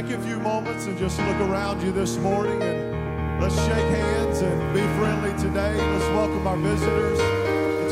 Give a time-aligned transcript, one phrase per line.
[0.00, 4.40] Take a few moments and just look around you this morning and let's shake hands
[4.40, 5.76] and be friendly today.
[5.76, 7.18] Let's welcome our visitors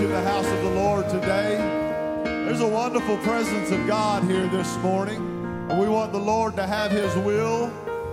[0.01, 1.59] to the house of the Lord today.
[2.25, 5.19] There's a wonderful presence of God here this morning,
[5.69, 7.65] and we want the Lord to have His will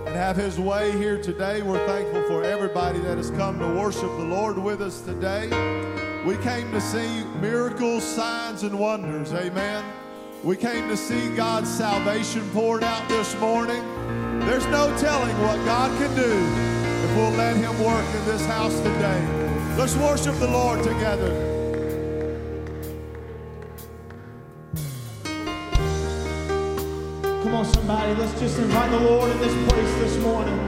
[0.04, 1.62] and have His way here today.
[1.62, 5.46] We're thankful for everybody that has come to worship the Lord with us today.
[6.26, 9.32] We came to see miracles, signs, and wonders.
[9.32, 9.82] Amen.
[10.44, 13.82] We came to see God's salvation poured out this morning.
[14.40, 16.66] There's no telling what God can do
[17.04, 19.76] if we'll let Him work in this house today.
[19.76, 21.32] Let's worship the Lord together.
[27.42, 30.58] Come on, somebody, let's just invite the Lord in this place this morning.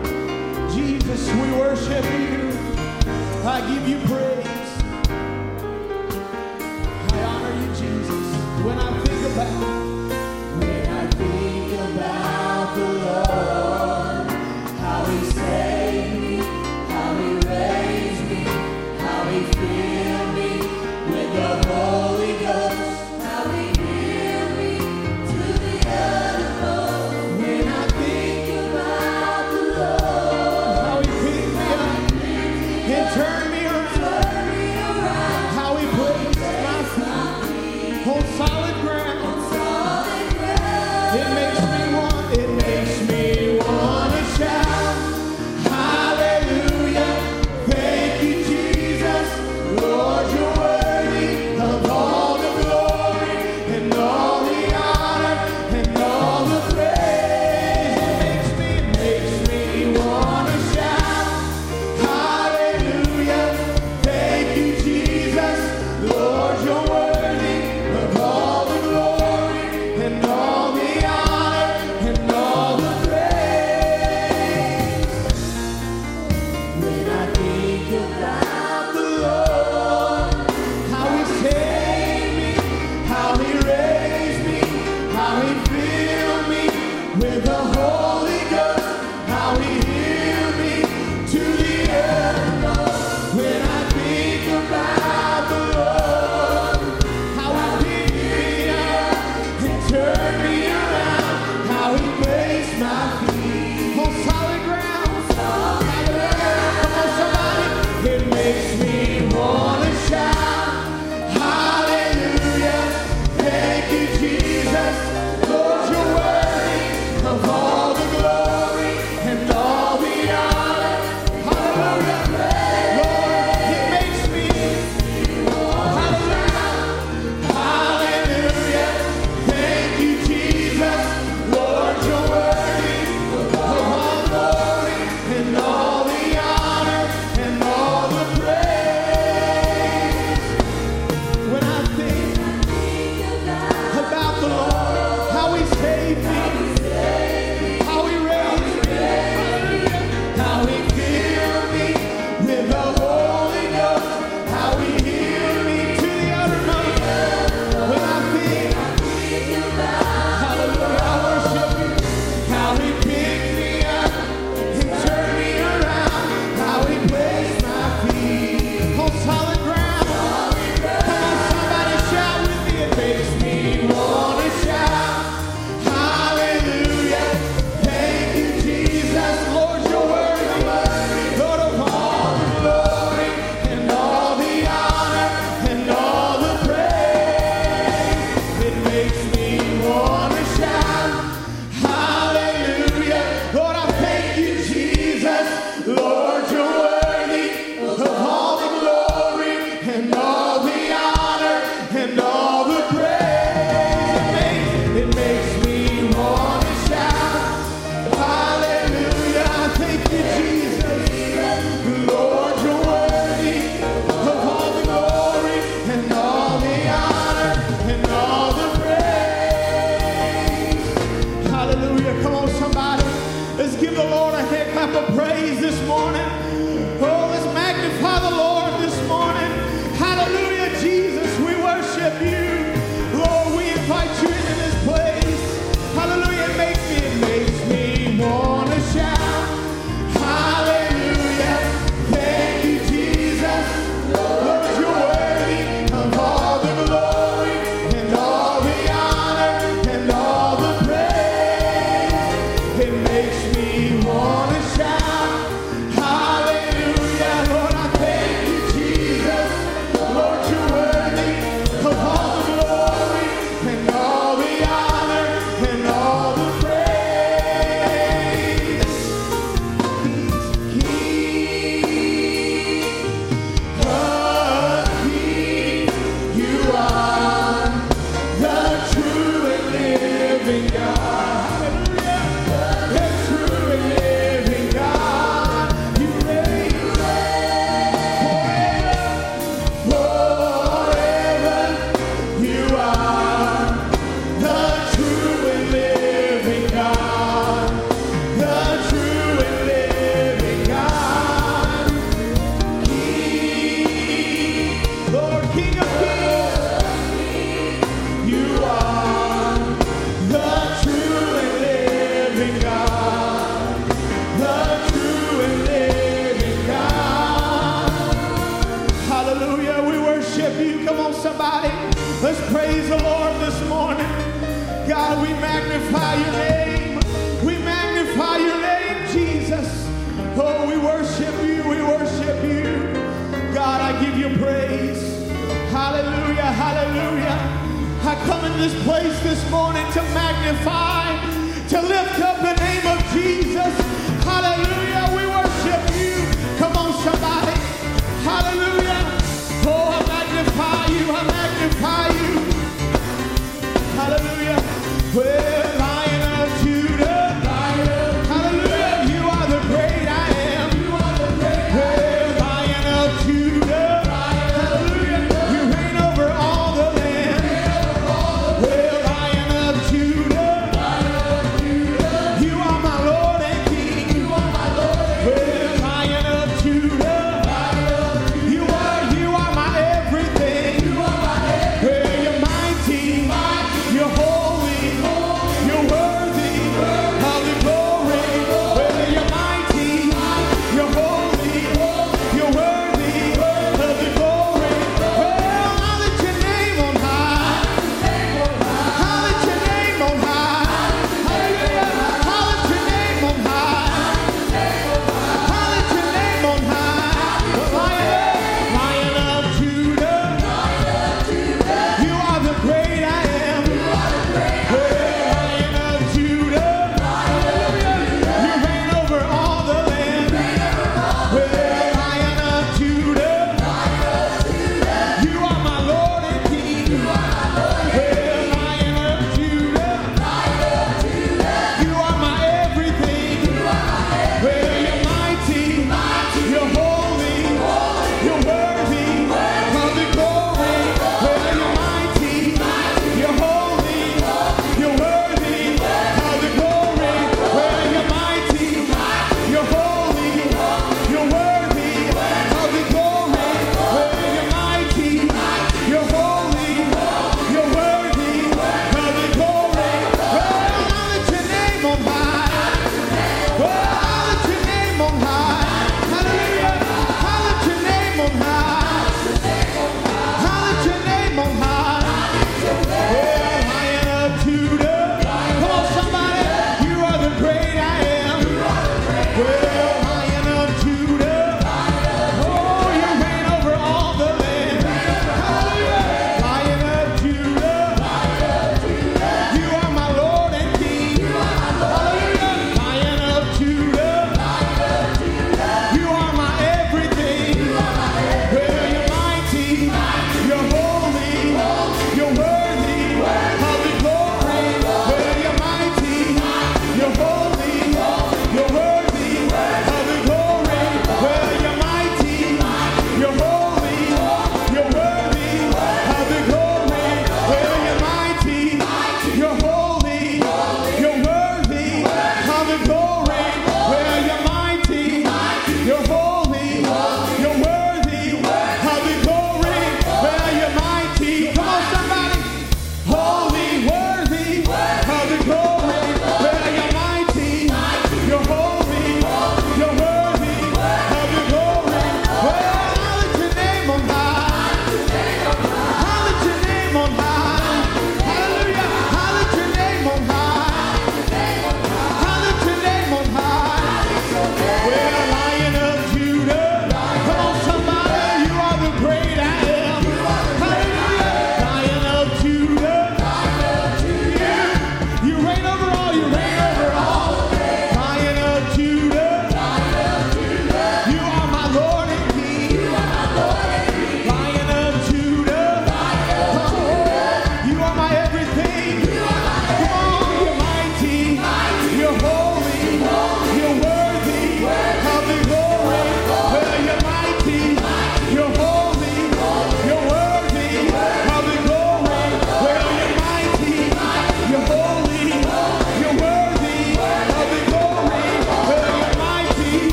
[0.71, 2.49] Jesus, we worship you.
[3.47, 4.58] I give you praise.
[9.39, 9.78] I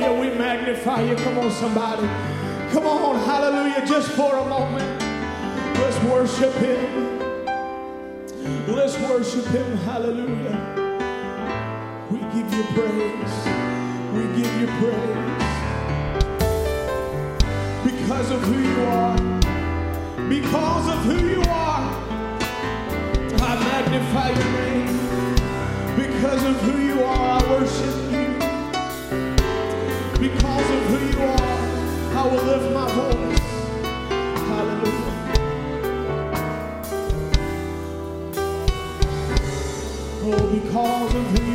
[0.00, 0.32] Hallelujah.
[0.32, 1.16] We magnify you.
[1.16, 2.06] Come on, somebody.
[2.72, 3.86] Come on, hallelujah.
[3.86, 5.02] Just for a moment.
[5.78, 7.18] Let's worship him.
[8.66, 9.76] Let's worship him.
[9.78, 10.56] Hallelujah.
[12.10, 13.34] We give you praise.
[14.14, 15.48] We give you praise.
[17.84, 19.16] Because of who you are.
[20.28, 21.92] Because of who you are.
[23.42, 24.96] I magnify your name.
[25.96, 28.09] Because of who you are, I worship you.
[30.60, 33.38] Because of who you are, I will lift my voice.
[34.50, 35.12] Hallelujah.
[40.22, 41.49] Oh, because of who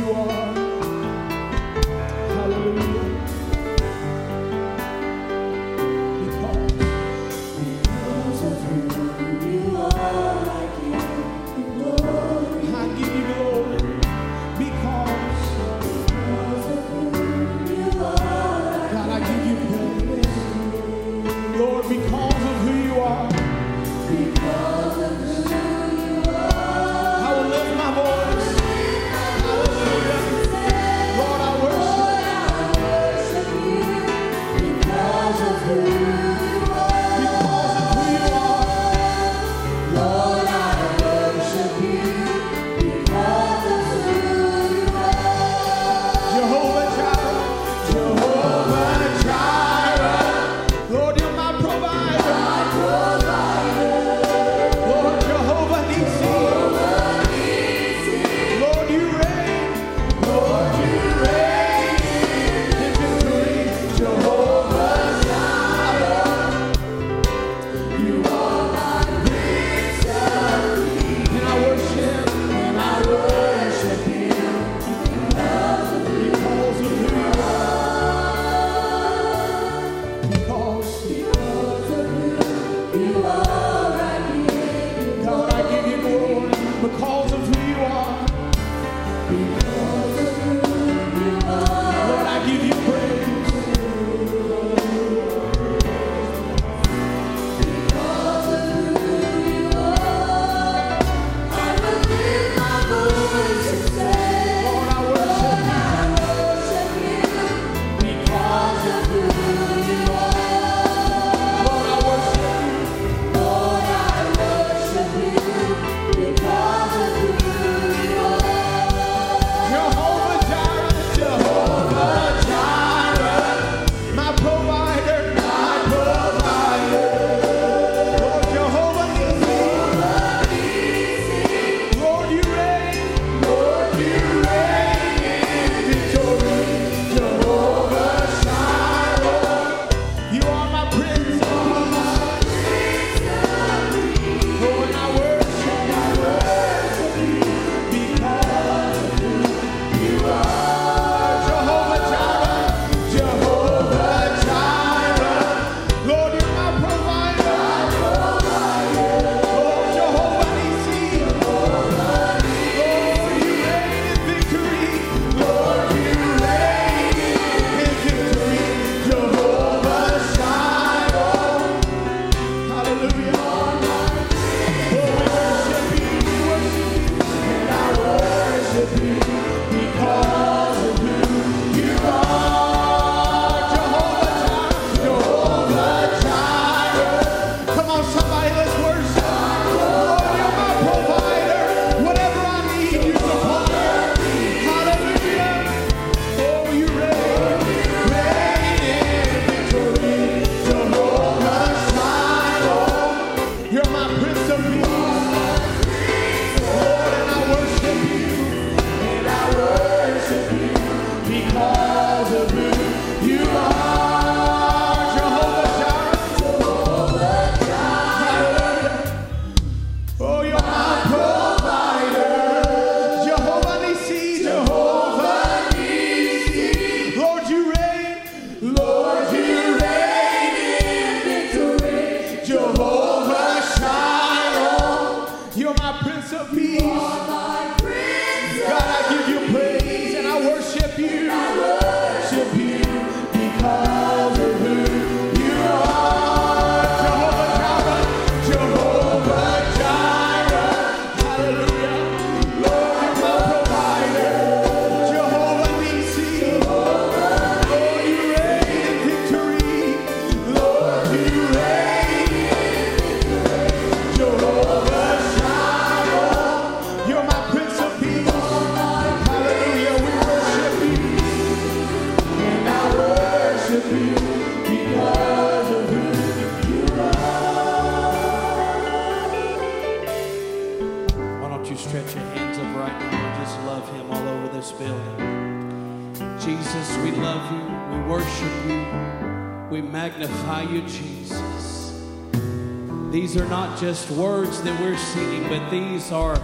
[293.78, 296.36] just words that we're singing, but these are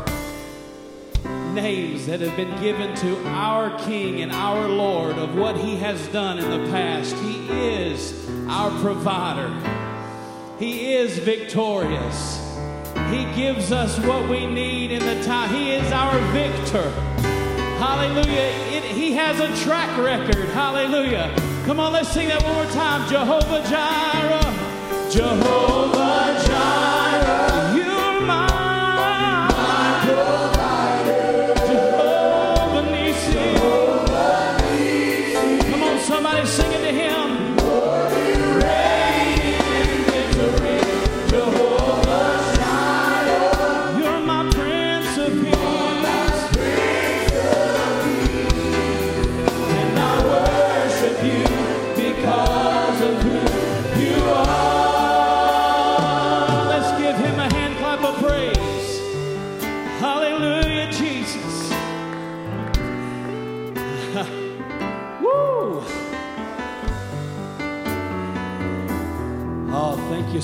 [1.55, 6.07] names that have been given to our King and our Lord of what He has
[6.09, 7.15] done in the past.
[7.17, 9.49] He is our provider,
[10.59, 12.39] He is victorious.
[13.11, 15.51] He gives us what we need in the time.
[15.51, 16.91] He is our victor.
[17.79, 18.53] Hallelujah.
[18.71, 20.49] It, he has a track record.
[20.51, 21.35] Hallelujah.
[21.65, 23.09] Come on, let's sing that one more time.
[23.11, 25.11] Jehovah Jireh.
[25.11, 26.12] Jehovah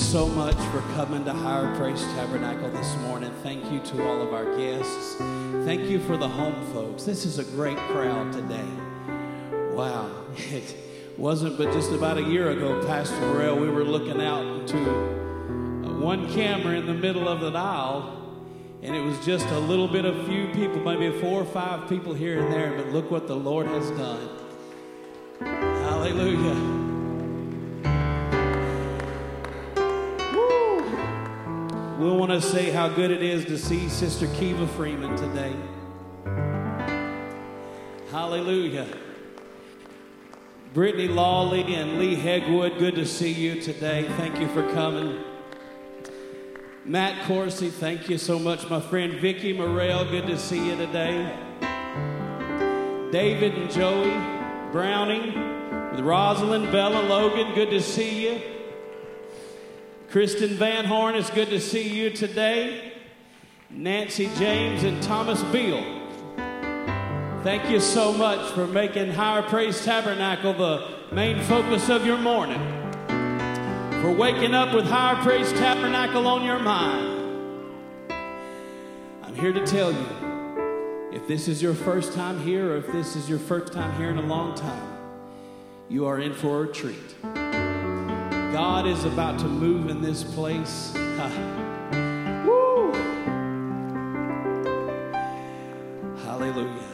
[0.09, 3.31] so much for coming to Higher Praise Tabernacle this morning.
[3.43, 5.17] Thank you to all of our guests.
[5.65, 7.03] Thank you for the home folks.
[7.03, 8.65] This is a great crowd today.
[9.71, 10.09] Wow.
[10.51, 10.75] It
[11.15, 14.77] wasn't but just about a year ago, Pastor Morrell, we were looking out into
[15.99, 18.35] one camera in the middle of the aisle,
[18.81, 22.15] and it was just a little bit of few people, maybe four or five people
[22.15, 24.29] here and there, but look what the Lord has done.
[25.39, 26.78] Hallelujah.
[31.99, 35.53] We want to say how good it is to see Sister Kiva Freeman today.
[38.09, 38.87] Hallelujah.
[40.73, 44.07] Brittany Lawley and Lee Hegwood, good to see you today.
[44.15, 45.21] Thank you for coming.
[46.85, 48.69] Matt Corsi, thank you so much.
[48.69, 51.37] My friend Vicky Morrell, good to see you today.
[53.11, 54.13] David and Joey
[54.71, 58.58] Browning, with Rosalind, Bella, Logan, good to see you.
[60.11, 62.93] Kristen Van Horn, it's good to see you today.
[63.69, 65.83] Nancy James and Thomas Beal.
[67.43, 72.59] Thank you so much for making Higher Praise Tabernacle the main focus of your morning.
[74.01, 78.11] For waking up with Higher Praise Tabernacle on your mind.
[79.21, 83.15] I'm here to tell you if this is your first time here or if this
[83.15, 84.97] is your first time here in a long time,
[85.87, 87.48] you are in for a treat.
[88.59, 90.91] God is about to move in this place.
[92.45, 92.91] Woo!
[96.25, 96.89] Hallelujah.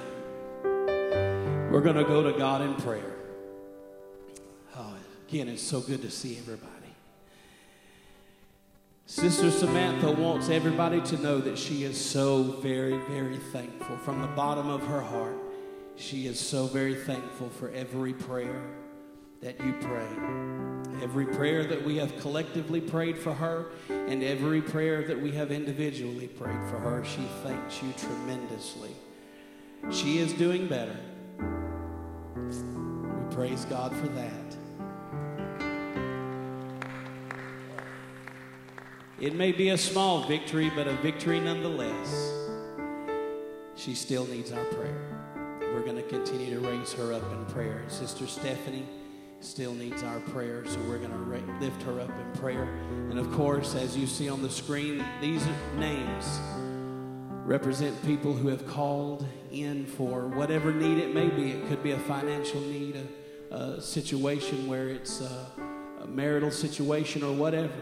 [1.72, 3.16] We're going to go to God in prayer.
[4.78, 4.94] Oh,
[5.28, 6.70] again, it's so good to see everybody.
[9.08, 13.98] Sister Samantha wants everybody to know that she is so very, very thankful.
[13.98, 15.38] From the bottom of her heart,
[15.96, 18.62] she is so very thankful for every prayer
[19.46, 21.04] that you pray.
[21.04, 25.52] Every prayer that we have collectively prayed for her, and every prayer that we have
[25.52, 28.96] individually prayed for her, she thanks you tremendously.
[29.92, 30.98] She is doing better.
[32.40, 34.58] We praise God for that.
[39.20, 42.34] It may be a small victory, but a victory nonetheless.
[43.76, 45.36] She still needs our prayer.
[45.60, 47.84] We're going to continue to raise her up in prayer.
[47.90, 48.88] Sister Stephanie
[49.46, 52.64] still needs our prayer, so we're going to lift her up in prayer.
[53.10, 55.46] And of course, as you see on the screen, these
[55.78, 56.40] names
[57.46, 61.52] represent people who have called in for whatever need it may be.
[61.52, 62.98] It could be a financial need,
[63.52, 65.48] a, a situation where it's a,
[66.02, 67.74] a marital situation, or whatever.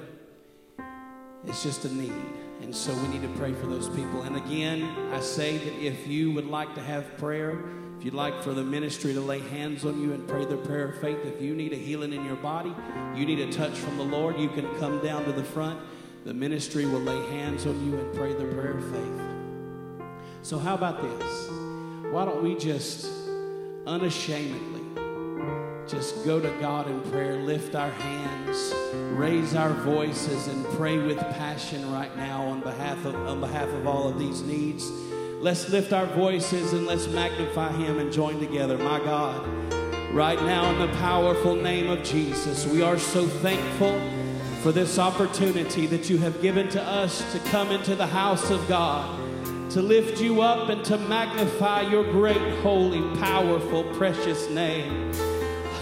[1.46, 2.12] It's just a need.
[2.62, 4.24] And so we need to pray for those people.
[4.24, 7.64] And again, I say that if you would like to have prayer,
[8.04, 10.90] if you'd like for the ministry to lay hands on you and pray the prayer
[10.90, 12.76] of faith, if you need a healing in your body,
[13.16, 15.80] you need a touch from the Lord, you can come down to the front.
[16.26, 20.06] The ministry will lay hands on you and pray the prayer of faith.
[20.42, 21.50] So, how about this?
[22.12, 23.10] Why don't we just
[23.88, 24.82] unashamedly
[25.88, 28.74] just go to God in prayer, lift our hands,
[29.14, 33.88] raise our voices, and pray with passion right now on behalf of, on behalf of
[33.88, 34.92] all of these needs.
[35.44, 38.78] Let's lift our voices and let's magnify Him and join together.
[38.78, 39.46] My God,
[40.14, 44.00] right now in the powerful name of Jesus, we are so thankful
[44.62, 48.66] for this opportunity that you have given to us to come into the house of
[48.70, 49.20] God,
[49.72, 55.12] to lift you up and to magnify your great, holy, powerful, precious name.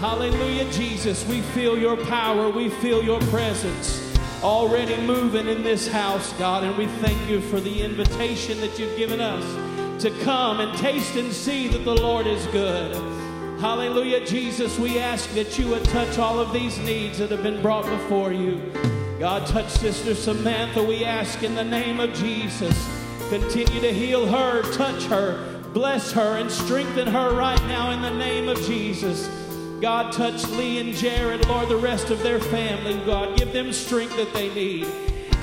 [0.00, 1.24] Hallelujah, Jesus.
[1.28, 2.48] We feel your power.
[2.48, 4.11] We feel your presence
[4.42, 6.64] already moving in this house, God.
[6.64, 11.16] And we thank you for the invitation that you've given us to come and taste
[11.16, 12.94] and see that the Lord is good.
[13.60, 14.78] Hallelujah, Jesus.
[14.78, 18.32] We ask that you would touch all of these needs that have been brought before
[18.32, 18.60] you.
[19.20, 20.82] God, touch Sister Samantha.
[20.82, 22.74] We ask in the name of Jesus.
[23.28, 28.10] Continue to heal her, touch her, bless her, and strengthen her right now in the
[28.10, 29.28] name of Jesus.
[29.82, 33.04] God, touch Lee and Jared, Lord, the rest of their family.
[33.04, 34.86] God, give them strength that they need.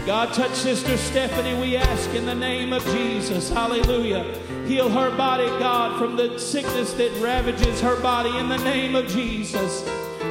[0.05, 3.49] God, touch Sister Stephanie, we ask in the name of Jesus.
[3.49, 4.23] Hallelujah.
[4.65, 9.07] Heal her body, God, from the sickness that ravages her body in the name of
[9.09, 9.83] Jesus.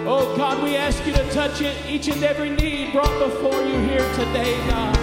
[0.06, 3.78] Oh, God, we ask you to touch it, each and every need brought before you
[3.80, 4.96] here today, God.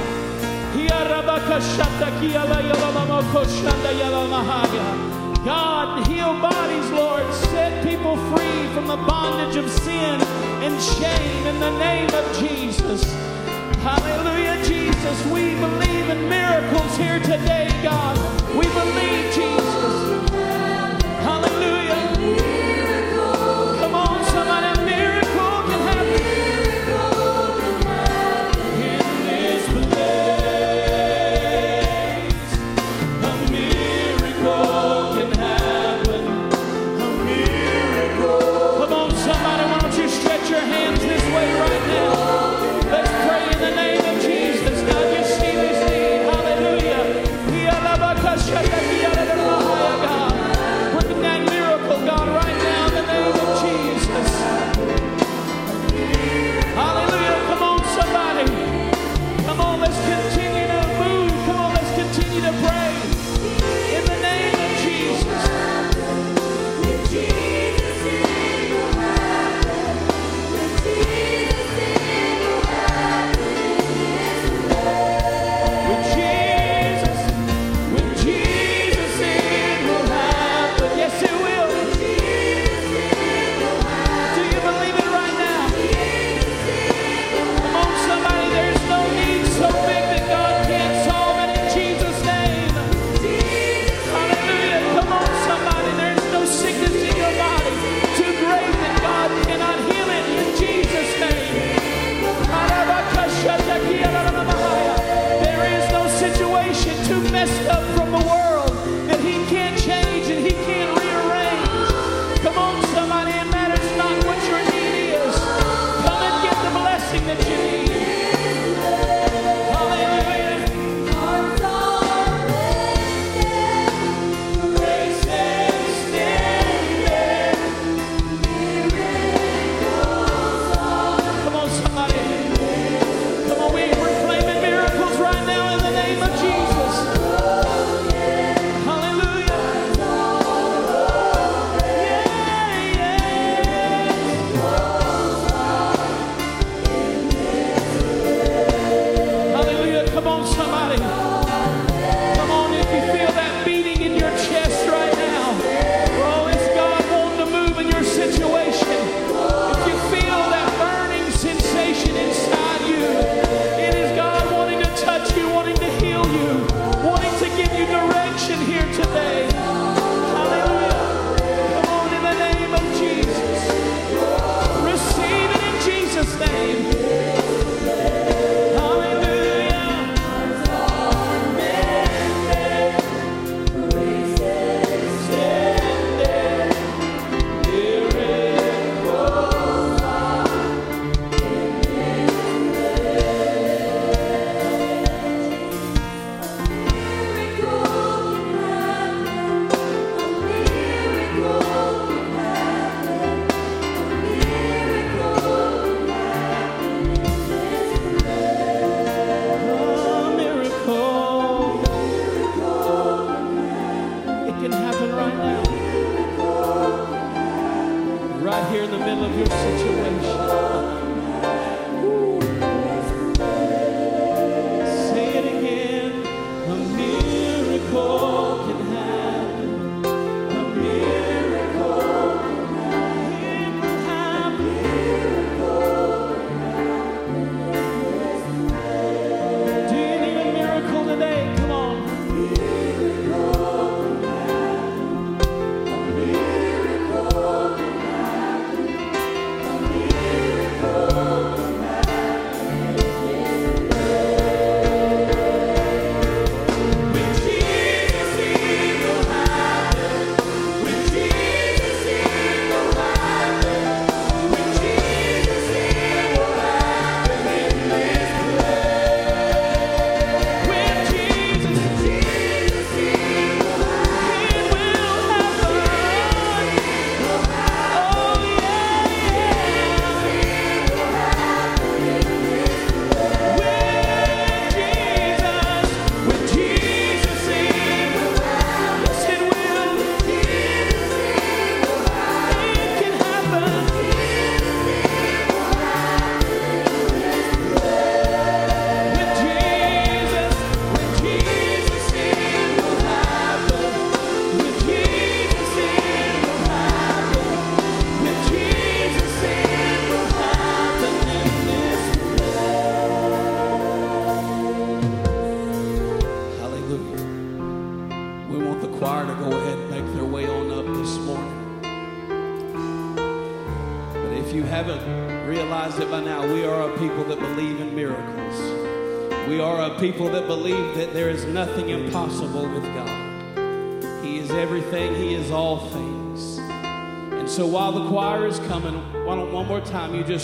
[5.46, 7.32] God, heal bodies, Lord.
[7.54, 10.20] Set people free from the bondage of sin
[10.66, 13.04] and shame in the name of Jesus.
[13.84, 15.26] Hallelujah, Jesus.
[15.28, 18.18] We believe in miracles here today, God.
[18.56, 19.65] We believe, Jesus.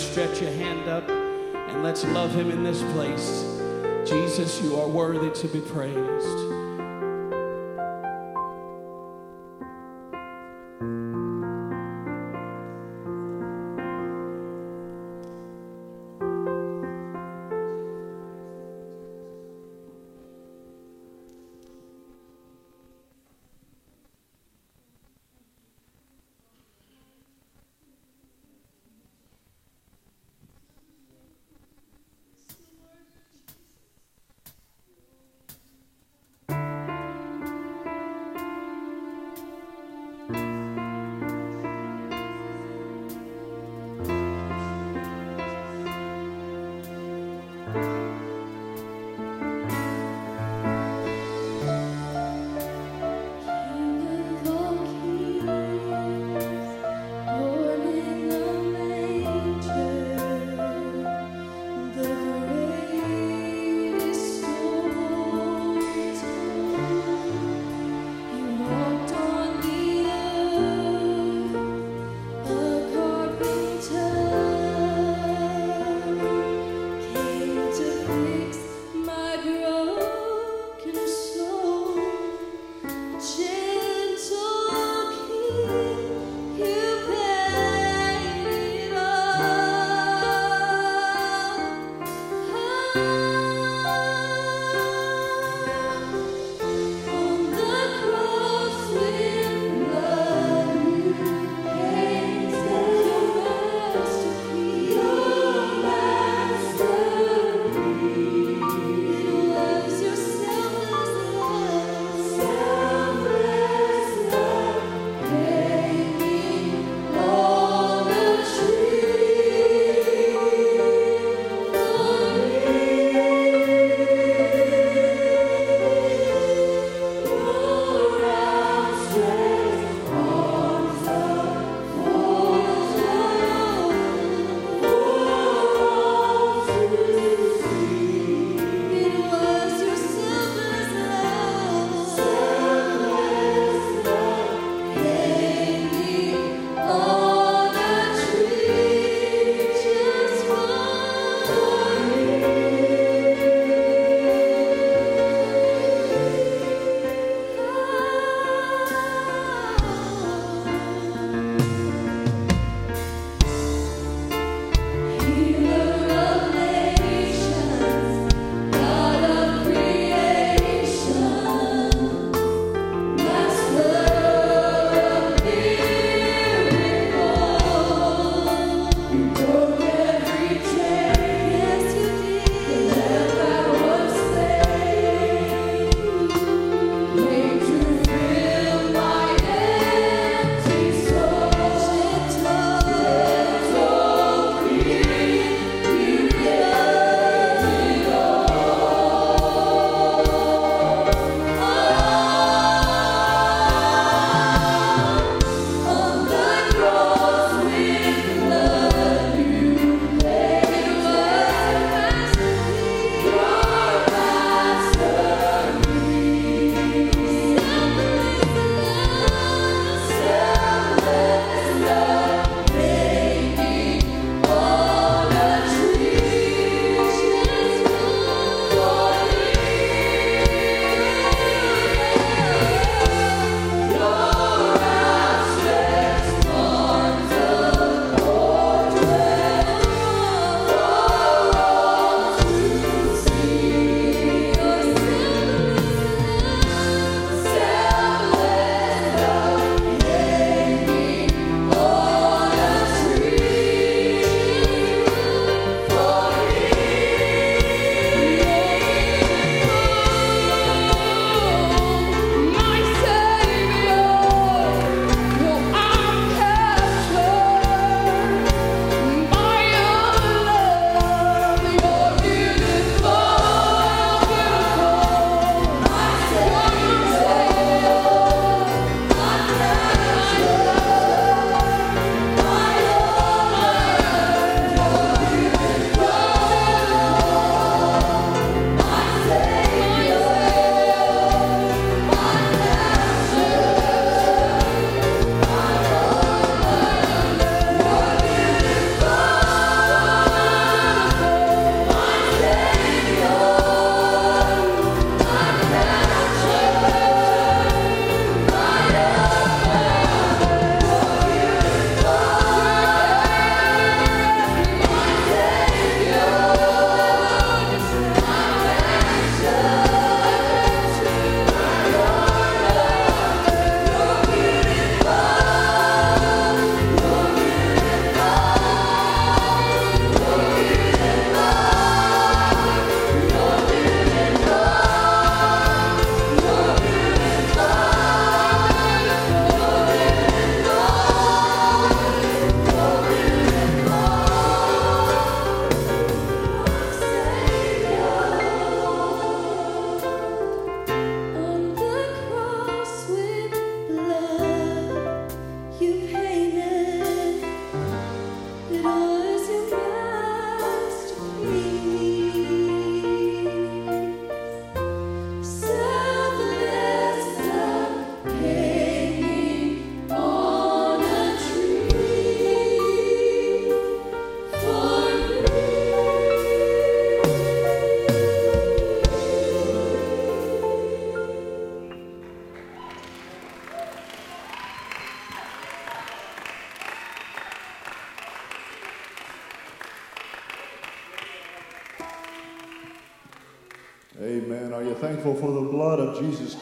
[0.02, 3.48] stretch your hand up and let's love him in this place.
[4.04, 6.11] Jesus, you are worthy to be praised.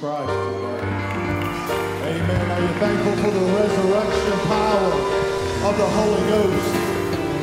[0.01, 0.80] Christ today.
[2.09, 2.51] Amen.
[2.51, 4.92] Are you thankful for the resurrection power
[5.68, 6.74] of the Holy Ghost?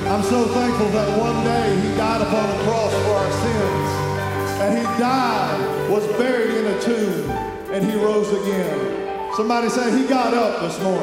[0.08, 3.90] I'm so thankful that one day he died upon the cross for our sins.
[4.58, 7.30] And he died, was buried in a tomb,
[7.70, 9.34] and he rose again.
[9.36, 10.97] Somebody say he got up this morning.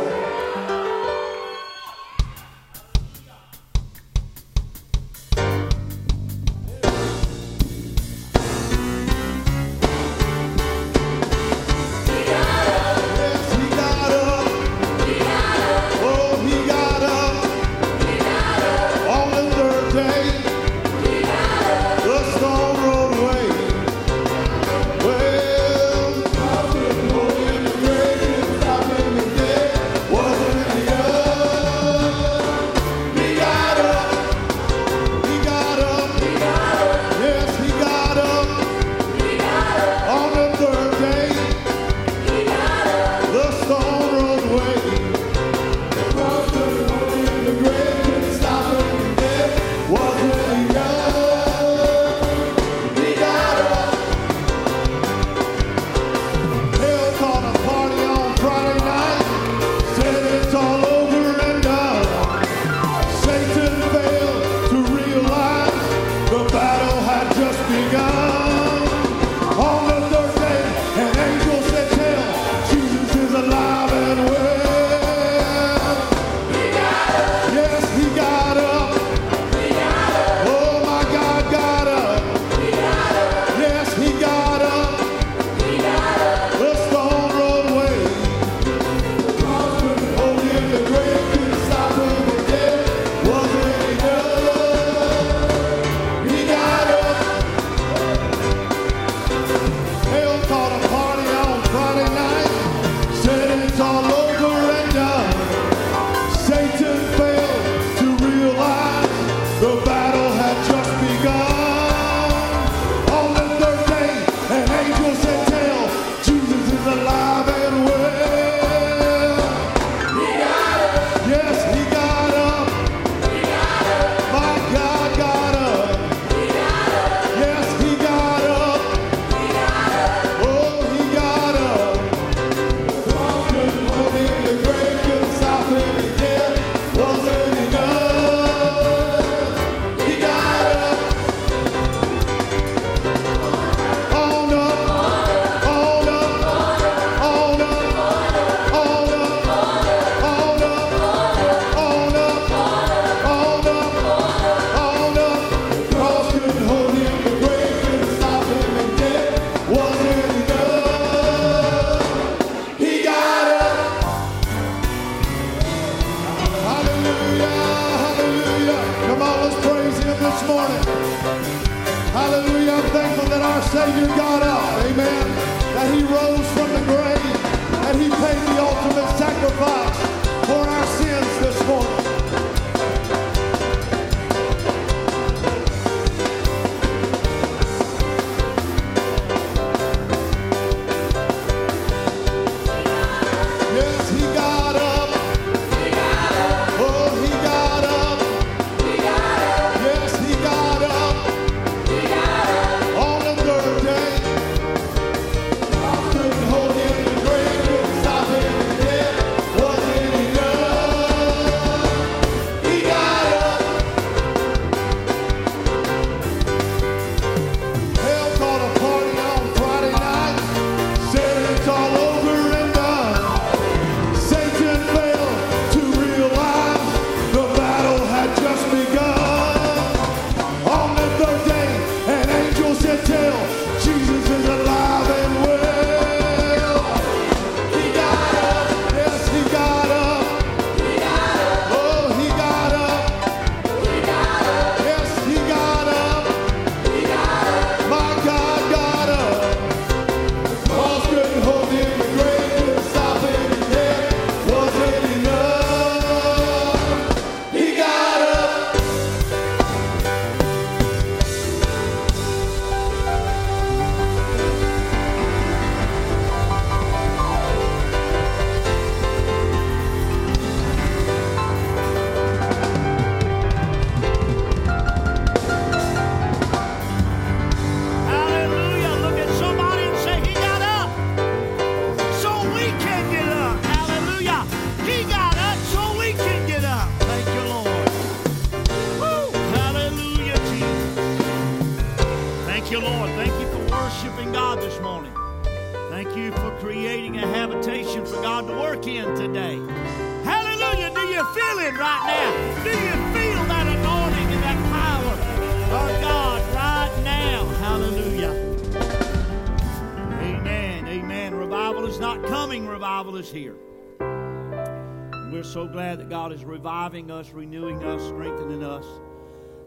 [316.64, 318.86] Reviving us, renewing us, strengthening us.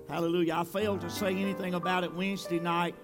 [0.10, 0.56] Hallelujah.
[0.56, 2.95] I failed to say anything about it Wednesday night.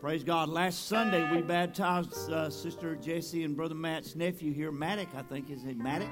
[0.00, 0.48] Praise God.
[0.48, 5.50] Last Sunday, we baptized uh, Sister Jesse and Brother Matt's nephew here, Maddock, I think.
[5.50, 6.08] Is it Maddock?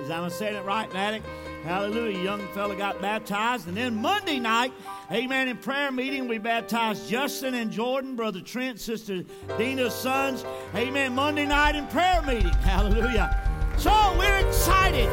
[0.00, 1.24] Is I'm saying it right, Maddock?
[1.62, 2.22] Hallelujah.
[2.22, 3.68] Young fella got baptized.
[3.68, 4.72] And then Monday night,
[5.12, 9.24] amen, in prayer meeting, we baptized Justin and Jordan, Brother Trent, Sister
[9.58, 10.42] Dina's sons.
[10.74, 11.14] Amen.
[11.14, 12.48] Monday night in prayer meeting.
[12.62, 13.28] Hallelujah.
[13.76, 15.10] So we're excited.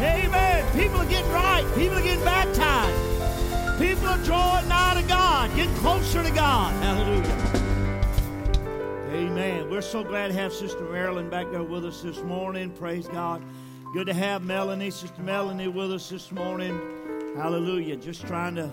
[0.00, 0.51] Amen.
[0.74, 1.70] People are getting right.
[1.74, 3.78] People are getting baptized.
[3.78, 6.72] People are drawing nigh to God, getting closer to God.
[6.82, 7.62] Hallelujah.
[9.10, 9.68] Amen.
[9.68, 12.70] We're so glad to have Sister Marilyn back there with us this morning.
[12.70, 13.42] Praise God.
[13.92, 16.80] Good to have Melanie, Sister Melanie, with us this morning.
[17.36, 17.96] Hallelujah.
[17.96, 18.70] Just trying to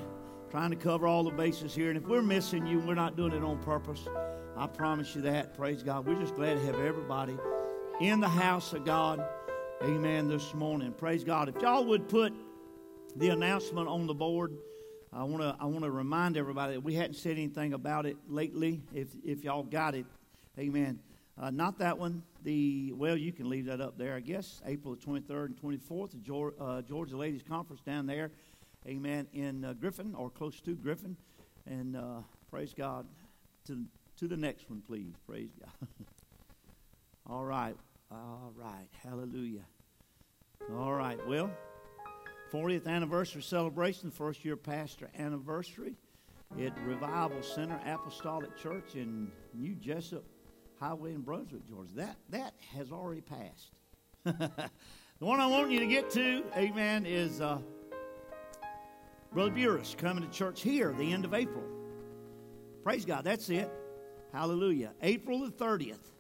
[0.50, 1.90] trying to cover all the bases here.
[1.90, 4.08] And if we're missing you, we're not doing it on purpose.
[4.56, 5.58] I promise you that.
[5.58, 6.06] Praise God.
[6.06, 7.38] We're just glad to have everybody
[8.00, 9.24] in the house of God.
[9.82, 10.28] Amen.
[10.28, 10.92] This morning.
[10.92, 11.48] Praise God.
[11.48, 12.34] If y'all would put
[13.16, 14.58] the announcement on the board.
[15.12, 18.18] I want to I want to remind everybody that we hadn't said anything about it
[18.28, 18.82] lately.
[18.94, 20.06] If if y'all got it,
[20.58, 21.00] Amen.
[21.38, 22.24] Uh, not that one.
[22.44, 24.16] The well, you can leave that up there.
[24.16, 27.82] I guess April the twenty third and twenty fourth, the Georgia, uh, Georgia Ladies Conference
[27.82, 28.32] down there,
[28.86, 29.28] Amen.
[29.34, 31.16] In uh, Griffin or close to Griffin,
[31.66, 32.22] and uh,
[32.52, 33.08] praise God.
[33.68, 33.86] To
[34.18, 35.14] to the next one, please.
[35.26, 35.88] Praise God.
[37.30, 37.76] All right.
[38.12, 38.88] All right.
[39.04, 39.66] Hallelujah.
[40.76, 41.20] All right.
[41.28, 41.52] Well.
[42.52, 45.96] 40th anniversary celebration, first year pastor anniversary
[46.60, 50.24] at Revival Center Apostolic Church in New Jesup
[50.80, 51.92] Highway in Brunswick, Georgia.
[51.96, 53.72] That that has already passed.
[54.24, 54.70] the
[55.20, 57.60] one I want you to get to, amen, is uh,
[59.32, 61.64] Brother Burris coming to church here the end of April.
[62.84, 63.70] Praise God, that's it.
[64.34, 64.94] Hallelujah.
[65.02, 66.12] April the 30th,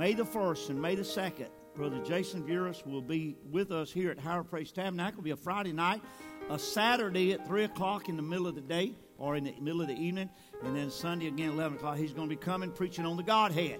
[0.00, 1.48] May the 1st, and May the 2nd.
[1.74, 5.18] Brother Jason Burris will be with us here at Higher Praise Tabernacle.
[5.18, 6.00] It'll be a Friday night,
[6.48, 9.82] a Saturday at 3 o'clock in the middle of the day or in the middle
[9.82, 10.30] of the evening,
[10.64, 11.98] and then Sunday again 11 o'clock.
[11.98, 13.78] He's going to be coming preaching on the Godhead.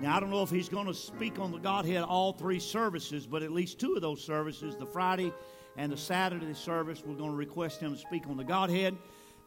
[0.00, 3.26] Now, I don't know if he's going to speak on the Godhead all three services,
[3.26, 5.30] but at least two of those services, the Friday
[5.76, 8.96] and the Saturday service, we're going to request him to speak on the Godhead.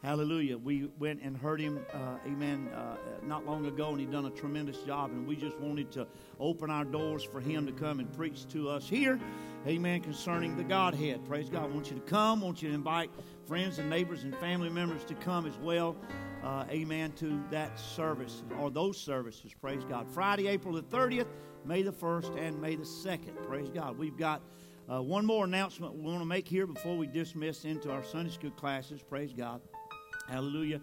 [0.04, 0.58] Hallelujah.
[0.58, 4.30] We went and heard him, uh, amen, uh, not long ago, and he done a
[4.30, 5.10] tremendous job.
[5.12, 6.06] And we just wanted to
[6.38, 9.18] open our doors for him to come and preach to us here,
[9.66, 11.24] amen, concerning the Godhead.
[11.26, 11.62] Praise God.
[11.62, 12.42] I want you to come.
[12.42, 13.10] I want you to invite
[13.46, 15.96] friends and neighbors and family members to come as well,
[16.42, 19.54] uh, amen, to that service or those services.
[19.58, 20.06] Praise God.
[20.10, 21.28] Friday, April the 30th,
[21.64, 23.42] May the 1st, and May the 2nd.
[23.48, 23.96] Praise God.
[23.96, 24.42] We've got.
[24.86, 28.30] Uh, one more announcement we want to make here before we dismiss into our Sunday
[28.30, 29.02] school classes.
[29.02, 29.62] Praise God.
[30.28, 30.80] Hallelujah.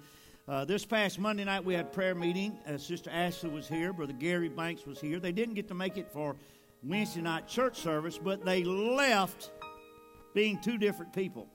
[0.48, 2.58] Uh, this past Monday night, we had prayer meeting.
[2.68, 3.94] Uh, Sister Ashley was here.
[3.94, 5.20] Brother Gary Banks was here.
[5.20, 6.36] They didn't get to make it for
[6.84, 9.52] Wednesday night church service, but they left
[10.34, 11.48] being two different people.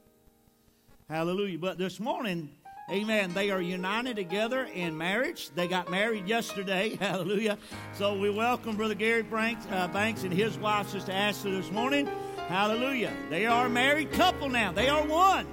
[1.09, 1.59] Hallelujah.
[1.59, 2.51] But this morning,
[2.91, 5.51] amen, they are united together in marriage.
[5.51, 6.97] They got married yesterday.
[7.01, 7.59] Hallelujah.
[7.95, 12.09] So we welcome Brother Gary Banks, uh, Banks and his wife, Sister Ashley, this morning.
[12.49, 13.12] Hallelujah.
[13.30, 14.72] They are a married couple now.
[14.72, 15.47] They are one.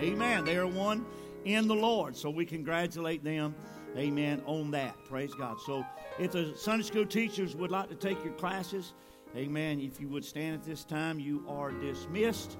[0.00, 0.44] Amen.
[0.44, 1.04] They are one
[1.44, 2.16] in the Lord.
[2.16, 3.54] So we congratulate them,
[3.96, 4.96] amen, on that.
[5.08, 5.60] Praise God.
[5.60, 5.84] So
[6.18, 8.94] if the Sunday school teachers would like to take your classes,
[9.36, 12.58] amen, if you would stand at this time, you are dismissed.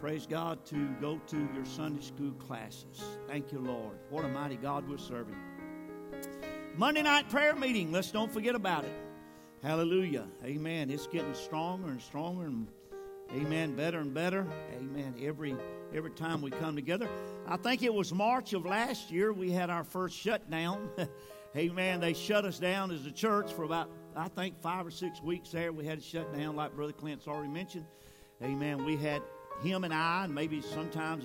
[0.00, 3.18] Praise God to go to your Sunday school classes.
[3.26, 3.98] Thank you, Lord.
[4.10, 5.36] What a mighty God we're serving.
[6.76, 7.90] Monday night prayer meeting.
[7.90, 8.92] Let's don't forget about it.
[9.62, 10.26] Hallelujah.
[10.44, 10.90] Amen.
[10.90, 12.68] It's getting stronger and stronger and
[13.32, 14.46] amen, better and better.
[14.76, 15.14] Amen.
[15.20, 15.56] Every
[15.94, 17.08] every time we come together.
[17.46, 20.88] I think it was March of last year we had our first shutdown.
[21.56, 22.00] Amen.
[22.00, 25.50] They shut us down as a church for about, I think, five or six weeks
[25.50, 25.72] there.
[25.72, 27.86] We had to shut down, like Brother Clint's already mentioned.
[28.42, 28.84] Amen.
[28.84, 29.22] We had
[29.62, 31.24] him and I, and maybe sometimes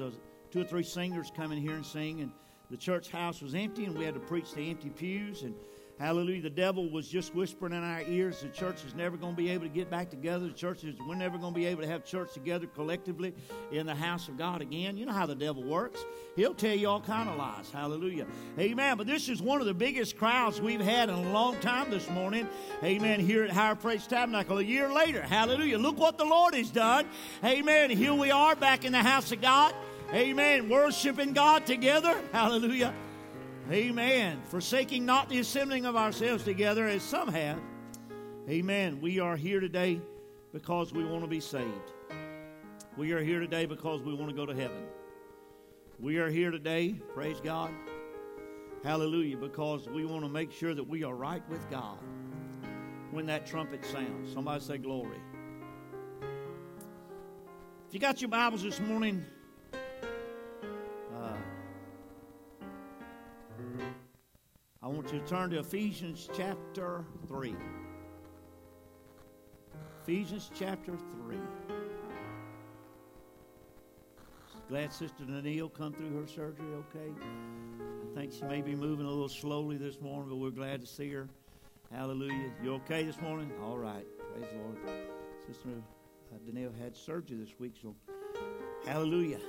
[0.50, 2.32] two or three singers come in here and sing, and
[2.70, 5.44] the church house was empty, and we had to preach to empty pews.
[5.44, 5.54] And
[6.02, 6.42] Hallelujah.
[6.42, 9.52] The devil was just whispering in our ears the church is never going to be
[9.52, 10.48] able to get back together.
[10.48, 13.36] The church is, we're never going to be able to have church together collectively
[13.72, 14.98] in the house of God again.
[14.98, 16.04] You know how the devil works.
[16.36, 17.70] He'll tell you all kind of lies.
[17.70, 18.26] Hallelujah.
[18.58, 18.98] Amen.
[18.98, 22.10] But this is one of the biggest crowds we've had in a long time this
[22.10, 22.50] morning.
[22.84, 23.20] Amen.
[23.20, 25.22] Here at Higher Praise Tabernacle a year later.
[25.22, 25.78] Hallelujah.
[25.78, 27.06] Look what the Lord has done.
[27.44, 27.92] Amen.
[27.92, 29.76] Here we are back in the house of God.
[30.12, 30.68] Amen.
[30.68, 32.20] Worshiping God together.
[32.32, 32.92] Hallelujah.
[33.72, 34.42] Amen.
[34.50, 37.62] Forsaking not the assembling of ourselves together as some have.
[38.50, 39.00] Amen.
[39.00, 40.02] We are here today
[40.52, 41.94] because we want to be saved.
[42.98, 44.84] We are here today because we want to go to heaven.
[46.02, 47.72] We are here today, praise God.
[48.84, 51.98] Hallelujah, because we want to make sure that we are right with God
[53.12, 54.34] when that trumpet sounds.
[54.34, 55.22] Somebody say glory.
[57.88, 59.24] If you got your Bibles this morning,
[61.16, 61.38] uh,
[64.82, 67.56] I want you to turn to Ephesians chapter 3.
[70.04, 70.94] Ephesians chapter
[71.28, 71.38] 3.
[74.70, 77.12] Glad Sister Danielle come through her surgery okay.
[77.20, 80.88] I think she may be moving a little slowly this morning, but we're glad to
[80.88, 81.28] see her.
[81.92, 82.52] Hallelujah.
[82.64, 83.52] You okay this morning?
[83.62, 84.06] All right.
[84.34, 84.78] Praise the Lord.
[85.46, 85.70] Sister
[86.34, 87.96] uh, Danielle had surgery this week, so
[88.86, 89.40] hallelujah.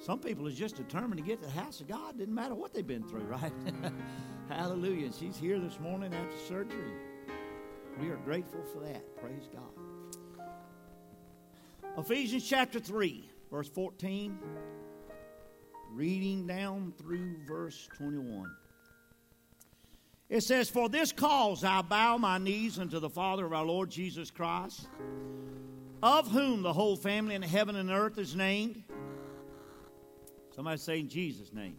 [0.00, 2.18] Some people are just determined to get to the house of God.
[2.18, 3.52] Didn't matter what they've been through, right?
[4.48, 5.06] hallelujah.
[5.06, 6.92] And she's here this morning after surgery.
[8.00, 9.16] We are grateful for that.
[9.20, 10.42] Praise God.
[11.98, 14.38] Ephesians chapter 3 verse 14,
[15.92, 18.50] reading down through verse 21.
[20.28, 23.90] It says, For this cause I bow my knees unto the Father of our Lord
[23.90, 24.88] Jesus Christ,
[26.02, 28.84] of whom the whole family in heaven and earth is named.
[30.60, 31.78] Somebody say in Jesus' name.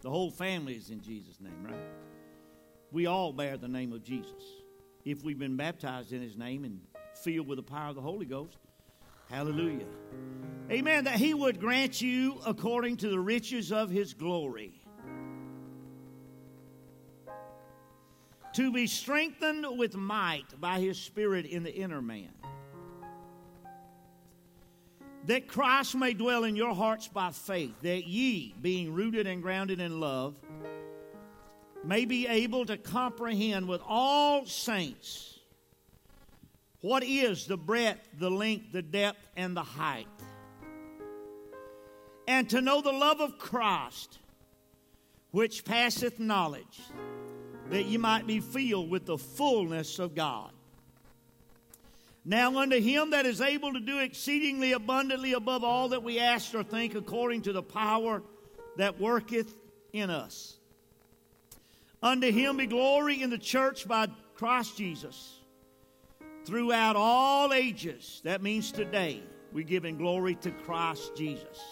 [0.00, 1.78] The whole family is in Jesus' name, right?
[2.90, 4.42] We all bear the name of Jesus.
[5.04, 6.80] If we've been baptized in his name and
[7.14, 8.58] filled with the power of the Holy Ghost,
[9.30, 9.86] Hallelujah.
[10.72, 11.04] Amen.
[11.04, 14.82] That he would grant you according to the riches of his glory.
[18.54, 22.32] To be strengthened with might by his Spirit in the inner man.
[25.26, 29.80] That Christ may dwell in your hearts by faith, that ye, being rooted and grounded
[29.80, 30.34] in love,
[31.84, 35.38] may be able to comprehend with all saints
[36.80, 40.06] what is the breadth, the length, the depth, and the height?
[42.28, 44.20] And to know the love of Christ,
[45.32, 46.80] which passeth knowledge,
[47.70, 50.52] that ye might be filled with the fullness of God.
[52.28, 56.52] Now, unto him that is able to do exceedingly abundantly above all that we ask
[56.56, 58.20] or think, according to the power
[58.76, 59.54] that worketh
[59.92, 60.56] in us.
[62.02, 65.38] Unto him be glory in the church by Christ Jesus
[66.44, 68.20] throughout all ages.
[68.24, 69.22] That means today.
[69.52, 71.62] We're giving glory to Christ Jesus.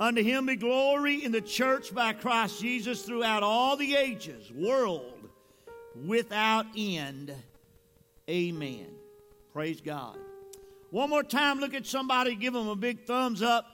[0.00, 5.28] Unto him be glory in the church by Christ Jesus throughout all the ages, world
[6.06, 7.34] without end.
[8.28, 9.03] Amen.
[9.54, 10.18] Praise God.
[10.90, 13.64] One more time, look at somebody, give them a big thumbs up.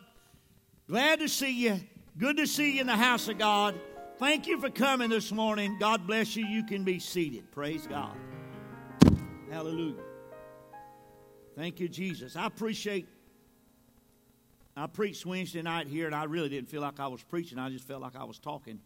[0.87, 1.81] Glad to see you.
[2.19, 3.81] Good to see you in the house of God.
[4.19, 5.79] Thank you for coming this morning.
[5.81, 6.45] God bless you.
[6.45, 7.51] You can be seated.
[7.51, 8.15] Praise God.
[9.51, 10.03] Hallelujah.
[11.57, 12.37] Thank you, Jesus.
[12.37, 13.09] I appreciate.
[14.77, 17.59] I preached Wednesday night here, and I really didn't feel like I was preaching.
[17.59, 18.81] I just felt like I was talking.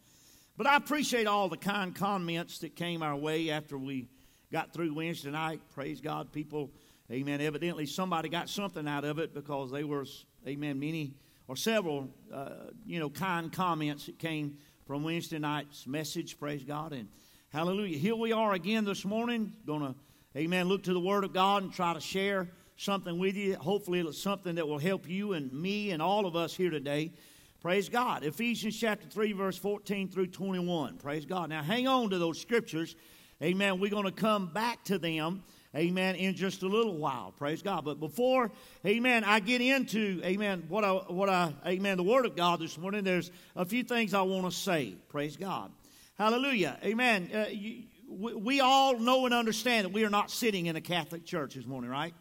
[0.57, 4.07] But I appreciate all the kind comments that came our way after we
[4.53, 5.61] got through Wednesday night.
[5.74, 6.30] Praise God.
[6.30, 6.70] People,
[7.11, 7.40] amen.
[7.40, 10.07] Evidently, somebody got something out of it because they were,
[10.46, 11.14] amen, many
[11.48, 16.38] or several, uh, you know, kind comments that came from Wednesday night's message.
[16.38, 16.92] Praise God.
[16.92, 17.09] And
[17.50, 17.98] hallelujah.
[17.98, 19.52] Here we are again this morning.
[19.66, 19.94] Going to
[20.36, 20.66] Amen.
[20.66, 23.55] Look to the Word of God and try to share something with you.
[23.55, 27.12] Hopefully, it's something that will help you and me and all of us here today.
[27.61, 28.24] Praise God.
[28.24, 30.96] Ephesians chapter 3, verse 14 through 21.
[30.96, 31.50] Praise God.
[31.50, 32.96] Now, hang on to those scriptures.
[33.40, 33.78] Amen.
[33.78, 35.44] We're going to come back to them.
[35.77, 36.14] Amen.
[36.14, 37.33] In just a little while.
[37.37, 37.85] Praise God.
[37.85, 38.53] But before,
[38.87, 42.79] amen, I get into, amen, what I, what I, amen, the Word of God this
[42.79, 44.95] morning, there's a few things I want to say.
[45.09, 45.72] Praise God.
[46.16, 46.79] Hallelujah.
[46.85, 47.29] Amen.
[47.35, 51.25] Uh, you, we all know and understand that we are not sitting in a Catholic
[51.25, 52.14] church this morning, right?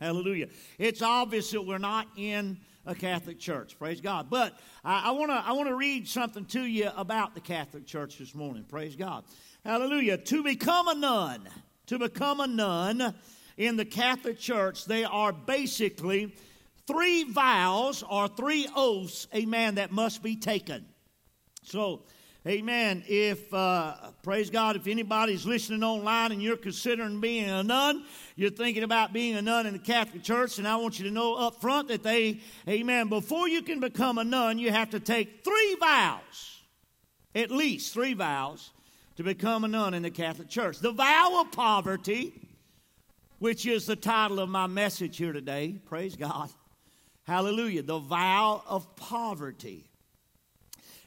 [0.00, 0.48] Hallelujah.
[0.78, 3.78] It's obvious that we're not in a Catholic church.
[3.78, 4.28] Praise God.
[4.30, 8.18] But I, want to I want to read something to you about the Catholic Church
[8.18, 8.64] this morning.
[8.64, 9.24] Praise God.
[9.64, 10.18] Hallelujah.
[10.18, 11.48] To become a nun,
[11.92, 13.14] to become a nun
[13.58, 16.34] in the Catholic Church, they are basically
[16.86, 20.86] three vows or three oaths, amen, that must be taken.
[21.64, 22.04] So
[22.44, 23.04] Amen.
[23.06, 28.50] If, uh, praise God, if anybody's listening online and you're considering being a nun, you're
[28.50, 31.36] thinking about being a nun in the Catholic Church, and I want you to know
[31.36, 35.44] up front that they, amen, before you can become a nun, you have to take
[35.44, 36.62] three vows,
[37.32, 38.72] at least three vows,
[39.16, 40.78] to become a nun in the Catholic Church.
[40.78, 42.32] The vow of poverty,
[43.38, 46.50] which is the title of my message here today, praise God.
[47.24, 47.82] Hallelujah.
[47.82, 49.88] The vow of poverty.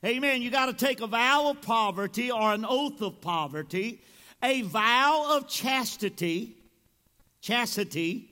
[0.03, 0.41] Amen.
[0.41, 4.01] You got to take a vow of poverty or an oath of poverty,
[4.43, 6.56] a vow of chastity,
[7.41, 8.30] chastity,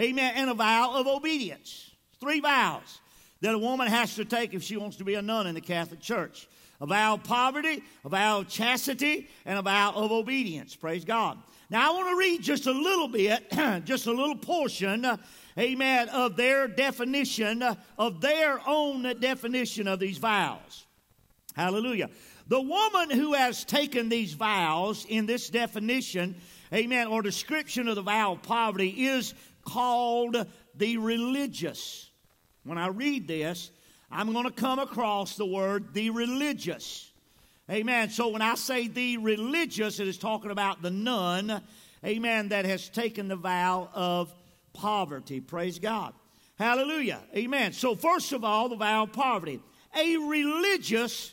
[0.00, 1.90] amen, and a vow of obedience.
[2.20, 3.00] Three vows
[3.40, 5.60] that a woman has to take if she wants to be a nun in the
[5.60, 6.48] Catholic Church
[6.82, 10.74] a vow of poverty, a vow of chastity, and a vow of obedience.
[10.74, 11.38] Praise God.
[11.70, 13.48] Now, I want to read just a little bit,
[13.84, 15.16] just a little portion, uh,
[15.56, 20.84] amen, of their definition, uh, of their own definition of these vows.
[21.54, 22.10] Hallelujah.
[22.48, 26.34] The woman who has taken these vows in this definition,
[26.74, 32.10] amen, or description of the vow of poverty is called the religious.
[32.64, 33.70] When I read this,
[34.12, 37.10] I'm going to come across the word the religious.
[37.70, 38.10] Amen.
[38.10, 41.62] So when I say the religious, it is talking about the nun,
[42.04, 44.32] amen, that has taken the vow of
[44.74, 45.40] poverty.
[45.40, 46.12] Praise God.
[46.58, 47.20] Hallelujah.
[47.34, 47.72] Amen.
[47.72, 49.60] So, first of all, the vow of poverty.
[49.96, 51.32] A religious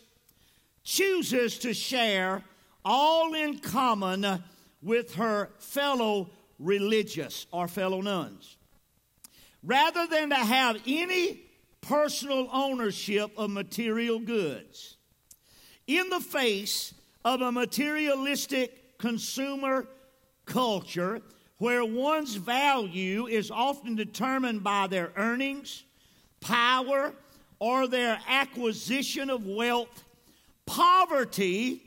[0.84, 2.44] chooses to share
[2.84, 4.44] all in common
[4.82, 8.58] with her fellow religious or fellow nuns.
[9.64, 11.42] Rather than to have any
[11.90, 14.98] personal ownership of material goods.
[15.88, 16.94] In the face
[17.26, 19.88] of a materialistic consumer
[20.46, 21.20] culture
[21.58, 25.84] where one's value is often determined by their earnings,
[26.42, 27.12] power,
[27.58, 30.04] or their acquisition of wealth,
[30.68, 31.82] poverty,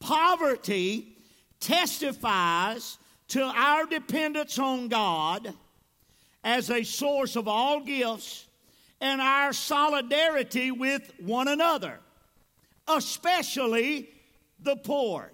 [0.00, 1.16] poverty
[1.60, 2.98] testifies
[3.28, 5.54] to our dependence on God
[6.44, 8.48] as a source of all gifts
[9.00, 11.98] and our solidarity with one another,
[12.88, 14.08] especially
[14.60, 15.30] the poor.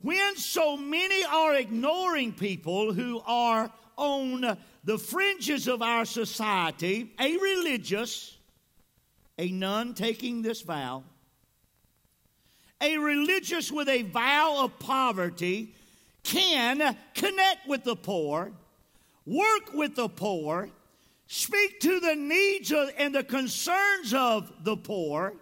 [0.00, 7.36] When so many are ignoring people who are on the fringes of our society, a
[7.38, 8.36] religious,
[9.38, 11.04] a nun taking this vow,
[12.80, 15.74] a religious with a vow of poverty
[16.22, 18.52] can connect with the poor,
[19.24, 20.68] work with the poor,
[21.26, 25.34] speak to the needs of, and the concerns of the poor,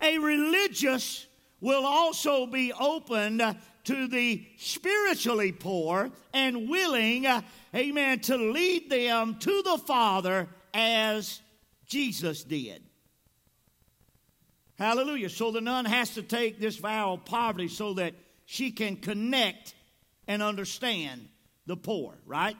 [0.00, 1.26] a religious
[1.60, 7.26] will also be open to the spiritually poor and willing,
[7.74, 11.40] amen, to lead them to the Father as
[11.86, 12.82] Jesus did.
[14.78, 15.28] Hallelujah.
[15.28, 18.14] So the nun has to take this vow of poverty so that
[18.46, 19.74] she can connect
[20.26, 21.28] and understand
[21.66, 22.56] the poor, right?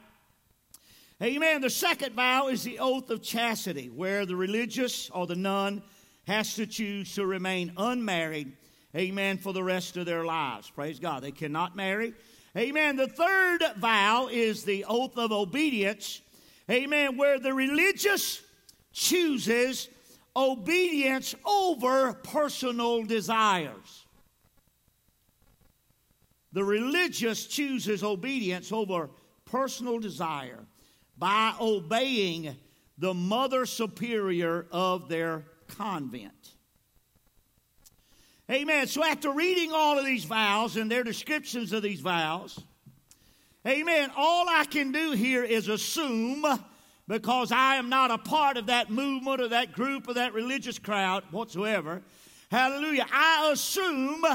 [1.21, 1.61] Amen.
[1.61, 5.83] The second vow is the oath of chastity, where the religious or the nun
[6.25, 8.53] has to choose to remain unmarried,
[8.95, 10.71] amen, for the rest of their lives.
[10.71, 11.21] Praise God.
[11.21, 12.15] They cannot marry.
[12.57, 12.95] Amen.
[12.95, 16.21] The third vow is the oath of obedience,
[16.67, 18.41] amen, where the religious
[18.91, 19.89] chooses
[20.35, 24.05] obedience over personal desires.
[26.51, 29.11] The religious chooses obedience over
[29.45, 30.65] personal desire
[31.21, 32.57] by obeying
[32.97, 36.49] the mother superior of their convent.
[38.49, 38.87] Amen.
[38.87, 42.59] So after reading all of these vows and their descriptions of these vows,
[43.67, 46.43] amen, all I can do here is assume
[47.07, 50.79] because I am not a part of that movement or that group or that religious
[50.79, 52.01] crowd whatsoever.
[52.49, 53.05] Hallelujah.
[53.13, 54.25] I assume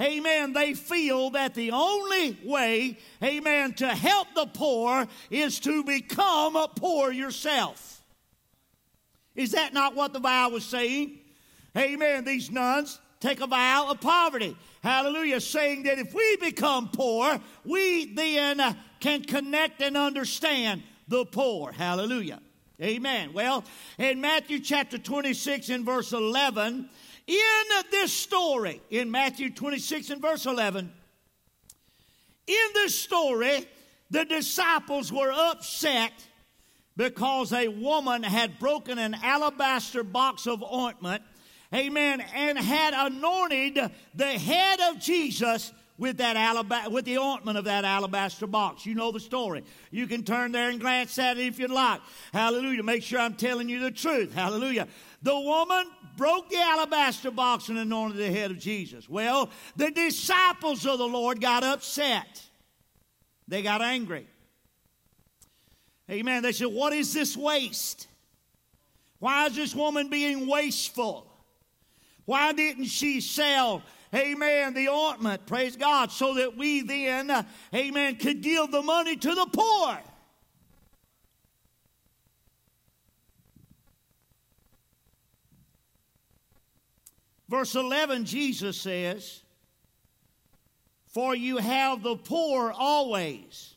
[0.00, 6.54] amen, they feel that the only way, amen, to help the poor is to become
[6.76, 8.02] poor yourself.
[9.34, 11.18] Is that not what the vow was saying?
[11.76, 12.24] Amen.
[12.24, 14.56] These nuns take a vow of poverty.
[14.82, 15.40] Hallelujah.
[15.40, 21.72] Saying that if we become poor, we then can connect and understand the poor.
[21.72, 22.40] Hallelujah.
[22.80, 23.32] Amen.
[23.32, 23.64] Well,
[23.98, 26.88] in Matthew chapter 26 and verse 11,
[27.26, 30.92] in this story, in Matthew 26 and verse 11,
[32.46, 33.66] in this story,
[34.10, 36.12] the disciples were upset
[36.96, 41.22] because a woman had broken an alabaster box of ointment,
[41.74, 47.64] amen, and had anointed the head of Jesus with that alab- with the ointment of
[47.64, 48.86] that alabaster box.
[48.86, 49.64] You know the story.
[49.90, 52.00] You can turn there and glance at it if you'd like.
[52.32, 52.82] Hallelujah.
[52.82, 54.34] Make sure I'm telling you the truth.
[54.34, 54.88] Hallelujah.
[55.22, 59.08] The woman broke the alabaster box and anointed the head of Jesus.
[59.08, 62.42] Well, the disciples of the Lord got upset.
[63.48, 64.26] They got angry.
[66.10, 66.42] Amen.
[66.42, 68.08] They said, What is this waste?
[69.18, 71.26] Why is this woman being wasteful?
[72.26, 78.42] Why didn't she sell, amen, the ointment, praise God, so that we then, amen, could
[78.42, 79.98] give the money to the poor?
[87.48, 89.42] Verse 11, Jesus says,
[91.08, 93.74] For you have the poor always.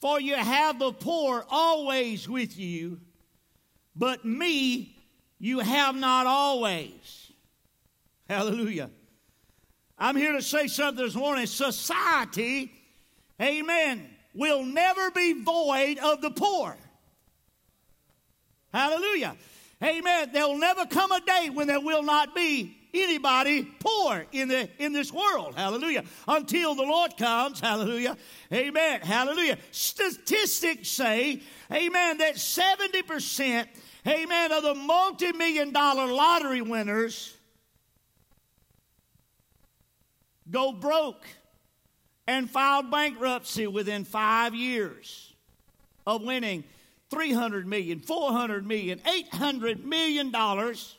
[0.00, 3.00] For you have the poor always with you,
[3.96, 4.94] but me
[5.38, 7.32] you have not always.
[8.28, 8.90] Hallelujah.
[9.98, 11.46] I'm here to say something this morning.
[11.46, 12.72] Society,
[13.40, 16.76] amen, will never be void of the poor.
[18.72, 19.36] Hallelujah.
[19.84, 20.30] Amen.
[20.32, 24.68] There will never come a day when there will not be anybody poor in the
[24.78, 25.54] in this world.
[25.56, 26.04] Hallelujah.
[26.26, 27.60] Until the Lord comes.
[27.60, 28.16] Hallelujah.
[28.52, 29.00] Amen.
[29.02, 29.58] Hallelujah.
[29.72, 33.66] Statistics say, amen, that 70%,
[34.06, 37.36] amen, of the multi-million dollar lottery winners
[40.50, 41.26] go broke
[42.26, 45.34] and filed bankruptcy within five years
[46.06, 46.64] of winning
[47.14, 50.96] 300 million, 400 million, 800 million dollars.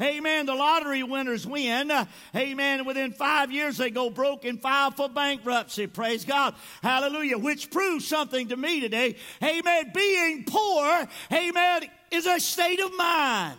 [0.00, 0.44] Amen.
[0.44, 1.90] The lottery winners win.
[2.34, 2.84] Amen.
[2.84, 5.86] Within five years, they go broke and file for bankruptcy.
[5.86, 6.54] Praise God.
[6.82, 7.38] Hallelujah.
[7.38, 9.16] Which proves something to me today.
[9.42, 9.92] Amen.
[9.94, 13.58] Being poor, amen, is a state of mind.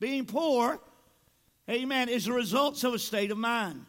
[0.00, 0.80] Being poor,
[1.70, 3.86] amen, is the results of a state of mind.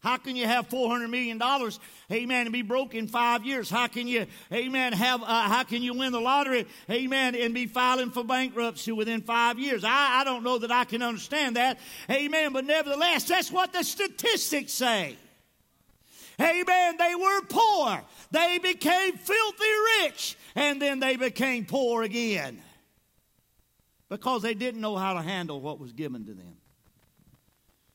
[0.00, 1.40] How can you have $400 million,
[2.10, 3.68] amen, and be broke in five years?
[3.68, 7.66] How can you, amen, have, uh, how can you win the lottery, amen, and be
[7.66, 9.84] filing for bankruptcy within five years?
[9.84, 11.78] I, I don't know that I can understand that,
[12.10, 15.16] amen, but nevertheless, that's what the statistics say.
[16.40, 16.96] Amen.
[16.96, 18.02] They were poor.
[18.30, 19.64] They became filthy
[20.02, 22.62] rich, and then they became poor again
[24.08, 26.56] because they didn't know how to handle what was given to them.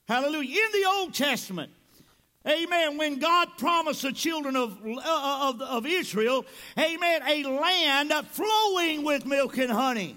[0.08, 0.60] Hallelujah.
[0.66, 1.72] In the Old Testament,
[2.48, 2.98] Amen.
[2.98, 6.46] When God promised the children of, uh, of, of Israel,
[6.78, 10.16] amen, a land flowing with milk and honey.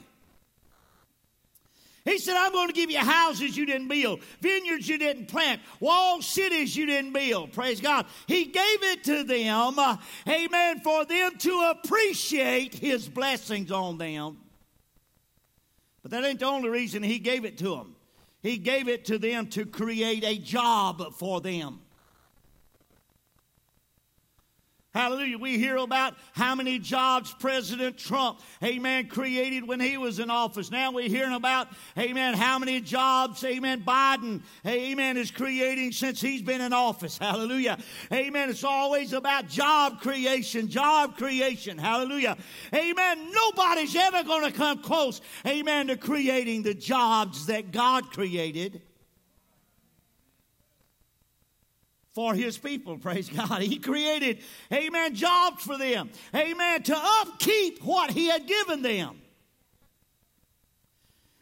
[2.05, 5.61] He said, I'm going to give you houses you didn't build, vineyards you didn't plant,
[5.79, 7.53] walled cities you didn't build.
[7.53, 8.07] Praise God.
[8.27, 14.39] He gave it to them, uh, amen, for them to appreciate His blessings on them.
[16.03, 17.95] But that ain't the only reason He gave it to them.
[18.43, 21.81] He gave it to them to create a job for them.
[24.95, 25.37] Hallelujah.
[25.37, 30.71] We hear about how many jobs President Trump, amen, created when he was in office.
[30.71, 31.69] Now we're hearing about,
[31.99, 37.19] amen, how many jobs, amen, Biden, amen, is creating since he's been in office.
[37.29, 37.77] Hallelujah.
[38.11, 38.49] Amen.
[38.49, 41.77] It's always about job creation, job creation.
[41.77, 42.39] Hallelujah.
[42.75, 43.31] Amen.
[43.31, 48.81] Nobody's ever going to come close, amen, to creating the jobs that God created.
[52.19, 53.63] For his people, praise God.
[53.69, 54.39] He created,
[54.73, 59.21] amen, jobs for them, amen, to upkeep what he had given them.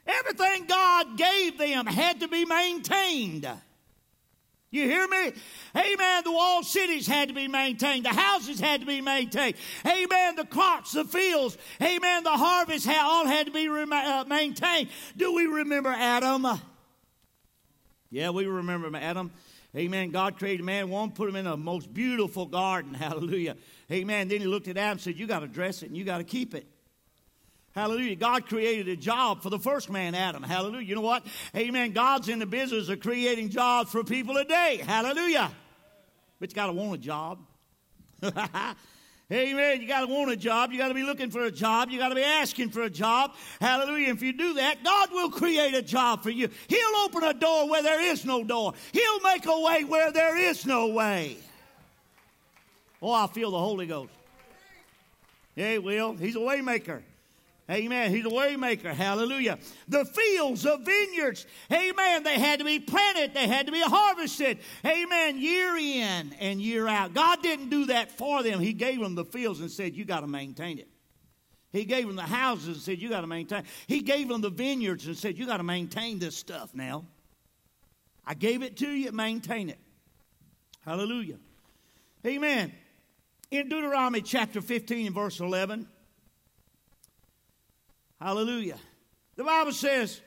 [0.07, 3.49] Everything God gave them had to be maintained.
[4.71, 5.33] You hear me?
[5.75, 6.25] Amen.
[6.25, 8.05] The walled cities had to be maintained.
[8.05, 9.55] The houses had to be maintained.
[9.87, 10.37] Amen.
[10.37, 12.23] The crops, the fields, amen.
[12.25, 14.91] The harvest all had to be uh, maintained.
[15.17, 16.47] Do we remember Adam?
[18.11, 19.33] Yeah, we remember Adam.
[19.77, 20.11] Amen.
[20.11, 22.95] God created man woman, put him in a most beautiful garden.
[22.95, 23.57] Hallelujah.
[23.91, 24.29] Amen.
[24.29, 26.19] Then he looked at Adam and said, You got to dress it and you got
[26.19, 26.67] to keep it.
[27.73, 28.17] Hallelujah.
[28.17, 30.43] God created a job for the first man, Adam.
[30.43, 30.87] Hallelujah.
[30.87, 31.27] You know what?
[31.55, 31.93] Amen.
[31.93, 34.81] God's in the business of creating jobs for people today.
[34.83, 35.53] Hallelujah.
[36.41, 37.41] But you got to want a job.
[39.33, 39.81] Amen.
[39.83, 40.71] You got to want a job.
[40.71, 41.91] You got to be looking for a job.
[41.91, 43.35] You got to be asking for a job.
[43.61, 44.13] Hallelujah.
[44.13, 46.49] If you do that, God will create a job for you.
[46.69, 48.75] He'll open a door where there is no door.
[48.93, 51.39] He'll make a way where there is no way.
[53.03, 54.13] Oh, I feel the Holy Ghost.
[55.57, 56.15] Yeah, he will.
[56.15, 57.03] He's a waymaker.
[57.69, 58.15] Amen.
[58.15, 58.95] He's a waymaker.
[58.95, 59.59] Hallelujah.
[59.89, 61.47] The fields of vineyards.
[61.73, 62.23] Amen.
[62.23, 63.35] They had to be planted.
[63.35, 64.59] They had to be harvested.
[64.85, 65.39] Amen.
[65.39, 67.13] Year in and year out.
[67.13, 68.61] God didn't do that for them.
[68.61, 70.89] He gave them the fields and said, you got to maintain it.
[71.73, 73.65] He gave them the houses and said, you got to maintain.
[73.89, 77.05] He gave them the vineyards and said, you got to maintain this stuff now.
[78.25, 79.11] I gave it to you.
[79.11, 79.79] Maintain it.
[80.85, 81.39] Hallelujah.
[82.25, 82.73] Amen.
[83.51, 85.89] In Deuteronomy chapter 15 and verse 11.
[88.21, 88.79] Hallelujah.
[89.37, 90.21] The Bible says,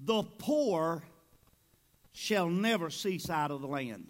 [0.00, 1.02] the poor
[2.12, 4.08] shall never cease out of the land.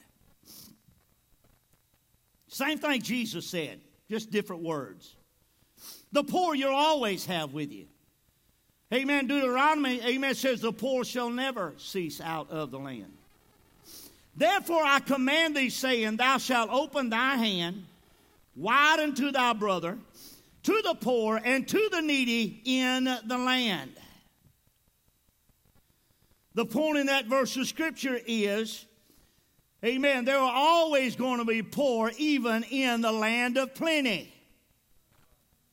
[2.48, 5.14] Same thing Jesus said, just different words.
[6.12, 7.86] The poor you'll always have with you.
[8.92, 9.26] Amen.
[9.26, 13.12] Deuteronomy, amen, says the poor shall never cease out of the land.
[14.36, 17.84] Therefore I command thee, saying, Thou shalt open thy hand
[18.54, 19.98] wide unto thy brother
[20.66, 23.92] to the poor and to the needy in the land.
[26.54, 28.84] The point in that verse of scripture is,
[29.84, 34.32] amen, there are always going to be poor even in the land of plenty.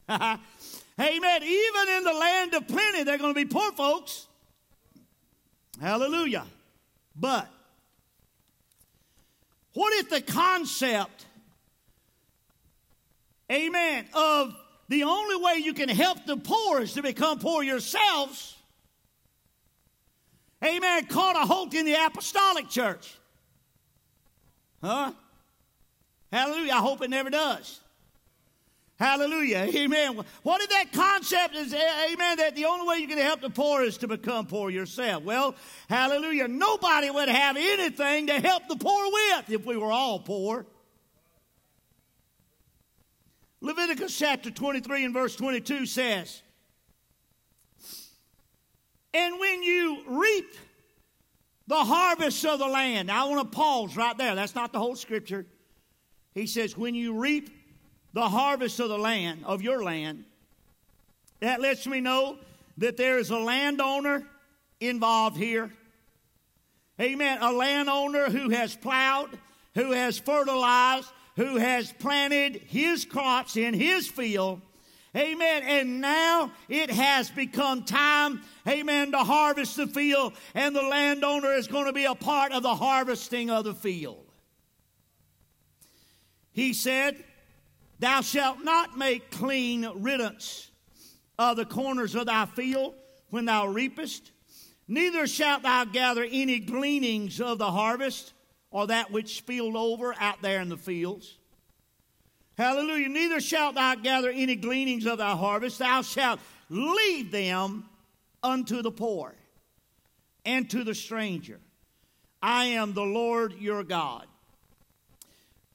[0.10, 0.40] amen.
[1.00, 4.28] Even in the land of plenty, there are going to be poor folks.
[5.82, 6.46] Hallelujah.
[7.16, 7.50] But
[9.74, 11.26] what if the concept,
[13.52, 14.56] amen, of
[14.90, 18.58] the only way you can help the poor is to become poor yourselves?
[20.64, 21.06] Amen.
[21.06, 23.16] Caught a hold in the apostolic church.
[24.82, 25.12] Huh?
[26.32, 26.74] Hallelujah.
[26.74, 27.80] I hope it never does.
[29.00, 29.70] Hallelujah.
[29.76, 30.20] Amen.
[30.44, 33.82] What if that concept is, amen, that the only way you can help the poor
[33.82, 35.24] is to become poor yourself?
[35.24, 35.56] Well,
[35.90, 36.48] hallelujah.
[36.48, 40.66] Nobody would have anything to help the poor with if we were all poor.
[43.64, 46.42] Leviticus chapter 23 and verse 22 says,
[49.14, 50.54] And when you reap
[51.68, 54.36] the harvest of the land, now I want to pause right there.
[54.36, 55.46] That's not the whole scripture.
[56.34, 57.52] He says, When you reap
[58.12, 60.26] the harvest of the land, of your land,
[61.40, 62.40] that lets me know
[62.80, 64.28] that there is a landowner
[64.82, 65.72] involved here.
[67.00, 67.38] Amen.
[67.40, 69.30] A landowner who has plowed,
[69.74, 74.62] who has fertilized, who has planted his crops in his field.
[75.16, 75.64] Amen.
[75.64, 81.68] And now it has become time, amen, to harvest the field, and the landowner is
[81.68, 84.26] going to be a part of the harvesting of the field.
[86.52, 87.24] He said,
[88.00, 90.70] Thou shalt not make clean riddance
[91.38, 92.96] of the corners of thy field
[93.30, 94.32] when thou reapest,
[94.88, 98.34] neither shalt thou gather any gleanings of the harvest
[98.74, 101.38] or that which spilled over out there in the fields.
[102.58, 103.08] Hallelujah.
[103.08, 105.80] Neither shalt thou gather any gleanings of thy harvest.
[105.80, 107.86] Thou shalt leave them
[108.42, 109.36] unto the poor
[110.44, 111.60] and to the stranger.
[112.42, 114.26] I am the Lord your God.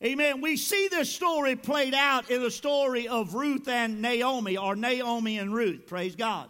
[0.05, 0.41] Amen.
[0.41, 5.39] We see this story played out in the story of Ruth and Naomi, or Naomi
[5.39, 5.87] and Ruth.
[5.87, 6.49] Praise God.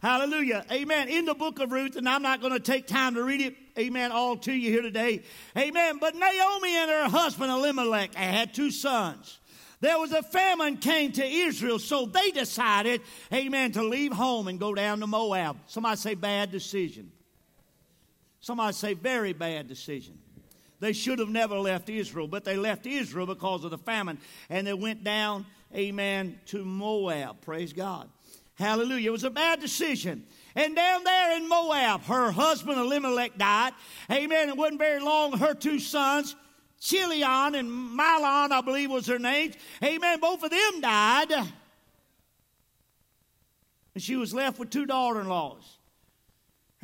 [0.00, 0.64] Hallelujah.
[0.70, 1.08] Amen.
[1.08, 3.56] In the book of Ruth, and I'm not going to take time to read it,
[3.78, 5.22] amen, all to you here today.
[5.56, 5.98] Amen.
[6.00, 9.38] But Naomi and her husband Elimelech had two sons.
[9.80, 13.02] There was a famine came to Israel, so they decided,
[13.32, 15.58] amen, to leave home and go down to Moab.
[15.66, 17.12] Somebody say bad decision.
[18.40, 20.18] Somebody say very bad decision.
[20.80, 24.18] They should have never left Israel, but they left Israel because of the famine.
[24.48, 27.40] And they went down, amen, to Moab.
[27.40, 28.08] Praise God.
[28.54, 29.08] Hallelujah.
[29.08, 30.26] It was a bad decision.
[30.56, 33.72] And down there in Moab, her husband Elimelech died.
[34.10, 34.48] Amen.
[34.48, 35.36] It wasn't very long.
[35.36, 36.36] Her two sons,
[36.80, 39.56] Chilion and Milon, I believe was their names.
[39.82, 40.20] Amen.
[40.20, 41.32] Both of them died.
[43.94, 45.78] And she was left with two daughter in laws.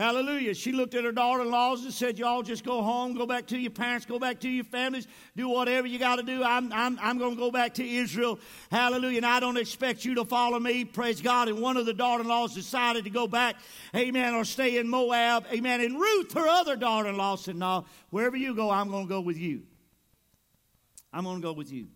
[0.01, 0.55] Hallelujah.
[0.55, 3.46] She looked at her daughter in laws and said, Y'all just go home, go back
[3.48, 6.42] to your parents, go back to your families, do whatever you got to do.
[6.42, 8.38] I'm, I'm, I'm going to go back to Israel.
[8.70, 9.18] Hallelujah.
[9.18, 10.86] And I don't expect you to follow me.
[10.86, 11.48] Praise God.
[11.48, 13.57] And one of the daughter in laws decided to go back,
[13.94, 15.44] amen, or stay in Moab.
[15.53, 15.82] Amen.
[15.82, 19.09] And Ruth, her other daughter in law, said, No, wherever you go, I'm going to
[19.11, 19.64] go with you.
[21.12, 21.88] I'm going to go with you.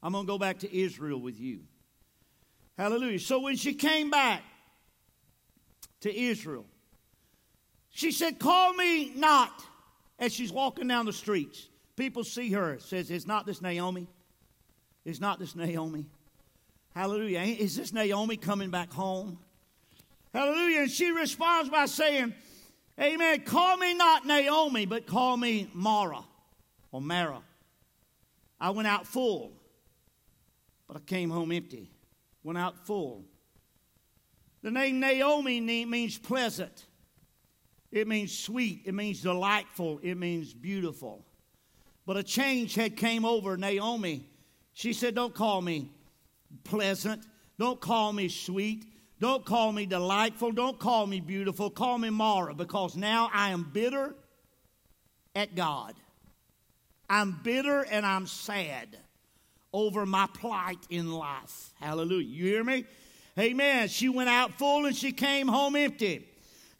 [0.00, 1.62] I'm going to go back to Israel with you.
[2.76, 3.18] Hallelujah.
[3.18, 4.44] So when she came back
[6.02, 6.64] to Israel,
[7.98, 9.50] she said, Call me not
[10.20, 11.68] as she's walking down the streets.
[11.96, 14.06] People see her, says, Is not this Naomi?
[15.04, 16.06] Is not this Naomi?
[16.94, 17.40] Hallelujah.
[17.40, 19.40] Is this Naomi coming back home?
[20.32, 20.82] Hallelujah.
[20.82, 22.34] And she responds by saying,
[23.00, 23.40] Amen.
[23.40, 26.22] Call me not Naomi, but call me Mara
[26.92, 27.42] or Mara.
[28.60, 29.50] I went out full,
[30.86, 31.90] but I came home empty.
[32.44, 33.24] Went out full.
[34.62, 36.84] The name Naomi means pleasant.
[37.90, 38.82] It means sweet.
[38.84, 40.00] It means delightful.
[40.02, 41.24] It means beautiful.
[42.06, 44.26] But a change had came over Naomi.
[44.72, 45.90] She said, Don't call me
[46.64, 47.22] pleasant.
[47.58, 48.84] Don't call me sweet.
[49.20, 50.52] Don't call me delightful.
[50.52, 51.70] Don't call me beautiful.
[51.70, 54.14] Call me Mara because now I am bitter
[55.34, 55.94] at God.
[57.10, 58.96] I'm bitter and I'm sad
[59.72, 61.70] over my plight in life.
[61.80, 62.28] Hallelujah.
[62.28, 62.84] You hear me?
[63.38, 63.88] Amen.
[63.88, 66.28] She went out full and she came home empty.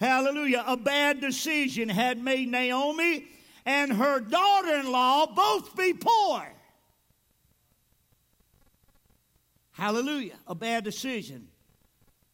[0.01, 0.65] Hallelujah.
[0.67, 3.27] A bad decision had made Naomi
[3.67, 6.47] and her daughter in law both be poor.
[9.73, 10.37] Hallelujah.
[10.47, 11.49] A bad decision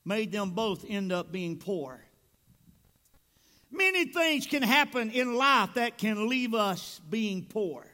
[0.04, 2.00] made them both end up being poor.
[3.70, 7.84] Many things can happen in life that can leave us being poor.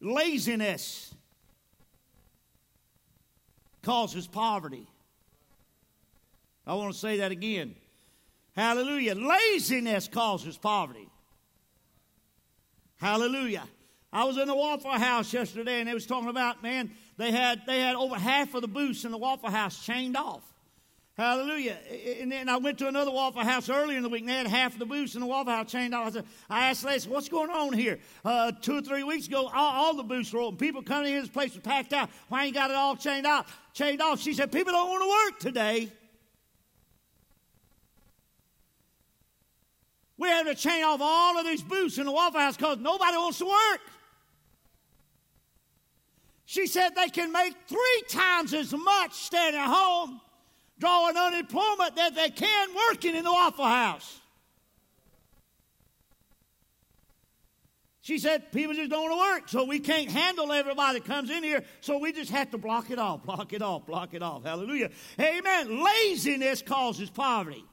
[0.00, 1.14] Laziness
[3.82, 4.86] causes poverty.
[6.68, 7.74] I want to say that again.
[8.54, 9.14] Hallelujah.
[9.14, 11.08] Laziness causes poverty.
[12.98, 13.64] Hallelujah.
[14.12, 17.62] I was in the Waffle House yesterday and they was talking about, man, they had
[17.66, 20.42] they had over half of the booths in the Waffle House chained off.
[21.16, 21.78] Hallelujah.
[22.20, 24.46] And then I went to another Waffle House earlier in the week, and they had
[24.46, 26.06] half of the booths in the Waffle House chained off.
[26.06, 27.98] I, said, I asked Leslie, what's going on here?
[28.24, 30.58] Uh, two or three weeks ago, all, all, the booths were open.
[30.58, 32.08] People coming in, this place was packed out.
[32.28, 33.58] Why ain't got it all chained off?
[33.72, 34.20] Chained off.
[34.20, 35.90] She said, people don't want to work today.
[40.18, 43.16] We're having to chain off all of these booths in the Waffle House because nobody
[43.16, 43.80] wants to work.
[46.44, 50.20] She said they can make three times as much staying at home
[50.78, 54.20] drawing unemployment that they can working in the Waffle House.
[58.00, 61.28] She said, people just don't want to work, so we can't handle everybody that comes
[61.30, 64.22] in here, so we just have to block it off, block it off, block it
[64.22, 64.44] off.
[64.44, 64.88] Hallelujah.
[65.20, 65.84] Amen.
[65.84, 67.66] Laziness causes poverty.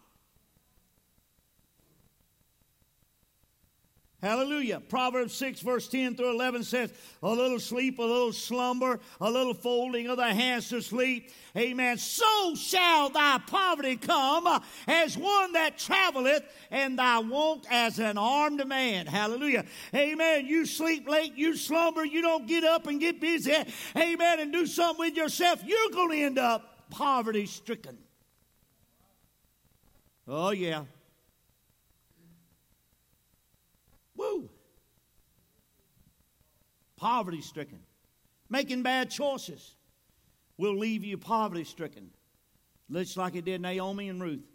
[4.26, 4.80] Hallelujah.
[4.80, 9.54] Proverbs 6, verse 10 through 11 says, A little sleep, a little slumber, a little
[9.54, 11.30] folding of the hands to sleep.
[11.56, 12.00] Amen.
[12.00, 18.68] So shall thy poverty come as one that traveleth, and thy want as an armed
[18.68, 19.06] man.
[19.06, 19.64] Hallelujah.
[19.94, 20.48] Amen.
[20.48, 23.54] You sleep late, you slumber, you don't get up and get busy.
[23.96, 24.40] Amen.
[24.40, 25.62] And do something with yourself.
[25.64, 28.00] You're going to end up poverty stricken.
[30.28, 30.86] Oh, yeah.
[34.34, 34.50] Woo!
[36.98, 37.80] Poverty stricken.
[38.50, 39.76] Making bad choices
[40.58, 42.10] will leave you poverty stricken.
[42.90, 44.46] Looks like it did Naomi and Ruth.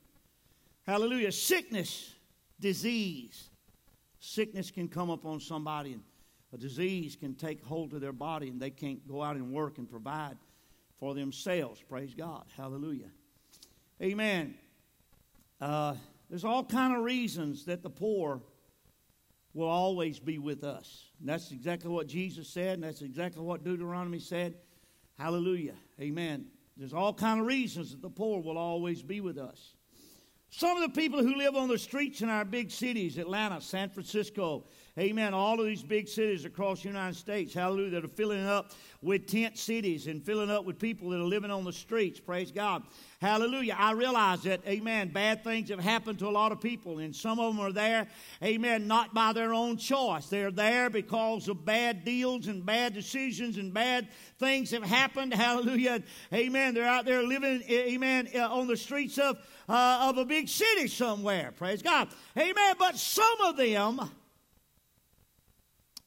[0.87, 1.33] Hallelujah.
[1.33, 2.15] Sickness,
[2.59, 3.51] disease.
[4.21, 6.03] Sickness can come upon somebody and
[6.53, 9.79] a disease can take hold of their body and they can't go out and work
[9.79, 10.37] and provide
[10.99, 11.83] for themselves.
[11.89, 12.45] Praise God.
[12.57, 13.11] Hallelujah.
[14.03, 14.55] Amen.
[15.61, 15.95] Uh,
[16.29, 18.43] there's all kind of reasons that the poor
[19.53, 21.11] will always be with us.
[21.19, 24.55] And that's exactly what Jesus said, and that's exactly what Deuteronomy said.
[25.19, 25.75] Hallelujah.
[26.01, 26.47] Amen.
[26.77, 29.75] There's all kind of reasons that the poor will always be with us.
[30.51, 33.91] Some of the people who live on the streets in our big cities, Atlanta, San
[33.91, 34.65] Francisco,
[35.01, 38.73] amen, all of these big cities across the United States, hallelujah, that are filling up
[39.03, 42.51] with tent cities and filling up with people that are living on the streets, praise
[42.51, 42.83] God.
[43.23, 43.77] Hallelujah.
[43.79, 47.41] I realize that, amen, bad things have happened to a lot of people, and some
[47.41, 48.09] of them are there,
[48.43, 50.27] amen, not by their own choice.
[50.27, 54.09] They're there because of bad deals and bad decisions and bad
[54.39, 55.33] things have happened.
[55.33, 56.03] Hallelujah.
[56.33, 56.75] Amen.
[56.75, 60.89] They're out there living, amen, uh, on the streets of, uh, of a big city
[60.89, 61.53] somewhere.
[61.57, 62.09] Praise God.
[62.37, 62.75] Amen.
[62.79, 64.11] But some of them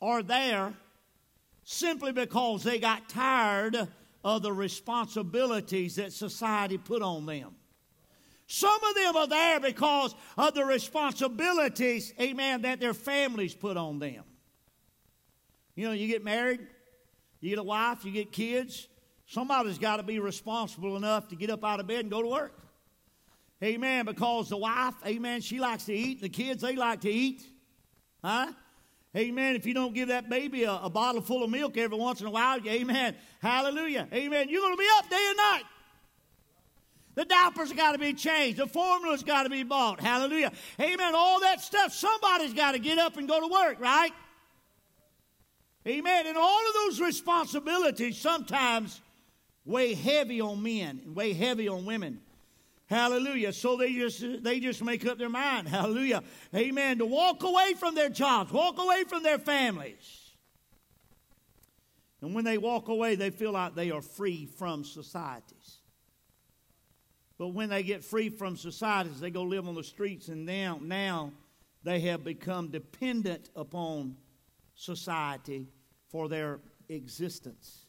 [0.03, 0.73] are there
[1.63, 3.87] simply because they got tired
[4.23, 7.55] of the responsibilities that society put on them.
[8.47, 13.99] Some of them are there because of the responsibilities, amen, that their families put on
[13.99, 14.23] them.
[15.75, 16.59] You know, you get married,
[17.39, 18.87] you get a wife, you get kids.
[19.25, 22.27] Somebody's got to be responsible enough to get up out of bed and go to
[22.27, 22.59] work.
[23.63, 24.05] Amen.
[24.05, 26.21] Because the wife, amen, she likes to eat.
[26.21, 27.41] The kids, they like to eat.
[28.23, 28.51] Huh?
[29.15, 29.55] Amen.
[29.55, 32.27] If you don't give that baby a, a, bottle full of milk every once in
[32.27, 33.15] a while, amen.
[33.41, 34.07] Hallelujah.
[34.11, 34.49] Amen.
[34.49, 35.63] You're going to be up day and night.
[37.15, 38.57] The diapers got to be changed.
[38.57, 39.99] The formula's got to be bought.
[39.99, 40.51] Hallelujah.
[40.81, 41.13] Amen.
[41.15, 44.11] All that stuff, somebody's got to get up and go to work, right?
[45.87, 46.25] Amen.
[46.25, 48.99] And all of those responsibilities sometimes
[49.63, 52.19] weigh heavy on men and weigh heavy on women.
[52.93, 53.51] Hallelujah.
[53.53, 55.67] So they just they just make up their mind.
[55.67, 56.23] Hallelujah.
[56.55, 56.99] Amen.
[56.99, 60.19] To walk away from their jobs, walk away from their families.
[62.21, 65.79] And when they walk away, they feel like they are free from societies.
[67.37, 70.79] But when they get free from societies, they go live on the streets, and now,
[70.81, 71.33] now
[71.83, 74.15] they have become dependent upon
[74.75, 75.67] society
[76.09, 77.87] for their existence.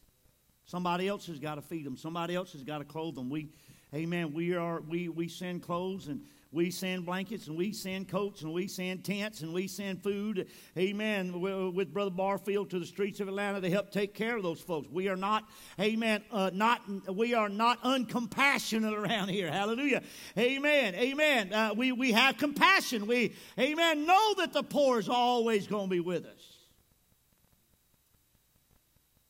[0.65, 1.95] Somebody else has got to feed them.
[1.95, 3.29] Somebody else has got to clothe them.
[3.29, 3.49] We
[3.93, 4.33] Amen.
[4.33, 6.21] We are we we send clothes and
[6.55, 10.47] we send blankets and we send coats and we send tents and we send food.
[10.77, 11.41] Amen.
[11.73, 14.87] With Brother Barfield to the streets of Atlanta to help take care of those folks.
[14.89, 15.43] We are not,
[15.79, 16.23] Amen.
[16.31, 16.81] Uh, not
[17.13, 19.51] we are not uncompassionate around here.
[19.51, 20.01] Hallelujah.
[20.37, 20.95] Amen.
[20.95, 21.53] Amen.
[21.53, 23.05] Uh, we we have compassion.
[23.05, 24.05] We, Amen.
[24.05, 26.57] Know that the poor is always going to be with us.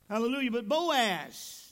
[0.09, 0.51] Hallelujah.
[0.51, 1.64] But Boaz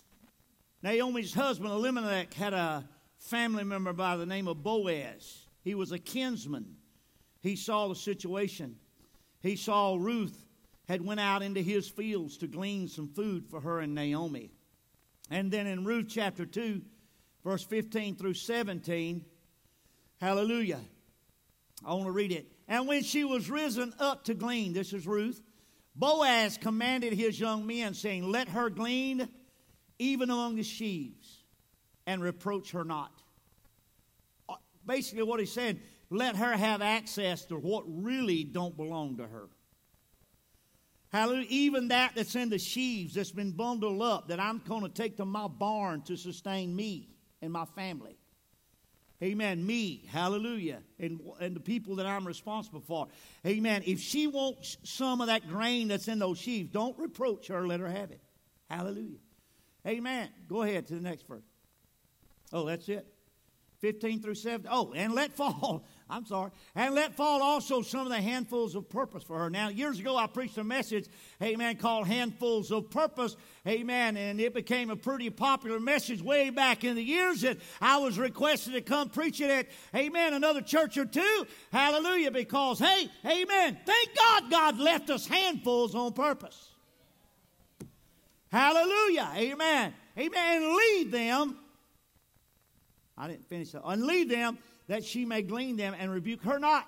[0.83, 2.83] Naomi's husband, Elimelech, had a
[3.17, 5.47] family member by the name of Boaz.
[5.61, 6.75] He was a kinsman.
[7.39, 8.75] He saw the situation.
[9.39, 10.45] He saw Ruth
[10.89, 14.51] had went out into his fields to glean some food for her and Naomi.
[15.31, 16.81] And then in Ruth chapter 2,
[17.45, 19.23] verse 15 through 17,
[20.19, 20.81] hallelujah.
[21.85, 22.51] I want to read it.
[22.67, 25.41] And when she was risen up to glean, this is Ruth,
[25.95, 29.29] Boaz commanded his young men, saying, Let her glean
[29.99, 31.43] even among the sheaves,
[32.05, 33.11] and reproach her not.
[34.49, 34.55] Uh,
[34.85, 35.79] Basically, what he's saying,
[36.09, 39.49] let her have access to what really don't belong to her.
[41.09, 41.45] Hallelujah.
[41.49, 45.17] Even that that's in the sheaves that's been bundled up that I'm going to take
[45.17, 47.09] to my barn to sustain me
[47.41, 48.17] and my family.
[49.21, 49.65] Amen.
[49.65, 50.03] Me.
[50.09, 50.79] Hallelujah.
[50.99, 53.07] And, and the people that I'm responsible for.
[53.45, 53.83] Amen.
[53.85, 57.65] If she wants some of that grain that's in those sheaves, don't reproach her.
[57.65, 58.19] Let her have it.
[58.69, 59.19] Hallelujah.
[59.85, 60.29] Amen.
[60.47, 61.43] Go ahead to the next verse.
[62.51, 63.05] Oh, that's it.
[63.83, 64.69] 15 through 17.
[64.71, 65.85] Oh, and let fall.
[66.09, 66.51] I'm sorry.
[66.73, 69.49] And let fall also some of the handfuls of purpose for her.
[69.49, 71.07] Now, years ago, I preached a message,
[71.41, 73.35] amen, called Handfuls of Purpose.
[73.67, 74.15] Amen.
[74.15, 78.17] And it became a pretty popular message way back in the years that I was
[78.17, 81.45] requested to come preach it at, amen, another church or two.
[81.73, 82.31] Hallelujah.
[82.31, 83.79] Because, hey, amen.
[83.85, 86.72] Thank God God left us handfuls on purpose.
[88.53, 89.31] Hallelujah.
[89.35, 89.95] Amen.
[90.15, 90.63] Amen.
[90.63, 91.57] And lead them.
[93.17, 93.81] I didn't finish that.
[93.83, 96.87] And lead them that she may glean them and rebuke her not.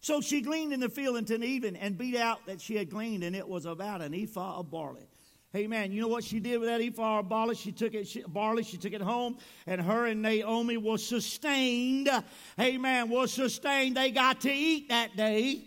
[0.00, 3.22] So she gleaned in the field until even and beat out that she had gleaned,
[3.22, 5.08] and it was about an ephah of barley.
[5.54, 5.92] Amen.
[5.92, 7.54] You know what she did with that ephah of barley?
[7.54, 12.10] She took it, she, barley, she took it home, and her and Naomi was sustained.
[12.58, 13.10] Amen.
[13.10, 13.96] Was sustained.
[13.96, 15.62] They got to eat that day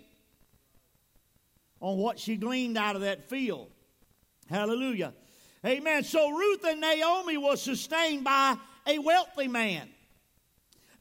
[1.79, 3.69] on what she gleaned out of that field.
[4.49, 5.13] Hallelujah.
[5.65, 6.03] Amen.
[6.03, 8.55] So Ruth and Naomi was sustained by
[8.87, 9.87] a wealthy man,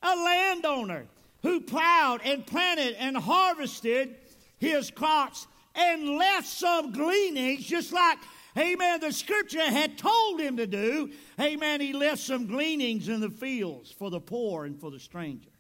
[0.03, 1.07] a landowner
[1.43, 4.17] who plowed and planted and harvested
[4.59, 8.19] his crops and left some gleanings, just like,
[8.57, 11.11] amen, the scripture had told him to do.
[11.41, 11.81] Amen.
[11.81, 15.53] He left some gleanings in the fields for the poor and for the strangers.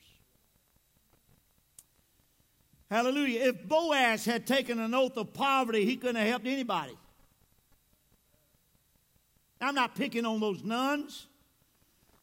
[2.90, 3.51] Hallelujah.
[3.51, 6.97] If Boaz had taken an oath of poverty, he couldn't have helped anybody.
[9.60, 11.26] I'm not picking on those nuns.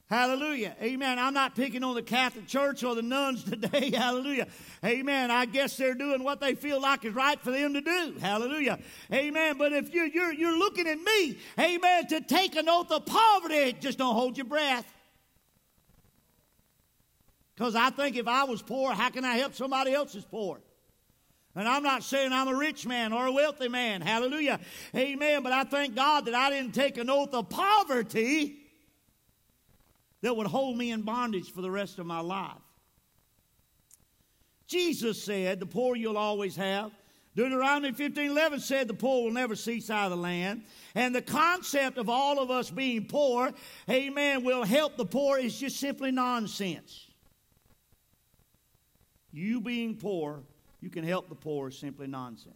[0.08, 0.76] Hallelujah.
[0.84, 1.18] Amen.
[1.18, 3.90] I'm not picking on the Catholic Church or the nuns today.
[3.90, 4.48] Hallelujah.
[4.84, 5.32] Amen.
[5.32, 8.16] I guess they're doing what they feel like is right for them to do.
[8.22, 8.78] Hallelujah.
[9.12, 9.58] Amen.
[9.58, 13.76] But if you're, you're, you're looking at me, amen, to take an oath of poverty,
[13.80, 14.86] just don't hold your breath.
[17.56, 20.60] Because I think if I was poor, how can I help somebody else is poor?
[21.56, 24.02] And I'm not saying I'm a rich man or a wealthy man.
[24.02, 24.60] Hallelujah.
[24.94, 25.42] Amen.
[25.42, 28.58] But I thank God that I didn't take an oath of poverty
[30.22, 32.52] that would hold me in bondage for the rest of my life.
[34.68, 36.92] Jesus said, The poor you'll always have.
[37.36, 40.64] Deuteronomy 15 11 said, The poor will never cease out of the land.
[40.94, 43.54] And the concept of all of us being poor,
[43.90, 47.08] amen, will help the poor is just simply nonsense.
[49.32, 50.44] You being poor
[50.86, 52.54] you can help the poor is simply nonsense.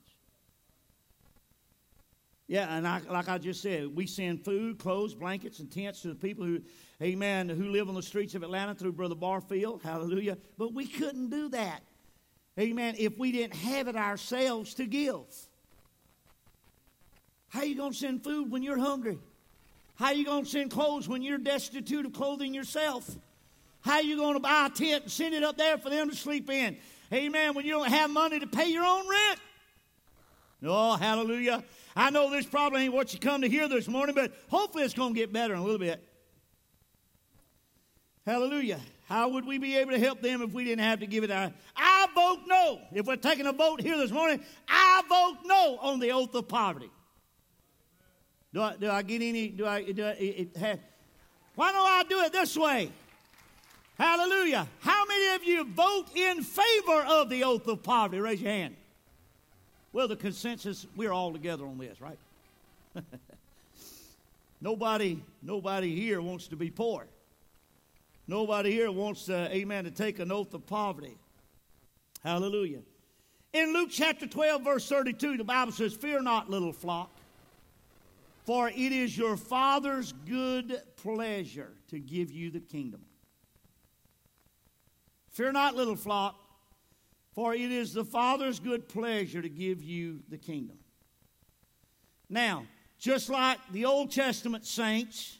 [2.47, 6.09] Yeah, and I, like I just said, we send food, clothes, blankets, and tents to
[6.09, 6.61] the people who,
[7.01, 9.81] amen, who live on the streets of Atlanta through Brother Barfield.
[9.81, 10.37] Hallelujah.
[10.59, 11.81] But we couldn't do that,
[12.59, 15.25] amen, if we didn't have it ourselves to give.
[17.49, 19.17] How you going to send food when you're hungry?
[19.95, 23.09] How you going to send clothes when you're destitute of clothing yourself?
[23.81, 26.15] How you going to buy a tent and send it up there for them to
[26.15, 26.77] sleep in?
[27.11, 27.53] Amen.
[27.53, 29.39] When you don't have money to pay your own rent.
[30.63, 31.63] Oh, hallelujah.
[31.95, 34.93] I know this probably ain't what you come to hear this morning, but hopefully it's
[34.93, 36.03] going to get better in a little bit.
[38.25, 38.79] Hallelujah.
[39.07, 41.31] How would we be able to help them if we didn't have to give it
[41.31, 41.51] our?
[41.75, 42.79] I vote no.
[42.93, 46.47] If we're taking a vote here this morning, I vote no on the oath of
[46.47, 46.91] poverty.
[48.53, 49.47] Do I, do I get any?
[49.47, 49.91] Do I?
[49.91, 50.79] Do I it, it,
[51.55, 52.91] why don't I do it this way?
[53.99, 54.65] Hallelujah.
[54.79, 58.21] How many of you vote in favor of the oath of poverty?
[58.21, 58.77] Raise your hand.
[59.91, 62.17] Well, the consensus, we're all together on this, right?
[64.61, 67.07] nobody, nobody here wants to be poor.
[68.25, 71.17] Nobody here wants, to, amen, to take an oath of poverty.
[72.23, 72.79] Hallelujah.
[73.51, 77.09] In Luke chapter 12, verse 32, the Bible says, Fear not, little flock,
[78.45, 83.01] for it is your Father's good pleasure to give you the kingdom.
[85.39, 86.35] Fear not, little flock,
[87.31, 90.77] for it is the Father's good pleasure to give you the kingdom.
[92.27, 92.65] Now,
[92.97, 95.37] just like the Old Testament saints,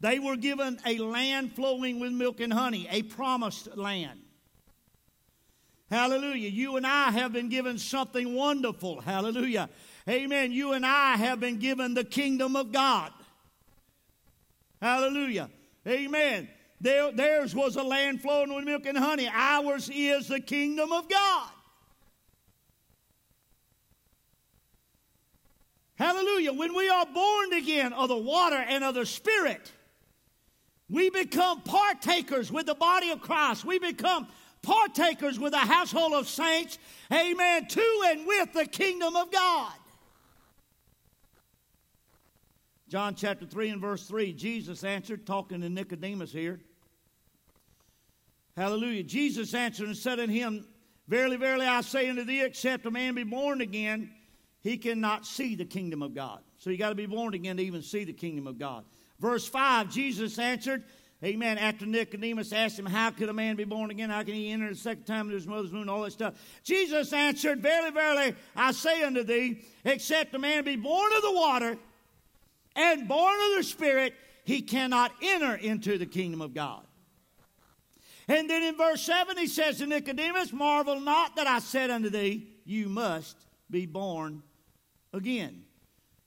[0.00, 4.20] they were given a land flowing with milk and honey, a promised land.
[5.88, 6.50] Hallelujah.
[6.50, 9.00] You and I have been given something wonderful.
[9.00, 9.70] Hallelujah.
[10.06, 13.10] amen, you and I have been given the kingdom of God.
[14.82, 15.48] Hallelujah.
[15.88, 16.50] Amen.
[16.80, 19.28] Their, theirs was a land flowing with milk and honey.
[19.32, 21.50] Ours is the kingdom of God.
[25.96, 26.54] Hallelujah.
[26.54, 29.70] When we are born again of the water and of the Spirit,
[30.88, 33.66] we become partakers with the body of Christ.
[33.66, 34.26] We become
[34.62, 36.78] partakers with the household of saints.
[37.12, 37.66] Amen.
[37.66, 39.72] To and with the kingdom of God.
[42.90, 46.58] John chapter 3 and verse 3, Jesus answered, talking to Nicodemus here.
[48.56, 49.04] Hallelujah.
[49.04, 50.66] Jesus answered and said unto him,
[51.06, 54.10] Verily, verily, I say unto thee, except a man be born again,
[54.60, 56.40] he cannot see the kingdom of God.
[56.58, 58.84] So you got to be born again to even see the kingdom of God.
[59.20, 60.82] Verse 5, Jesus answered,
[61.22, 61.58] Amen.
[61.58, 64.10] After Nicodemus asked him, How could a man be born again?
[64.10, 65.88] How can he enter the second time into his mother's womb?
[65.88, 66.34] All that stuff.
[66.64, 71.32] Jesus answered, Verily, verily, I say unto thee, except a man be born of the
[71.32, 71.78] water
[72.76, 74.14] and born of the Spirit,
[74.44, 76.84] he cannot enter into the kingdom of God.
[78.28, 82.10] And then in verse 7, he says to Nicodemus, Marvel not that I said unto
[82.10, 83.36] thee, You must
[83.68, 84.42] be born
[85.12, 85.64] again.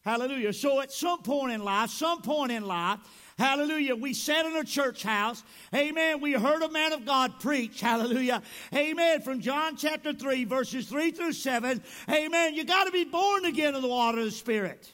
[0.03, 0.51] Hallelujah.
[0.51, 2.99] So at some point in life, some point in life,
[3.37, 3.95] Hallelujah.
[3.95, 5.43] We sat in a church house.
[5.73, 6.21] Amen.
[6.21, 7.81] We heard a man of God preach.
[7.81, 8.43] Hallelujah.
[8.73, 9.21] Amen.
[9.21, 11.81] From John chapter 3, verses 3 through 7.
[12.09, 12.53] Amen.
[12.53, 14.91] You got to be born again of the water of the Spirit.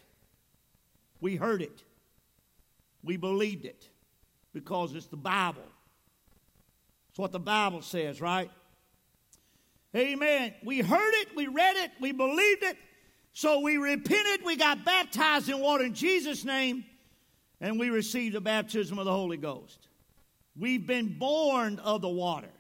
[1.21, 1.83] We heard it.
[3.03, 3.87] We believed it
[4.53, 5.63] because it's the Bible.
[7.09, 8.49] It's what the Bible says, right?
[9.95, 10.53] Amen.
[10.63, 12.77] We heard it, we read it, we believed it.
[13.33, 16.83] So we repented, we got baptized in water in Jesus' name,
[17.61, 19.87] and we received the baptism of the Holy Ghost.
[20.57, 22.51] We've been born of the water,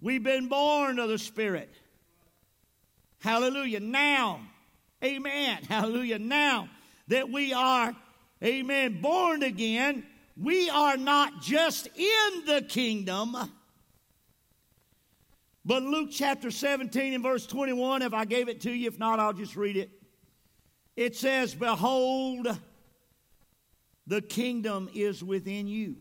[0.00, 1.72] we've been born of the Spirit.
[3.20, 3.80] Hallelujah.
[3.80, 4.40] Now,
[5.02, 5.64] amen.
[5.68, 6.20] Hallelujah.
[6.20, 6.68] Now
[7.08, 7.94] that we are,
[8.42, 10.06] amen, born again,
[10.36, 13.36] we are not just in the kingdom
[15.68, 19.20] but Luke chapter 17 and verse 21, if I gave it to you, if not,
[19.20, 19.90] I'll just read it.
[20.96, 22.48] It says, Behold,
[24.06, 25.96] the kingdom is within you.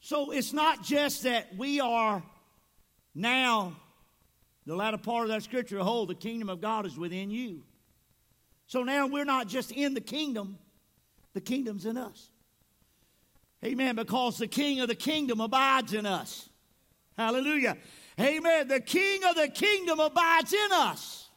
[0.00, 2.22] So it's not just that we are
[3.14, 3.76] now,
[4.64, 7.64] the latter part of that scripture, behold, the kingdom of God is within you.
[8.66, 10.58] So now we're not just in the kingdom,
[11.34, 12.30] the kingdom's in us.
[13.64, 13.96] Amen.
[13.96, 16.48] Because the king of the kingdom abides in us.
[17.16, 17.76] Hallelujah.
[18.20, 18.68] Amen.
[18.68, 21.28] The King of the kingdom abides in us.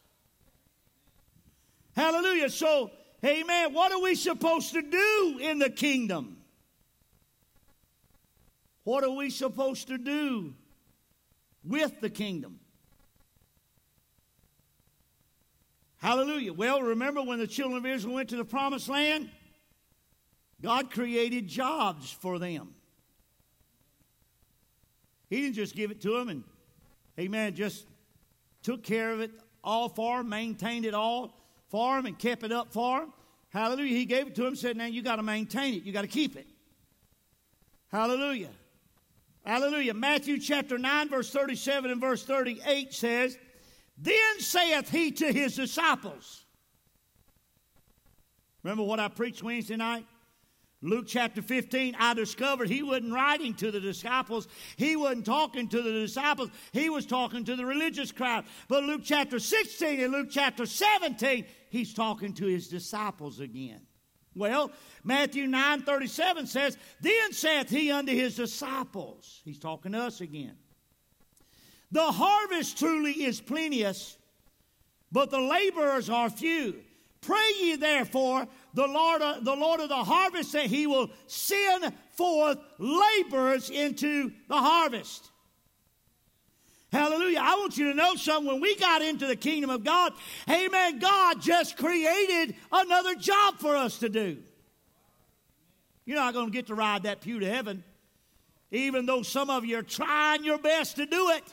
[1.96, 2.50] Hallelujah.
[2.50, 2.92] So,
[3.26, 3.74] amen.
[3.74, 6.38] What are we supposed to do in the kingdom?
[8.84, 10.54] What are we supposed to do
[11.64, 12.59] with the kingdom?
[16.00, 16.54] Hallelujah.
[16.54, 19.30] Well, remember when the children of Israel went to the promised land?
[20.62, 22.74] God created jobs for them.
[25.30, 26.44] He didn't just give it to them and,
[27.20, 27.86] amen, just
[28.64, 29.32] took care of it
[29.64, 31.38] all for them, maintained it all
[31.70, 33.14] for them, and kept it up for them.
[33.50, 33.96] Hallelujah.
[33.96, 35.84] He gave it to them said, now you got to maintain it.
[35.84, 36.48] You got to keep it.
[37.92, 38.50] Hallelujah.
[39.46, 39.94] Hallelujah.
[39.94, 43.38] Matthew chapter 9, verse 37 and verse 38 says,
[44.02, 46.46] Then saith he to his disciples.
[48.64, 50.06] Remember what I preached Wednesday night?
[50.82, 54.48] Luke chapter 15, I discovered he wasn't writing to the disciples.
[54.78, 56.50] He wasn't talking to the disciples.
[56.72, 58.46] He was talking to the religious crowd.
[58.70, 63.82] But Luke chapter 16 and Luke chapter 17, he's talking to his disciples again.
[64.36, 64.72] Well,
[65.04, 70.56] Matthew 9 37 says, Then saith he unto his disciples, he's talking to us again.
[71.92, 74.18] The harvest truly is plenteous,
[75.12, 76.76] but the laborers are few.
[77.22, 81.92] Pray ye therefore the Lord, of, the Lord of the harvest that he will send
[82.12, 85.32] forth laborers into the harvest.
[86.92, 87.40] Hallelujah.
[87.42, 88.52] I want you to know something.
[88.52, 90.14] When we got into the kingdom of God,
[90.50, 94.38] amen, God just created another job for us to do.
[96.06, 97.84] You're not going to get to ride that pew to heaven,
[98.72, 101.44] even though some of you are trying your best to do it.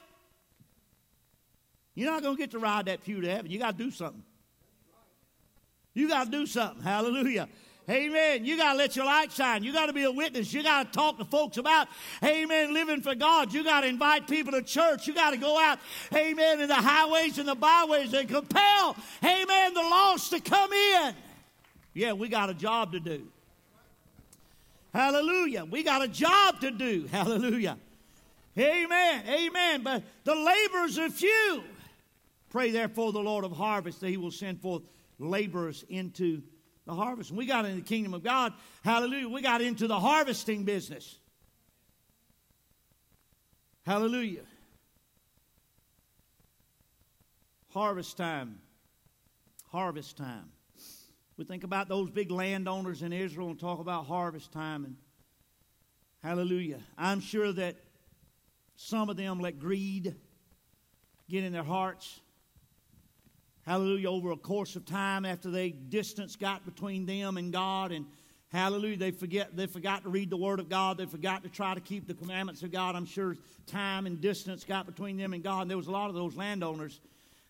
[1.96, 3.50] You're not going to get to ride that pew to heaven.
[3.50, 4.22] You got to do something.
[5.94, 6.82] You got to do something.
[6.82, 7.48] Hallelujah.
[7.88, 8.44] Amen.
[8.44, 9.64] You got to let your light shine.
[9.64, 10.52] You got to be a witness.
[10.52, 11.88] You got to talk to folks about,
[12.22, 13.52] amen, living for God.
[13.54, 15.06] You got to invite people to church.
[15.06, 15.78] You got to go out,
[16.12, 21.14] amen, in the highways and the byways and compel, amen, the lost to come in.
[21.94, 23.28] Yeah, we got a job to do.
[24.92, 25.64] Hallelujah.
[25.64, 27.06] We got a job to do.
[27.10, 27.78] Hallelujah.
[28.58, 29.22] Amen.
[29.28, 29.82] Amen.
[29.82, 31.62] But the laborers are few.
[32.50, 34.82] Pray therefore the Lord of harvest that he will send forth
[35.18, 36.42] laborers into
[36.86, 37.30] the harvest.
[37.30, 38.52] And we got in the kingdom of God,
[38.84, 41.18] hallelujah, we got into the harvesting business.
[43.84, 44.42] Hallelujah.
[47.68, 48.60] Harvest time.
[49.70, 50.50] Harvest time.
[51.36, 54.96] We think about those big landowners in Israel and talk about harvest time and
[56.22, 56.80] hallelujah.
[56.96, 57.76] I'm sure that
[58.76, 60.14] some of them let greed
[61.28, 62.20] get in their hearts.
[63.66, 64.10] Hallelujah.
[64.10, 68.06] Over a course of time after they distance got between them and God and
[68.52, 68.96] Hallelujah.
[68.96, 70.98] They forget they forgot to read the Word of God.
[70.98, 72.94] They forgot to try to keep the commandments of God.
[72.94, 73.36] I'm sure
[73.66, 75.62] time and distance got between them and God.
[75.62, 77.00] And there was a lot of those landowners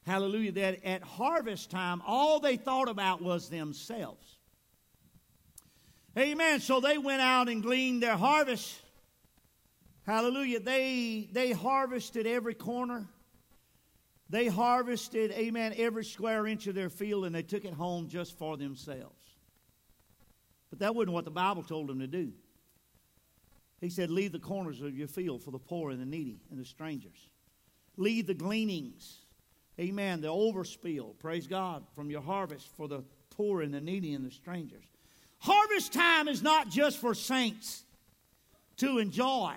[0.06, 4.38] hallelujah, that at harvest time, all they thought about was themselves.
[6.16, 6.60] Amen.
[6.60, 8.80] So they went out and gleaned their harvest.
[10.06, 10.60] Hallelujah.
[10.60, 13.06] They, they harvested every corner.
[14.28, 18.36] They harvested, amen, every square inch of their field and they took it home just
[18.36, 19.15] for themselves.
[20.70, 22.32] But that wasn't what the Bible told them to do.
[23.81, 26.59] He said, Leave the corners of your field for the poor and the needy and
[26.59, 27.28] the strangers.
[27.97, 29.20] Leave the gleanings
[29.78, 30.20] Amen.
[30.20, 34.31] The overspill, praise God, from your harvest for the poor and the needy and the
[34.31, 34.85] strangers.
[35.39, 37.85] Harvest time is not just for saints
[38.78, 39.55] to enjoy.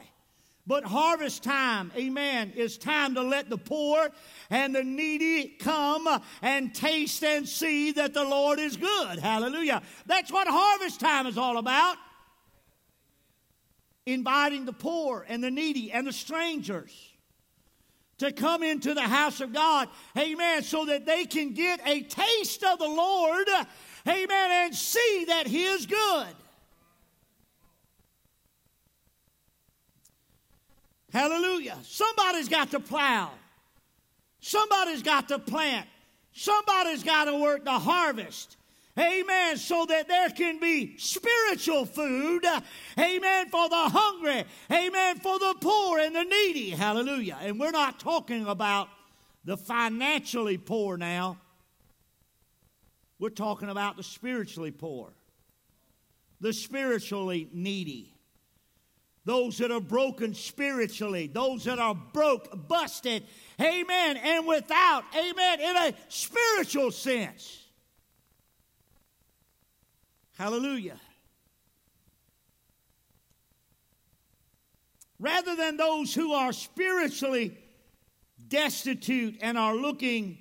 [0.70, 4.10] But harvest time, amen, is time to let the poor
[4.52, 6.08] and the needy come
[6.44, 9.18] and taste and see that the Lord is good.
[9.18, 9.82] Hallelujah.
[10.06, 11.98] That's what harvest time is all about.
[14.06, 17.14] Inviting the poor and the needy and the strangers
[18.20, 22.64] to come into the house of God, amen, so that they can get a taste
[22.64, 23.48] of the Lord,
[24.08, 26.36] amen, and see that He is good.
[31.12, 31.78] Hallelujah.
[31.84, 33.32] Somebody's got to plow,
[34.40, 35.88] somebody's got to plant,
[36.34, 38.58] somebody's got to work the harvest.
[38.98, 39.56] Amen.
[39.56, 42.44] So that there can be spiritual food.
[42.98, 43.48] Amen.
[43.48, 44.44] For the hungry.
[44.70, 45.20] Amen.
[45.20, 46.72] For the poor and the needy.
[46.72, 47.38] Hallelujah.
[47.42, 48.90] And we're not talking about
[49.46, 51.38] the financially poor now.
[53.20, 55.12] We're talking about the spiritually poor,
[56.42, 58.14] the spiritually needy,
[59.30, 63.24] those that are broken spiritually, those that are broke, busted,
[63.62, 67.64] amen, and without, amen, in a spiritual sense.
[70.36, 71.00] Hallelujah.
[75.20, 77.56] Rather than those who are spiritually
[78.48, 80.40] destitute and are looking,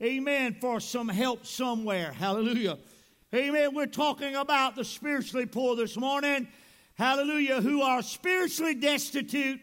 [0.00, 2.12] amen, for some help somewhere.
[2.12, 2.78] Hallelujah.
[3.34, 3.74] Amen.
[3.74, 6.46] We're talking about the spiritually poor this morning.
[6.94, 7.60] Hallelujah.
[7.60, 9.60] Who are spiritually destitute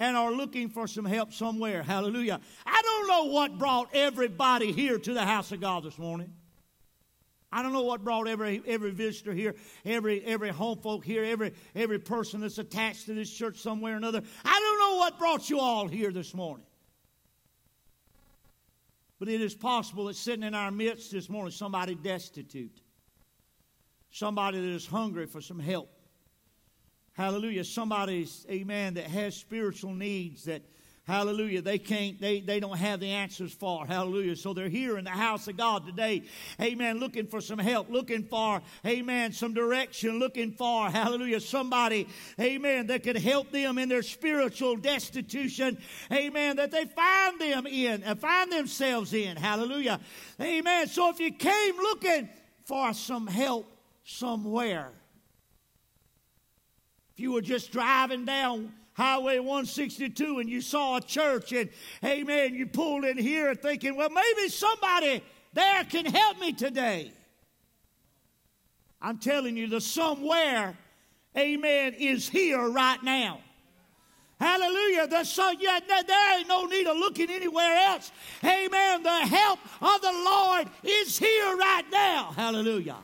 [0.00, 1.82] and are looking for some help somewhere.
[1.82, 2.40] Hallelujah.
[2.64, 6.32] I don't know what brought everybody here to the house of God this morning.
[7.52, 11.52] I don't know what brought every, every visitor here, every, every home folk here, every,
[11.74, 14.22] every person that's attached to this church somewhere or another.
[14.44, 16.66] I don't know what brought you all here this morning.
[19.18, 22.80] But it is possible that sitting in our midst this morning, somebody destitute,
[24.10, 25.90] somebody that is hungry for some help.
[27.12, 27.64] Hallelujah.
[27.64, 30.62] Somebody's, amen, that has spiritual needs that
[31.10, 31.60] Hallelujah.
[31.60, 33.84] They can't, they, they don't have the answers for.
[33.84, 34.36] Hallelujah.
[34.36, 36.22] So they're here in the house of God today.
[36.60, 37.00] Amen.
[37.00, 42.06] Looking for some help, looking for, amen, some direction, looking for, hallelujah, somebody,
[42.38, 45.78] amen, that could help them in their spiritual destitution.
[46.12, 46.56] Amen.
[46.56, 49.36] That they find them in, uh, find themselves in.
[49.36, 49.98] Hallelujah.
[50.40, 50.86] Amen.
[50.86, 52.28] So if you came looking
[52.66, 53.66] for some help
[54.04, 54.92] somewhere,
[57.20, 61.70] you were just driving down Highway 162 and you saw a church and,
[62.04, 65.22] amen, you pulled in here thinking, well, maybe somebody
[65.52, 67.12] there can help me today.
[69.00, 70.76] I'm telling you, the somewhere,
[71.36, 73.40] amen, is here right now.
[74.38, 75.06] Hallelujah.
[75.06, 78.10] The son, yeah, there ain't no need of looking anywhere else.
[78.42, 79.02] Amen.
[79.02, 82.32] The help of the Lord is here right now.
[82.34, 82.96] Hallelujah.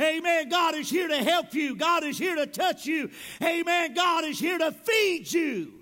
[0.00, 0.48] Amen.
[0.48, 1.76] God is here to help you.
[1.76, 3.10] God is here to touch you.
[3.42, 3.94] Amen.
[3.94, 5.72] God is here to feed you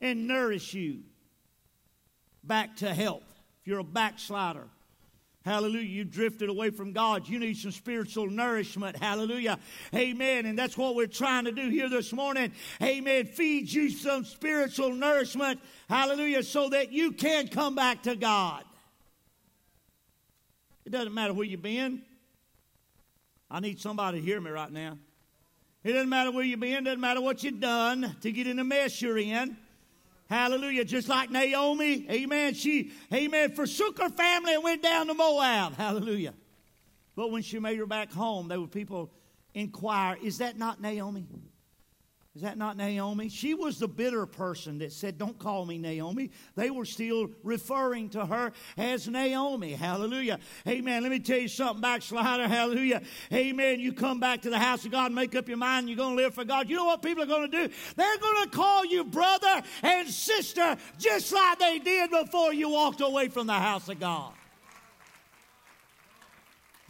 [0.00, 1.00] and nourish you
[2.42, 3.22] back to health.
[3.60, 4.66] If you're a backslider,
[5.44, 5.88] Hallelujah.
[5.88, 7.26] You drifted away from God.
[7.26, 8.96] You need some spiritual nourishment.
[8.96, 9.58] Hallelujah.
[9.94, 10.44] Amen.
[10.44, 12.52] And that's what we're trying to do here this morning.
[12.82, 13.24] Amen.
[13.24, 15.60] Feed you some spiritual nourishment.
[15.88, 16.42] Hallelujah.
[16.42, 18.64] So that you can come back to God.
[20.84, 22.02] It doesn't matter where you've been.
[23.50, 24.96] I need somebody to hear me right now.
[25.82, 28.64] It doesn't matter where you've been, doesn't matter what you've done to get in the
[28.64, 29.56] mess you're in.
[30.28, 30.84] Hallelujah.
[30.84, 32.06] Just like Naomi.
[32.08, 32.54] Amen.
[32.54, 35.74] She, amen, forsook her family and went down to Moab.
[35.74, 36.34] Hallelujah.
[37.16, 39.10] But when she made her back home, there were people
[39.54, 41.26] inquire, is that not Naomi?
[42.36, 43.28] Is that not Naomi?
[43.28, 46.30] She was the bitter person that said, Don't call me Naomi.
[46.54, 49.72] They were still referring to her as Naomi.
[49.72, 50.38] Hallelujah.
[50.66, 51.02] Amen.
[51.02, 52.46] Let me tell you something, backslider.
[52.46, 53.02] Hallelujah.
[53.32, 53.80] Amen.
[53.80, 56.22] You come back to the house of God, make up your mind, you're going to
[56.22, 56.70] live for God.
[56.70, 57.74] You know what people are going to do?
[57.96, 63.00] They're going to call you brother and sister just like they did before you walked
[63.00, 64.34] away from the house of God.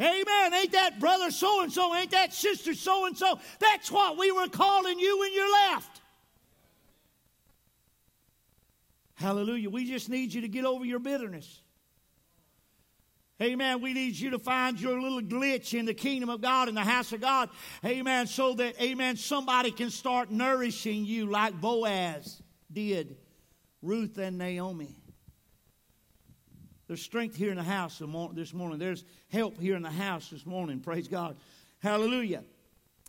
[0.00, 0.54] Amen.
[0.54, 1.94] Ain't that brother so and so?
[1.94, 3.38] Ain't that sister so and so?
[3.58, 6.00] That's what we were calling you when you left.
[9.14, 9.68] Hallelujah.
[9.68, 11.60] We just need you to get over your bitterness.
[13.42, 13.80] Amen.
[13.80, 16.84] We need you to find your little glitch in the kingdom of God, in the
[16.84, 17.48] house of God.
[17.84, 18.26] Amen.
[18.26, 23.16] So that, amen, somebody can start nourishing you like Boaz did
[23.82, 24.99] Ruth and Naomi.
[26.90, 28.02] There's strength here in the house
[28.32, 28.80] this morning.
[28.80, 30.80] There's help here in the house this morning.
[30.80, 31.36] Praise God.
[31.78, 32.42] Hallelujah.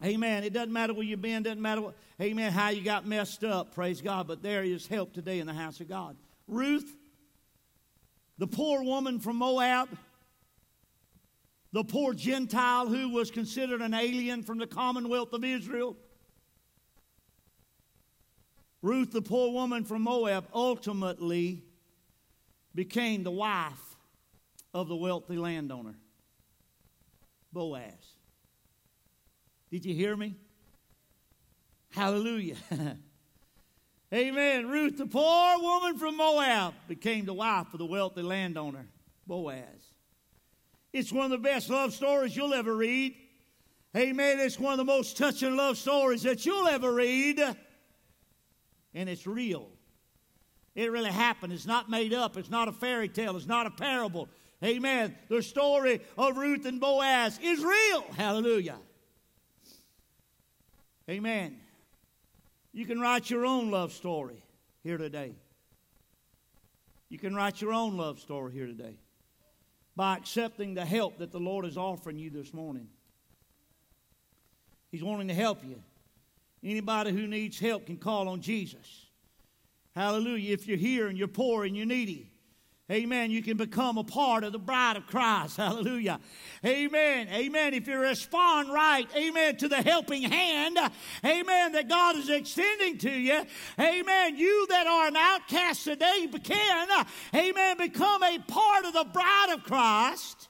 [0.05, 0.43] Amen.
[0.43, 3.73] It doesn't matter where you've been, doesn't matter what, amen, how you got messed up.
[3.73, 4.27] Praise God.
[4.27, 6.15] But there is help today in the house of God.
[6.47, 6.95] Ruth,
[8.37, 9.89] the poor woman from Moab,
[11.71, 15.97] the poor Gentile who was considered an alien from the commonwealth of Israel.
[18.83, 21.63] Ruth, the poor woman from Moab, ultimately
[22.73, 23.95] became the wife
[24.73, 25.95] of the wealthy landowner,
[27.51, 28.15] Boaz.
[29.69, 30.35] Did you hear me?
[31.91, 32.55] Hallelujah.
[34.13, 34.67] Amen.
[34.67, 38.85] Ruth, the poor woman from Moab, became the wife of the wealthy landowner,
[39.25, 39.63] Boaz.
[40.91, 43.15] It's one of the best love stories you'll ever read.
[43.95, 44.39] Amen.
[44.39, 47.39] It's one of the most touching love stories that you'll ever read.
[48.93, 49.69] And it's real.
[50.73, 51.53] It really happened.
[51.53, 52.37] It's not made up.
[52.37, 53.35] It's not a fairy tale.
[53.35, 54.29] It's not a parable.
[54.63, 55.15] Amen.
[55.27, 58.03] The story of Ruth and Boaz is real.
[58.15, 58.77] Hallelujah.
[61.09, 61.57] Amen.
[62.71, 64.43] You can write your own love story
[64.83, 65.33] here today.
[67.09, 68.97] You can write your own love story here today
[69.95, 72.87] by accepting the help that the Lord is offering you this morning.
[74.89, 75.81] He's wanting to help you.
[76.63, 79.07] Anybody who needs help can call on Jesus.
[79.95, 80.53] Hallelujah.
[80.53, 82.31] If you're here and you're poor and you're needy,
[82.91, 83.31] Amen.
[83.31, 85.55] You can become a part of the bride of Christ.
[85.57, 86.19] Hallelujah.
[86.65, 87.29] Amen.
[87.29, 87.73] Amen.
[87.73, 90.77] If you respond right, amen, to the helping hand,
[91.23, 93.43] amen, that God is extending to you,
[93.79, 99.53] amen, you that are an outcast today can, amen, become a part of the bride
[99.53, 100.49] of Christ.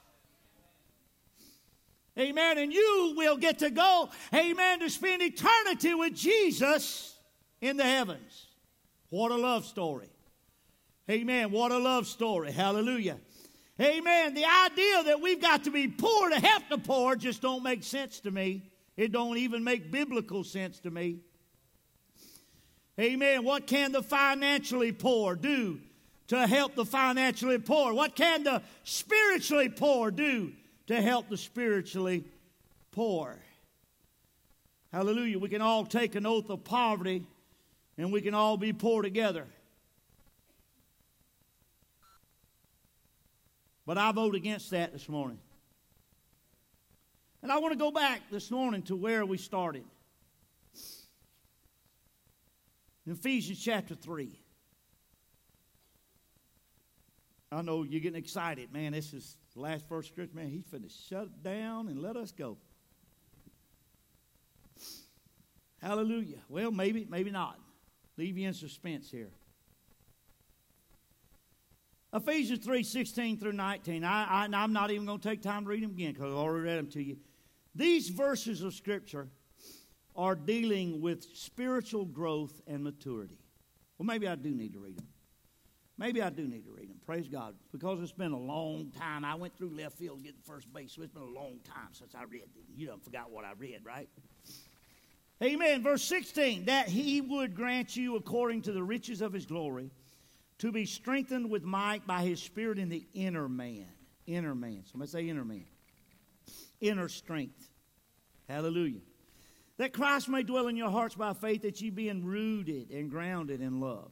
[2.18, 2.58] Amen.
[2.58, 7.16] And you will get to go, amen, to spend eternity with Jesus
[7.62, 8.48] in the heavens.
[9.12, 10.10] What a love story.
[11.10, 11.52] Amen.
[11.52, 12.52] What a love story.
[12.52, 13.18] Hallelujah.
[13.80, 14.34] Amen.
[14.34, 17.84] The idea that we've got to be poor to help the poor just don't make
[17.84, 18.64] sense to me.
[18.96, 21.20] It don't even make biblical sense to me.
[22.98, 23.44] Amen.
[23.44, 25.80] What can the financially poor do
[26.28, 27.94] to help the financially poor?
[27.94, 30.54] What can the spiritually poor do
[30.88, 32.24] to help the spiritually
[32.92, 33.38] poor?
[34.94, 35.38] Hallelujah.
[35.38, 37.26] We can all take an oath of poverty
[38.02, 39.46] and we can all be poor together.
[43.86, 45.38] But I vote against that this morning.
[47.44, 49.84] And I want to go back this morning to where we started.
[53.06, 54.40] In Ephesians chapter 3.
[57.52, 58.94] I know you're getting excited, man.
[58.94, 60.36] This is the last verse of Scripture.
[60.36, 62.58] Man, he's to shut down and let us go.
[65.82, 66.38] Hallelujah.
[66.50, 67.60] Well, maybe, maybe not
[68.22, 69.32] leave you in suspense here.
[72.14, 74.04] Ephesians 3 16 through 19.
[74.04, 76.38] I, I, am not even going to take time to read them again because I've
[76.38, 77.18] already read them to you.
[77.74, 79.28] These verses of Scripture
[80.16, 83.40] are dealing with spiritual growth and maturity.
[83.98, 85.08] Well, maybe I do need to read them.
[85.98, 86.98] Maybe I do need to read them.
[87.04, 87.56] Praise God.
[87.72, 89.26] Because it's been a long time.
[89.26, 91.60] I went through left field to get the first base, so it's been a long
[91.64, 92.66] time since I read them.
[92.76, 94.10] You don't forgot what I read, right?
[95.44, 95.82] Amen.
[95.82, 99.90] Verse 16, that he would grant you according to the riches of his glory
[100.60, 103.88] to be strengthened with might by his spirit in the inner man.
[104.28, 104.84] Inner man.
[104.86, 105.66] Somebody say inner man.
[106.80, 107.72] Inner strength.
[108.48, 109.02] Hallelujah.
[109.78, 113.62] That Christ may dwell in your hearts by faith, that ye being rooted and grounded
[113.62, 114.12] in love,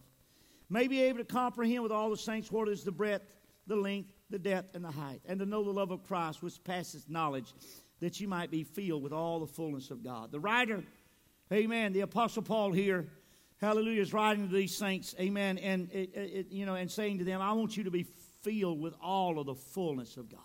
[0.67, 3.25] may be able to comprehend with all the saints what is the breadth,
[3.67, 6.63] the length, the depth, and the height, and to know the love of Christ which
[6.63, 7.53] passes knowledge,
[7.99, 10.31] that ye might be filled with all the fullness of God.
[10.31, 10.83] The writer
[11.51, 11.93] Amen.
[11.93, 13.07] The Apostle Paul here,
[13.59, 17.23] hallelujah, is writing to these saints, amen, and, it, it, you know, and saying to
[17.23, 18.05] them, I want you to be
[18.43, 20.41] filled with all of the fullness of God.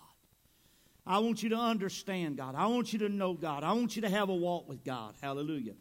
[1.05, 2.55] I want you to understand God.
[2.55, 3.63] I want you to know God.
[3.63, 5.13] I want you to have a walk with God.
[5.21, 5.73] Hallelujah.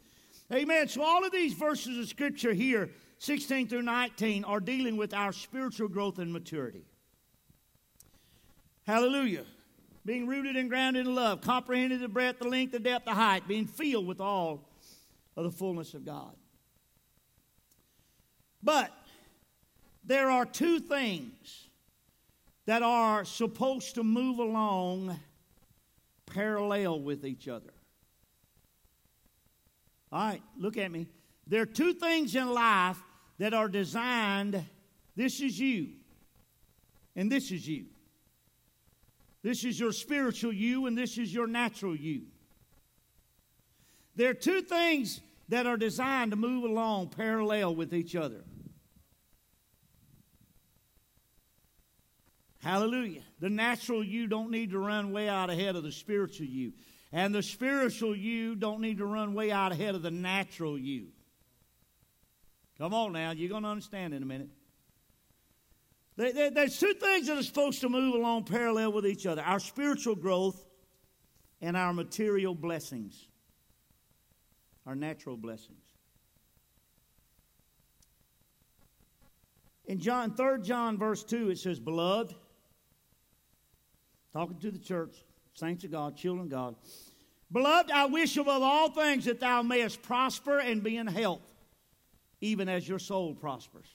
[0.52, 0.88] Amen.
[0.88, 5.32] So, all of these verses of Scripture here, 16 through 19, are dealing with our
[5.32, 6.84] spiritual growth and maturity.
[8.86, 9.44] Hallelujah.
[10.05, 13.48] Being rooted and grounded in love, comprehending the breadth, the length, the depth, the height,
[13.48, 14.68] being filled with all
[15.36, 16.35] of the fullness of God.
[18.62, 18.90] But
[20.05, 21.69] there are two things
[22.66, 25.19] that are supposed to move along
[26.27, 27.73] parallel with each other.
[30.11, 31.09] All right, look at me.
[31.47, 33.02] There are two things in life
[33.39, 34.65] that are designed
[35.16, 35.89] this is you,
[37.15, 37.86] and this is you.
[39.43, 42.23] This is your spiritual you, and this is your natural you.
[44.16, 48.45] There are two things that are designed to move along parallel with each other.
[52.62, 53.23] Hallelujah.
[53.41, 56.73] The natural you don't need to run way out ahead of the spiritual you.
[57.12, 61.09] And the spiritual you don't need to run way out ahead of the natural you.
[62.78, 64.49] Come on now, you're going to understand in a minute.
[66.16, 70.15] There's two things that are supposed to move along parallel with each other our spiritual
[70.15, 70.65] growth
[71.61, 73.28] and our material blessings,
[74.86, 75.94] our natural blessings.
[79.86, 82.35] In John, 3 John, verse 2, it says, Beloved,
[84.32, 85.15] talking to the church,
[85.52, 86.77] saints of God, children of God.
[87.52, 91.43] Beloved, I wish above all things that thou mayest prosper and be in health,
[92.40, 93.86] even as your soul prospers.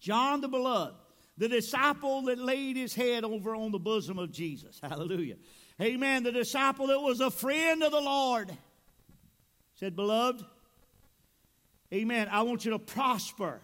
[0.00, 0.94] John the beloved,
[1.36, 4.78] the disciple that laid his head over on the bosom of Jesus.
[4.82, 5.36] Hallelujah.
[5.80, 6.22] Amen.
[6.22, 8.50] The disciple that was a friend of the Lord
[9.80, 10.44] said, Beloved,
[11.92, 12.28] Amen.
[12.30, 13.60] I want you to prosper.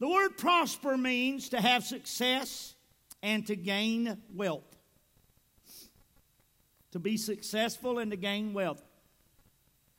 [0.00, 2.74] The word prosper means to have success
[3.22, 4.76] and to gain wealth.
[6.90, 8.82] To be successful and to gain wealth.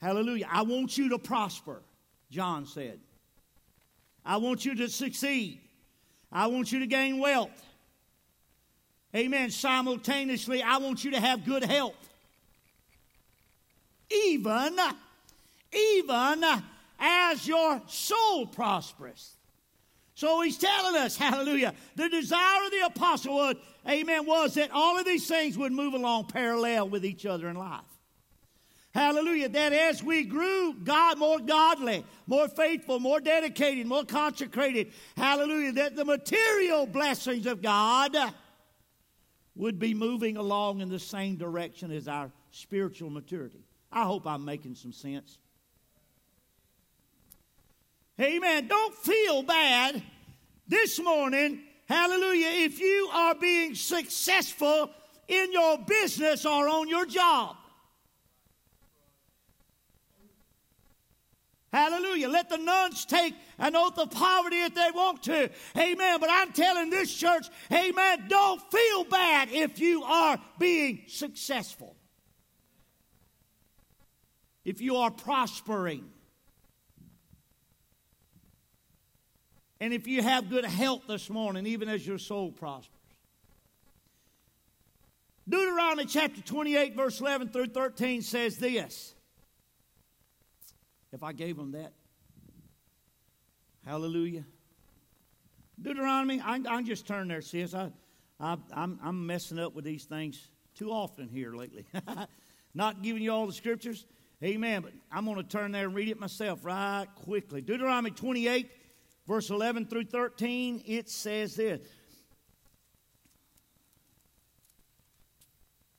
[0.02, 0.48] Hallelujah.
[0.52, 1.82] I want you to prosper,
[2.30, 3.00] John said.
[4.26, 5.62] I want you to succeed.
[6.32, 7.66] I want you to gain wealth.
[9.16, 9.52] Amen.
[9.52, 12.01] Simultaneously, I want you to have good health.
[14.28, 14.78] Even,
[15.72, 16.44] even
[17.00, 19.36] as your soul prospers.
[20.14, 23.54] So he's telling us, hallelujah, the desire of the apostle,
[23.90, 27.56] amen, was that all of these things would move along parallel with each other in
[27.56, 27.82] life.
[28.94, 29.48] Hallelujah.
[29.50, 35.96] That as we grew God more godly, more faithful, more dedicated, more consecrated, hallelujah, that
[35.96, 38.16] the material blessings of God
[39.56, 43.64] would be moving along in the same direction as our spiritual maturity.
[43.91, 45.38] I hope I'm making some sense.
[48.19, 48.68] Amen.
[48.68, 50.01] Don't feel bad
[50.68, 54.89] this morning, hallelujah, if you are being successful
[55.27, 57.57] in your business or on your job.
[61.73, 62.27] Hallelujah.
[62.27, 65.49] Let the nuns take an oath of poverty if they want to.
[65.77, 66.19] Amen.
[66.19, 71.95] But I'm telling this church, amen, don't feel bad if you are being successful.
[74.64, 76.10] If you are prospering.
[79.80, 82.98] And if you have good health this morning, even as your soul prospers.
[85.50, 89.16] Deuteronomy chapter 28, verse 11 through 13 says this
[91.12, 91.94] if I gave them that.
[93.86, 94.46] Hallelujah.
[95.82, 97.74] Deuteronomy, I, I just turn there, sis.
[97.74, 97.92] I,
[98.40, 101.86] I, I'm, I'm messing up with these things too often here lately.
[102.74, 104.06] Not giving you all the scriptures.
[104.43, 104.81] Amen.
[104.81, 107.61] But I'm going to turn there and read it myself right quickly.
[107.61, 108.69] Deuteronomy 28,
[109.27, 111.81] verse 11 through 13, it says this.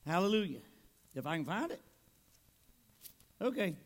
[0.04, 0.58] Hallelujah.
[1.14, 1.80] If I can find it.
[3.40, 3.76] Okay.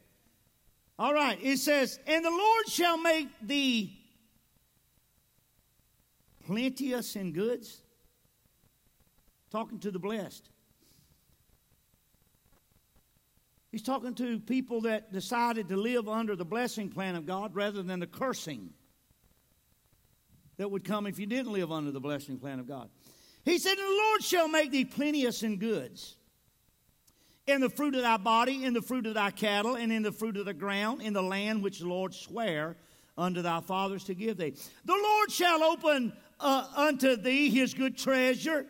[0.98, 3.98] All right, it says, And the Lord shall make thee
[6.46, 7.82] plenteous in goods.
[9.50, 10.48] Talking to the blessed.
[13.77, 17.82] He's talking to people that decided to live under the blessing plan of God rather
[17.82, 18.70] than the cursing
[20.57, 22.89] that would come if you didn't live under the blessing plan of God.
[23.44, 26.16] He said, the Lord shall make thee plenteous in goods
[27.47, 30.11] in the fruit of thy body, in the fruit of thy cattle, and in the
[30.11, 32.78] fruit of the ground, in the land which the Lord sware
[33.19, 34.55] unto thy fathers to give thee.
[34.86, 38.65] The Lord shall open uh, unto thee his good treasure,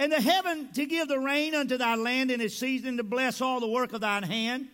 [0.00, 3.42] and the heaven to give the rain unto thy land in its season, to bless
[3.42, 4.66] all the work of thine hand.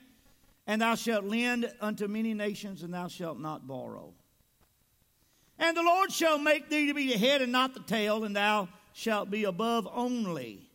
[0.68, 4.14] And thou shalt lend unto many nations, and thou shalt not borrow.
[5.58, 8.36] And the Lord shall make thee to be the head and not the tail, and
[8.36, 10.70] thou shalt be above only.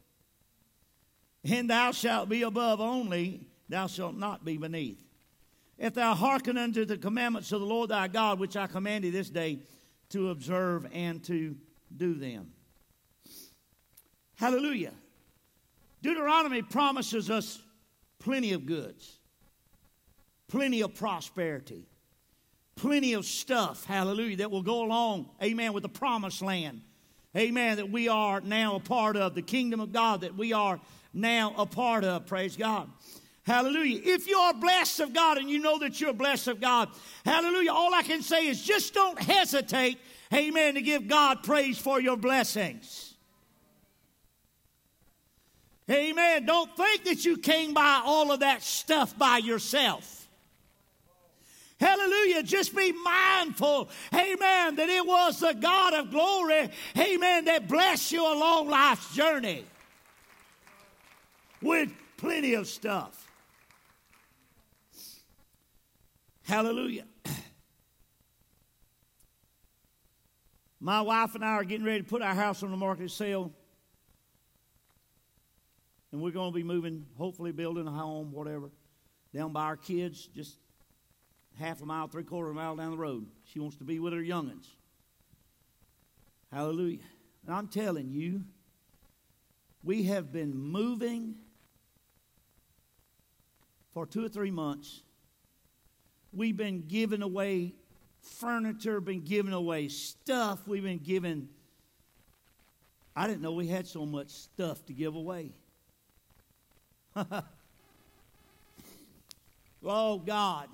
[1.46, 4.98] And thou shalt be above only, thou shalt not be beneath.
[5.78, 9.12] If thou hearken unto the commandments of the Lord thy God, which I command thee
[9.12, 9.60] this day,
[10.10, 11.56] to observe and to
[11.96, 12.52] do them.
[14.42, 14.94] Hallelujah.
[16.02, 17.62] Deuteronomy promises us
[18.18, 19.20] plenty of goods,
[20.48, 21.86] plenty of prosperity,
[22.76, 26.82] plenty of stuff, hallelujah, that will go along, amen, with the promised land.
[27.38, 30.80] Amen, that we are now a part of, the kingdom of God that we are
[31.14, 32.90] now a part of, praise God.
[33.44, 34.02] Hallelujah.
[34.04, 36.90] If you are blessed of God and you know that you're blessed of God,
[37.26, 40.00] hallelujah, all I can say is just don't hesitate,
[40.34, 43.11] amen, to give God praise for your blessings.
[45.92, 46.46] Amen.
[46.46, 50.22] Don't think that you came by all of that stuff by yourself.
[51.82, 52.44] Hallelujah.
[52.44, 58.22] Just be mindful, amen, that it was the God of glory, amen, that blessed you
[58.22, 59.66] along life's journey
[61.60, 63.28] with plenty of stuff.
[66.44, 67.06] Hallelujah.
[70.80, 73.52] My wife and I are getting ready to put our house on the market sale.
[76.12, 78.70] And we're going to be moving, hopefully building a home, whatever,
[79.34, 80.58] down by our kids, just
[81.58, 83.28] half a mile, three quarter of a mile down the road.
[83.46, 84.68] She wants to be with her youngins.
[86.52, 87.00] Hallelujah.
[87.46, 88.44] And I'm telling you,
[89.84, 91.36] we have been moving
[93.94, 95.02] for two or three months.
[96.34, 97.74] We've been giving away
[98.22, 100.68] furniture, been giving away stuff.
[100.68, 101.50] We've been giving.
[103.16, 105.52] I didn't know we had so much stuff to give away.
[109.86, 110.68] oh, God.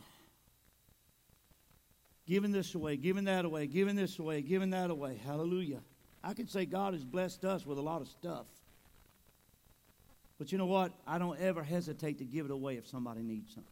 [2.27, 5.19] Giving this away, giving that away, giving this away, giving that away.
[5.25, 5.79] Hallelujah.
[6.23, 8.45] I could say God has blessed us with a lot of stuff.
[10.37, 10.91] But you know what?
[11.07, 13.71] I don't ever hesitate to give it away if somebody needs something.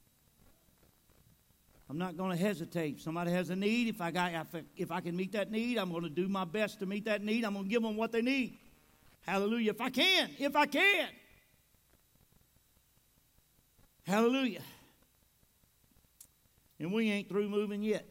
[1.89, 2.95] I'm not going to hesitate.
[2.95, 5.51] If somebody has a need, if I, got, if, I, if I can meet that
[5.51, 7.45] need, I'm going to do my best to meet that need.
[7.45, 8.57] I'm going to give them what they need.
[9.21, 9.71] Hallelujah.
[9.71, 11.09] If I can, if I can.
[14.05, 14.61] Hallelujah.
[16.79, 18.05] And we ain't through moving yet.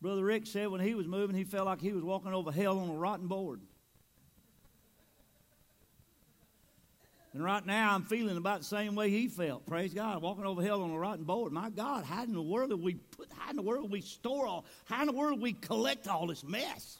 [0.00, 2.80] Brother Rick said when he was moving, he felt like he was walking over hell
[2.80, 3.60] on a rotten board.
[7.34, 9.64] And right now, I'm feeling about the same way he felt.
[9.66, 11.50] Praise God, walking over hell on a rotten board.
[11.50, 13.28] My God, how in the world do we put?
[13.36, 14.66] How in the world we store all?
[14.84, 16.98] How in the world we collect all this mess?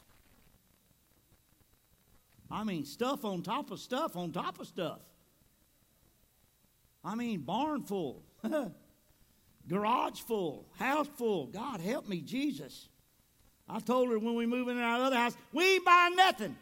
[2.49, 4.99] I mean, stuff on top of stuff on top of stuff.
[7.03, 8.23] I mean, barn full,
[9.67, 11.47] garage full, house full.
[11.47, 12.89] God help me, Jesus.
[13.67, 16.55] I told her when we move in our other house, we buy nothing.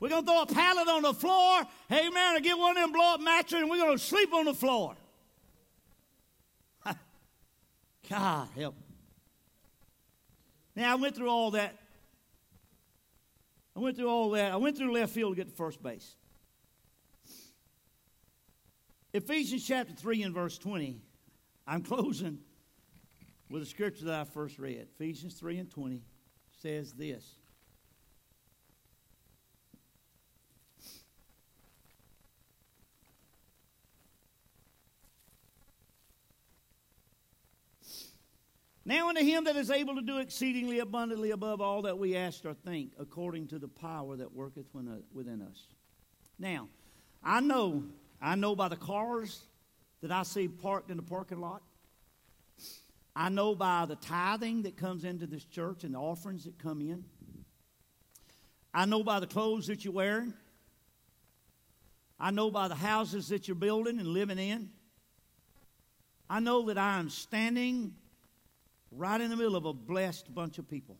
[0.00, 2.92] We're going to throw a pallet on the floor, amen, or get one of them
[2.92, 4.96] blow up mattresses, and we're going to sleep on the floor.
[8.10, 8.74] God help.
[10.76, 11.76] Now, I went through all that.
[13.76, 14.52] I went through all that.
[14.52, 16.16] I went through left field to get to first base.
[19.12, 21.00] Ephesians chapter 3 and verse 20.
[21.66, 22.38] I'm closing
[23.48, 24.88] with a scripture that I first read.
[24.98, 26.02] Ephesians 3 and 20
[26.60, 27.24] says this.
[38.86, 42.44] Now unto him that is able to do exceedingly abundantly above all that we ask
[42.44, 44.80] or think, according to the power that worketh uh,
[45.12, 45.68] within us.
[46.38, 46.68] Now,
[47.22, 47.84] I know,
[48.20, 49.42] I know by the cars
[50.02, 51.62] that I see parked in the parking lot.
[53.16, 56.82] I know by the tithing that comes into this church and the offerings that come
[56.82, 57.04] in.
[58.74, 60.34] I know by the clothes that you're wearing.
[62.20, 64.70] I know by the houses that you're building and living in.
[66.28, 67.94] I know that I am standing
[68.96, 70.96] right in the middle of a blessed bunch of people.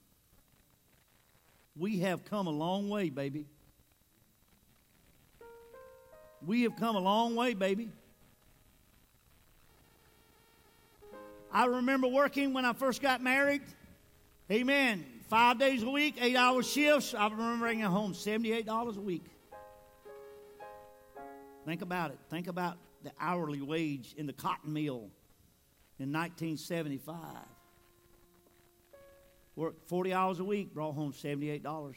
[1.76, 3.46] We have come a long way, baby.
[6.46, 7.88] We have come a long way, baby.
[11.50, 13.62] I remember working when I first got married.
[14.50, 15.04] Amen.
[15.28, 17.14] Five days a week, eight hour shifts.
[17.14, 19.24] I remember bringing home $78 a week.
[21.64, 22.18] Think about it.
[22.28, 25.10] Think about the hourly wage in the cotton mill
[25.98, 27.16] in 1975.
[29.56, 31.94] Worked 40 hours a week, brought home $78.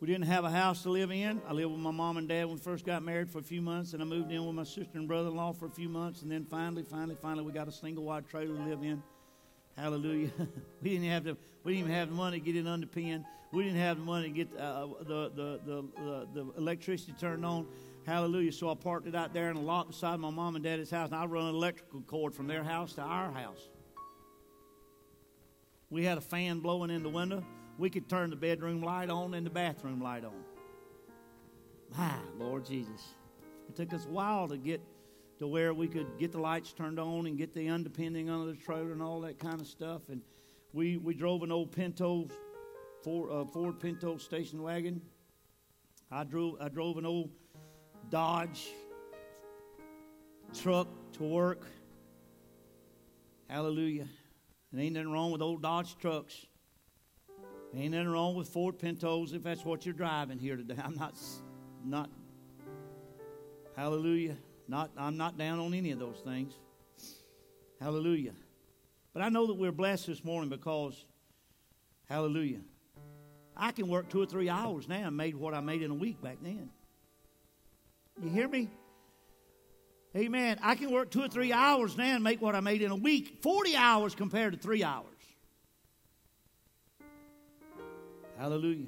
[0.00, 1.40] We didn't have a house to live in.
[1.48, 3.62] I lived with my mom and dad when we first got married for a few
[3.62, 5.88] months, and I moved in with my sister and brother in law for a few
[5.88, 9.02] months, and then finally, finally, finally, we got a single wide trailer to live in.
[9.76, 10.30] Hallelujah.
[10.82, 11.36] we didn't have to.
[11.64, 13.24] We didn't even have the money to get it underpinned.
[13.52, 17.66] We didn't have the money to get uh, the, the, the, the, electricity turned on.
[18.04, 18.52] Hallelujah.
[18.52, 21.10] So I parked it out there in a lot beside my mom and daddy's house,
[21.10, 23.68] and I run an electrical cord from their house to our house.
[25.94, 27.44] We had a fan blowing in the window.
[27.78, 30.42] We could turn the bedroom light on and the bathroom light on.
[31.96, 33.00] My Lord Jesus.
[33.68, 34.80] It took us a while to get
[35.38, 38.58] to where we could get the lights turned on and get the underpinning under the
[38.58, 40.02] trailer and all that kind of stuff.
[40.08, 40.20] And
[40.72, 42.26] we, we drove an old Pinto,
[43.04, 45.00] Ford, uh, Ford Pinto station wagon.
[46.10, 47.30] I drove, I drove an old
[48.10, 48.66] Dodge
[50.60, 51.68] truck to work.
[53.48, 54.08] Hallelujah.
[54.74, 56.46] And ain't nothing wrong with old Dodge trucks.
[57.76, 60.74] Ain't nothing wrong with Ford Pintos if that's what you're driving here today.
[60.84, 61.14] I'm not,
[61.84, 62.10] not,
[63.76, 64.36] hallelujah.
[64.66, 66.54] Not, I'm not down on any of those things.
[67.80, 68.32] Hallelujah.
[69.12, 71.04] But I know that we're blessed this morning because,
[72.08, 72.62] hallelujah,
[73.56, 75.94] I can work two or three hours now and made what I made in a
[75.94, 76.68] week back then.
[78.20, 78.70] You hear me?
[80.16, 80.58] Amen.
[80.62, 82.96] I can work two or three hours now and make what I made in a
[82.96, 83.38] week.
[83.42, 85.06] 40 hours compared to three hours.
[88.38, 88.86] Hallelujah.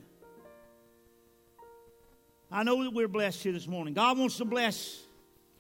[2.51, 3.93] I know that we're blessed here this morning.
[3.93, 5.03] God wants to bless.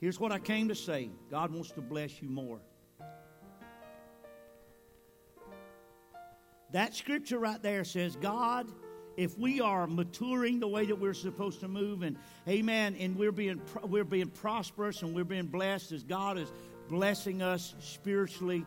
[0.01, 2.61] Here's what I came to say God wants to bless you more.
[6.73, 8.71] That scripture right there says, God,
[9.17, 12.17] if we are maturing the way that we're supposed to move, and
[12.49, 16.53] amen, and we're being, we're being prosperous and we're being blessed as God is
[16.89, 18.65] blessing us spiritually,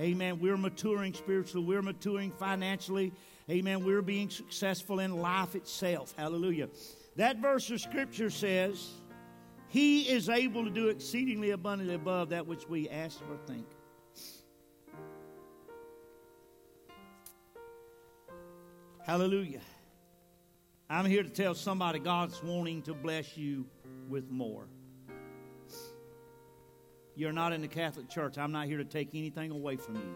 [0.00, 3.12] amen, we're maturing spiritually, we're maturing financially,
[3.50, 3.84] Amen.
[3.84, 6.14] We're being successful in life itself.
[6.16, 6.68] Hallelujah.
[7.16, 8.90] That verse of Scripture says,
[9.66, 13.66] He is able to do exceedingly abundantly above that which we ask or think.
[19.04, 19.62] Hallelujah.
[20.90, 23.64] I'm here to tell somebody God's wanting to bless you
[24.08, 24.66] with more.
[27.14, 28.38] You're not in the Catholic Church.
[28.38, 30.14] I'm not here to take anything away from you.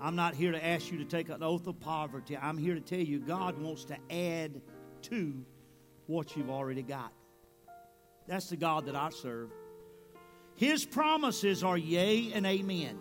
[0.00, 2.36] I'm not here to ask you to take an oath of poverty.
[2.36, 4.60] I'm here to tell you God wants to add
[5.02, 5.44] to
[6.06, 7.12] what you've already got.
[8.28, 9.50] That's the God that I serve.
[10.54, 13.00] His promises are yea and amen.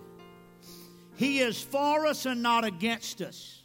[1.16, 3.63] He is for us and not against us.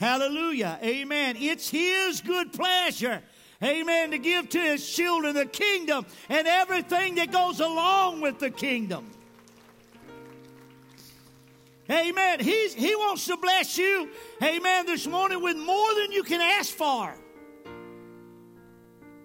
[0.00, 0.78] Hallelujah.
[0.82, 1.36] Amen.
[1.38, 3.20] It's His good pleasure.
[3.62, 4.12] Amen.
[4.12, 9.10] To give to His children the kingdom and everything that goes along with the kingdom.
[11.90, 12.40] Amen.
[12.40, 14.08] He's, he wants to bless you,
[14.42, 17.12] amen, this morning with more than you can ask for.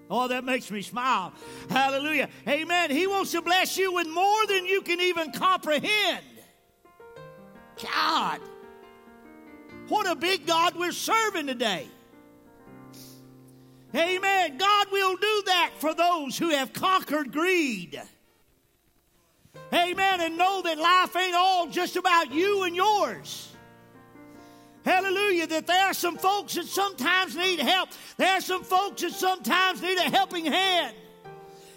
[0.10, 1.32] Oh, that makes me smile.
[1.70, 2.28] Hallelujah.
[2.48, 2.92] Amen.
[2.92, 6.26] He wants to bless you with more than you can even comprehend.
[7.82, 8.42] God,
[9.88, 11.88] what a big God we're serving today.
[13.96, 14.58] Amen.
[14.58, 18.02] God will do that for those who have conquered greed.
[19.74, 20.22] Amen.
[20.22, 23.52] And know that life ain't all just about you and yours.
[24.84, 25.48] Hallelujah.
[25.48, 27.90] That there are some folks that sometimes need help.
[28.18, 30.96] There are some folks that sometimes need a helping hand.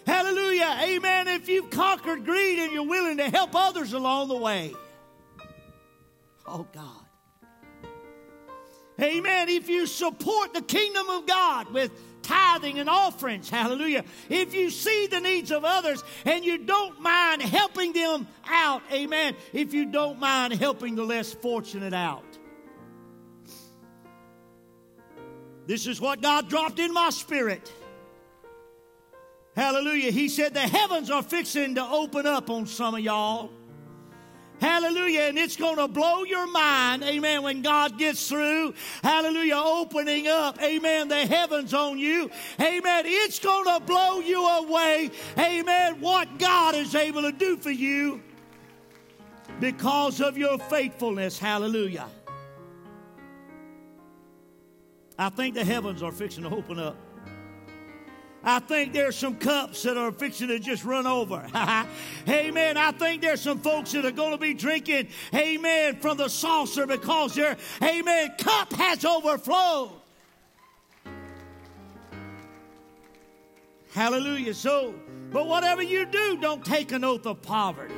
[0.06, 0.76] Hallelujah.
[0.82, 1.28] Amen.
[1.28, 4.74] If you've conquered greed and you're willing to help others along the way.
[6.46, 6.97] Oh, God.
[9.00, 9.48] Amen.
[9.48, 11.92] If you support the kingdom of God with
[12.22, 13.48] tithing and offerings.
[13.48, 14.04] Hallelujah.
[14.28, 19.34] If you see the needs of others and you don't mind helping them out, amen.
[19.52, 22.24] If you don't mind helping the less fortunate out.
[25.66, 27.72] This is what God dropped in my spirit.
[29.54, 30.10] Hallelujah.
[30.10, 33.50] He said the heavens are fixing to open up on some of y'all.
[34.60, 35.22] Hallelujah.
[35.22, 37.02] And it's going to blow your mind.
[37.04, 37.42] Amen.
[37.42, 38.74] When God gets through.
[39.02, 39.56] Hallelujah.
[39.56, 40.60] Opening up.
[40.62, 41.08] Amen.
[41.08, 42.30] The heavens on you.
[42.60, 43.04] Amen.
[43.06, 45.10] It's going to blow you away.
[45.38, 46.00] Amen.
[46.00, 48.22] What God is able to do for you
[49.60, 51.38] because of your faithfulness.
[51.38, 52.08] Hallelujah.
[55.18, 56.96] I think the heavens are fixing to open up.
[58.42, 61.44] I think there's some cups that are fixing to just run over.
[62.28, 62.76] amen.
[62.76, 66.86] I think there's some folks that are going to be drinking, amen, from the saucer
[66.86, 69.90] because their, amen, cup has overflowed.
[73.92, 74.54] Hallelujah.
[74.54, 74.94] So,
[75.30, 77.94] but whatever you do, don't take an oath of poverty.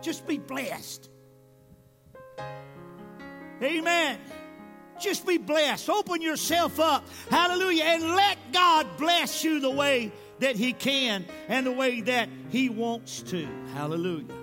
[0.00, 1.10] Just be blessed.
[3.62, 4.18] Amen.
[5.00, 5.88] Just be blessed.
[5.88, 7.04] Open yourself up.
[7.30, 7.84] Hallelujah.
[7.84, 12.68] And let God bless you the way that He can and the way that He
[12.68, 13.48] wants to.
[13.74, 14.34] Hallelujah.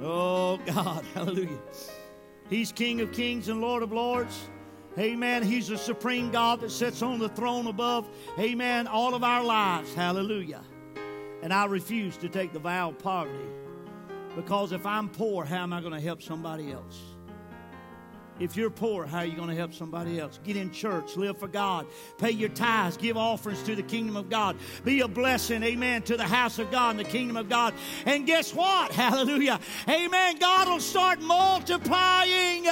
[0.00, 1.04] Oh, God.
[1.14, 1.58] Hallelujah.
[2.50, 4.38] He's King of kings and Lord of lords.
[4.98, 5.42] Amen.
[5.42, 8.06] He's the supreme God that sits on the throne above,
[8.38, 9.94] amen, all of our lives.
[9.94, 10.62] Hallelujah.
[11.42, 13.48] And I refuse to take the vow of poverty
[14.36, 17.11] because if I'm poor, how am I going to help somebody else?
[18.40, 20.40] If you're poor, how are you going to help somebody else?
[20.42, 21.86] Get in church, live for God,
[22.18, 26.16] pay your tithes, give offerings to the kingdom of God, be a blessing, amen, to
[26.16, 27.74] the house of God and the kingdom of God.
[28.06, 28.92] And guess what?
[29.02, 29.60] Hallelujah.
[29.88, 30.38] Amen.
[30.38, 32.66] God will start multiplying.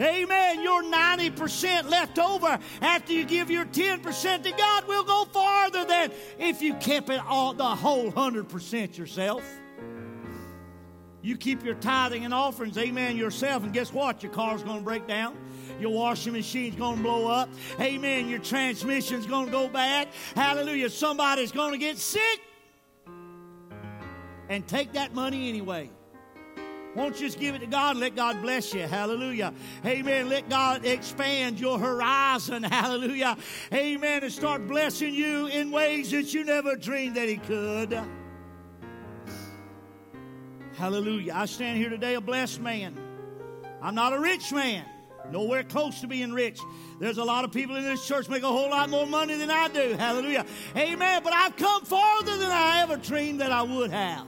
[0.00, 0.62] Amen.
[0.62, 6.10] Your 90% left over after you give your 10% to God will go farther than
[6.38, 9.59] if you kept it all the whole 100% yourself.
[11.22, 14.22] You keep your tithing and offerings, amen, yourself, and guess what?
[14.22, 15.36] Your car's going to break down.
[15.78, 17.48] Your washing machine's going to blow up.
[17.78, 18.28] Amen.
[18.28, 20.08] Your transmission's going to go bad.
[20.34, 20.90] Hallelujah.
[20.90, 22.40] Somebody's going to get sick.
[24.48, 25.90] And take that money anyway.
[26.96, 28.82] Won't you just give it to God and let God bless you?
[28.82, 29.54] Hallelujah.
[29.86, 30.28] Amen.
[30.28, 32.62] Let God expand your horizon.
[32.64, 33.36] Hallelujah.
[33.72, 34.24] Amen.
[34.24, 37.98] And start blessing you in ways that you never dreamed that He could.
[40.80, 41.34] Hallelujah.
[41.34, 42.98] I stand here today a blessed man.
[43.82, 44.82] I'm not a rich man,
[45.30, 46.58] nowhere close to being rich.
[46.98, 49.50] There's a lot of people in this church make a whole lot more money than
[49.50, 49.92] I do.
[49.92, 50.46] Hallelujah.
[50.74, 51.20] Amen.
[51.22, 54.26] But I've come farther than I ever dreamed that I would have.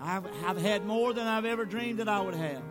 [0.00, 2.64] I've, I've had more than I've ever dreamed that I would have.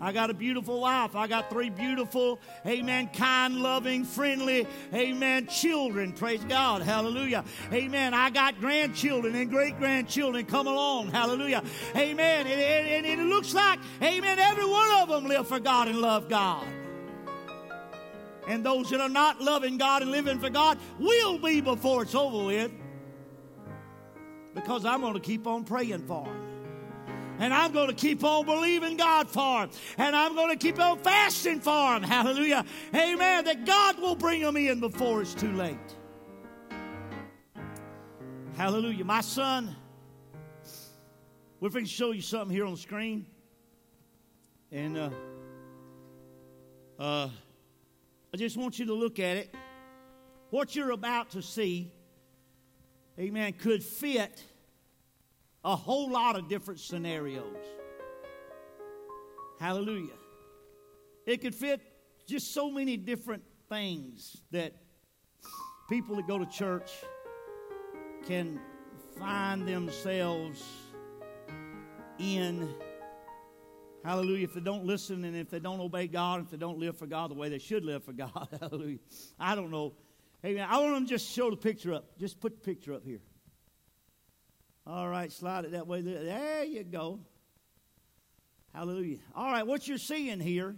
[0.00, 1.14] I got a beautiful wife.
[1.14, 6.12] I got three beautiful, amen, kind, loving, friendly, amen, children.
[6.12, 6.80] Praise God.
[6.80, 7.44] Hallelujah.
[7.70, 8.14] Amen.
[8.14, 11.08] I got grandchildren and great grandchildren come along.
[11.08, 11.62] Hallelujah.
[11.94, 12.46] Amen.
[12.46, 15.98] And, and, and it looks like, amen, every one of them live for God and
[15.98, 16.66] love God.
[18.48, 22.14] And those that are not loving God and living for God will be before it's
[22.14, 22.72] over with.
[24.54, 26.49] Because I'm going to keep on praying for them.
[27.40, 29.70] And I'm going to keep on believing God for them.
[29.96, 32.02] And I'm going to keep on fasting for them.
[32.08, 32.66] Hallelujah.
[32.94, 33.46] Amen.
[33.46, 35.78] That God will bring them in before it's too late.
[38.56, 39.06] Hallelujah.
[39.06, 39.74] My son,
[41.60, 43.24] we're going to show you something here on the screen.
[44.70, 45.10] And uh,
[46.98, 47.30] uh,
[48.34, 49.54] I just want you to look at it.
[50.50, 51.90] What you're about to see,
[53.18, 54.44] amen, could fit
[55.64, 57.56] a whole lot of different scenarios.
[59.58, 60.14] Hallelujah.
[61.26, 61.80] It could fit
[62.26, 64.74] just so many different things that
[65.88, 66.90] people that go to church
[68.26, 68.58] can
[69.18, 70.64] find themselves
[72.18, 72.74] in.
[74.02, 74.44] Hallelujah.
[74.44, 77.06] If they don't listen and if they don't obey God, if they don't live for
[77.06, 78.98] God the way they should live for God, hallelujah.
[79.38, 79.92] I don't know.
[80.44, 80.66] Amen.
[80.70, 82.18] I want them to just show the picture up.
[82.18, 83.20] Just put the picture up here.
[84.86, 86.00] All right, slide it that way.
[86.00, 87.20] There you go.
[88.74, 89.18] Hallelujah.
[89.34, 90.76] All right, what you're seeing here,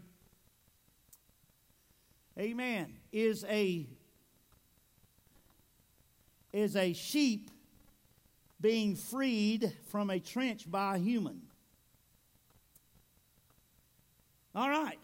[2.39, 3.87] amen, is a
[6.53, 7.51] is a sheep
[8.61, 11.43] being freed from a trench by a human.
[14.55, 14.99] All right.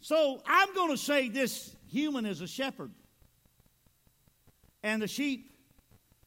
[0.00, 2.90] So I'm going to say this human is a shepherd.
[4.82, 5.50] And the sheep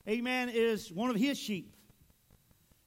[0.07, 1.75] amen, is one of his sheep.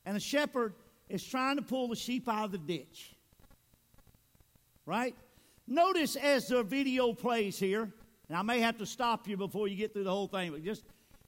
[0.04, 0.74] And the shepherd
[1.08, 3.14] is trying to pull the sheep out of the ditch.
[4.86, 5.14] Right?
[5.66, 7.92] Notice as the video plays here,
[8.28, 10.64] and I may have to stop you before you get through the whole thing, but
[10.64, 10.84] just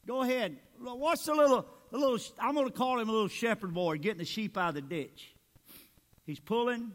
[0.06, 0.56] go ahead.
[0.80, 4.18] Watch the little, the little I'm going to call him a little shepherd boy getting
[4.18, 5.34] the sheep out of the ditch.
[6.24, 6.92] He's pulling.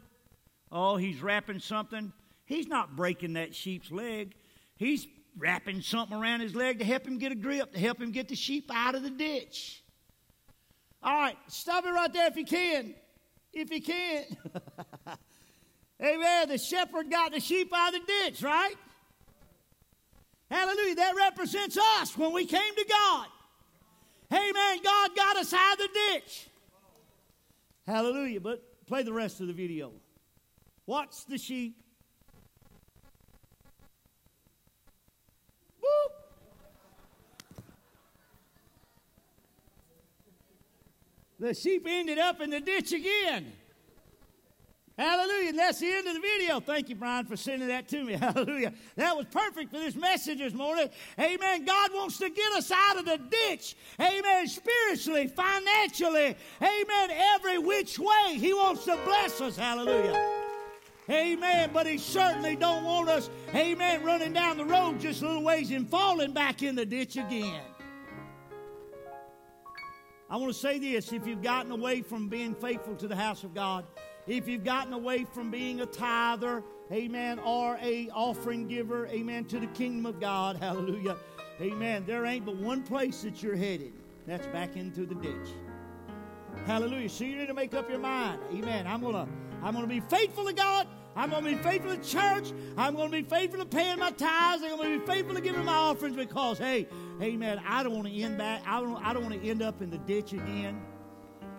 [0.70, 2.12] Oh, he's wrapping something.
[2.44, 4.34] He's not breaking that sheep's leg.
[4.76, 5.06] He's
[5.38, 8.28] wrapping something around his leg to help him get a grip, to help him get
[8.28, 9.82] the sheep out of the ditch.
[11.02, 12.94] All right, stop it right there if you can.
[13.52, 14.24] If you can.
[16.02, 16.48] Amen.
[16.48, 18.74] The shepherd got the sheep out of the ditch, right?
[20.50, 20.96] Hallelujah.
[20.96, 23.26] That represents us when we came to God.
[24.32, 24.78] Amen.
[24.82, 26.48] God got us out of the ditch.
[27.86, 28.40] Hallelujah.
[28.40, 29.92] But play the rest of the video.
[30.86, 31.82] Watch the sheep
[41.40, 43.52] The sheep ended up in the ditch again.
[44.98, 45.50] Hallelujah.
[45.50, 46.58] And that's the end of the video.
[46.58, 48.12] Thank you, Brian, for sending that to me.
[48.20, 48.72] Hallelujah.
[48.96, 50.88] That was perfect for this message this morning.
[51.20, 51.64] Amen.
[51.64, 53.76] God wants to get us out of the ditch.
[54.00, 54.48] Amen.
[54.48, 56.36] Spiritually, financially.
[56.60, 57.10] Amen.
[57.12, 58.34] Every which way.
[58.34, 59.56] He wants to bless us.
[59.56, 60.47] Hallelujah.
[61.10, 61.70] Amen.
[61.72, 65.70] But he certainly don't want us, amen, running down the road just a little ways
[65.70, 67.62] and falling back in the ditch again.
[70.30, 73.44] I want to say this if you've gotten away from being faithful to the house
[73.44, 73.86] of God,
[74.26, 76.62] if you've gotten away from being a tither,
[76.92, 81.16] amen, or a offering giver, amen, to the kingdom of God, hallelujah,
[81.62, 83.94] amen, there ain't but one place that you're headed.
[84.26, 85.48] That's back into the ditch.
[86.66, 87.08] Hallelujah.
[87.08, 88.42] So you need to make up your mind.
[88.52, 88.86] Amen.
[88.86, 89.26] I'm gonna
[89.62, 90.86] I'm gonna be faithful to God.
[91.18, 92.52] I'm gonna be faithful to church.
[92.76, 94.62] I'm gonna be faithful to paying my tithes.
[94.62, 96.86] I'm gonna be faithful to giving my offerings because hey,
[97.20, 97.60] amen.
[97.66, 98.62] I don't want to end back.
[98.64, 100.80] I don't I don't want to end up in the ditch again.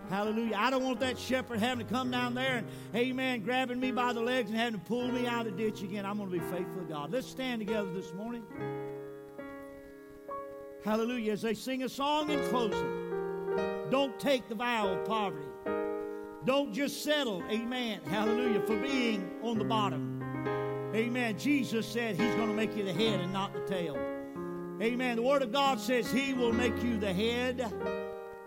[0.08, 0.56] Hallelujah.
[0.56, 2.66] I don't want that shepherd having to come down there and,
[2.96, 5.82] amen, grabbing me by the legs and having to pull me out of the ditch
[5.82, 6.04] again.
[6.04, 7.12] I'm going to be faithful to God.
[7.12, 8.42] Let's stand together this morning.
[10.84, 11.34] Hallelujah.
[11.34, 15.46] As they sing a song in closing, don't take the vow of poverty.
[16.44, 20.20] Don't just settle, amen, hallelujah, for being on the bottom.
[20.94, 21.38] Amen.
[21.38, 23.96] Jesus said he's going to make you the head and not the tail.
[24.82, 25.16] Amen.
[25.16, 27.60] The Word of God says he will make you the head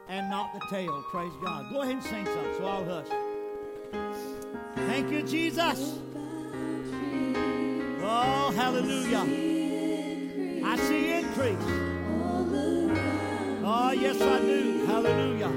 [0.10, 1.04] and not the tail.
[1.10, 1.72] Praise God.
[1.72, 3.08] Go ahead and sing something, so I'll hush.
[4.76, 6.00] Thank you, Jesus.
[8.02, 9.22] Oh, hallelujah.
[10.66, 11.56] I see increase.
[13.66, 14.86] Oh, yes, I do.
[14.86, 15.52] Hallelujah.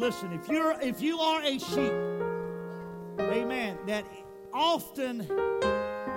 [0.00, 1.92] Listen, if you're if you are a sheep,
[3.20, 4.04] amen, that
[4.52, 5.18] often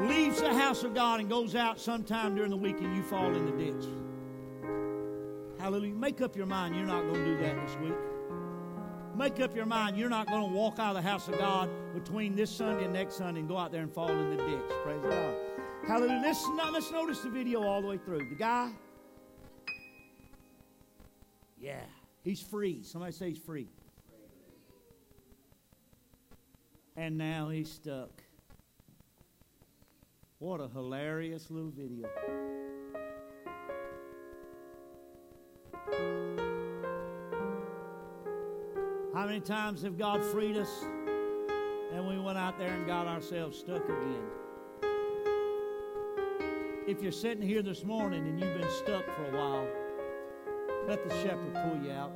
[0.07, 3.35] leaves the house of God and goes out sometime during the week and you fall
[3.35, 3.85] in the ditch.
[5.59, 5.95] Hallelujah.
[5.95, 7.93] Make up your mind you're not going to do that this week.
[9.15, 11.69] Make up your mind you're not going to walk out of the house of God
[11.93, 14.71] between this Sunday and next Sunday and go out there and fall in the ditch.
[14.83, 15.35] Praise God.
[15.87, 16.21] Hallelujah.
[16.23, 18.29] Let's, let's notice the video all the way through.
[18.29, 18.71] The guy,
[21.59, 21.81] yeah,
[22.23, 22.81] he's free.
[22.83, 23.67] Somebody say he's free.
[26.95, 28.23] And now he's stuck.
[30.39, 32.07] What a hilarious little video.
[39.13, 40.69] How many times have God freed us
[41.93, 44.23] and we went out there and got ourselves stuck again?
[46.85, 49.67] If you're sitting here this morning and you've been stuck for a while,
[50.87, 52.11] let the shepherd pull you out.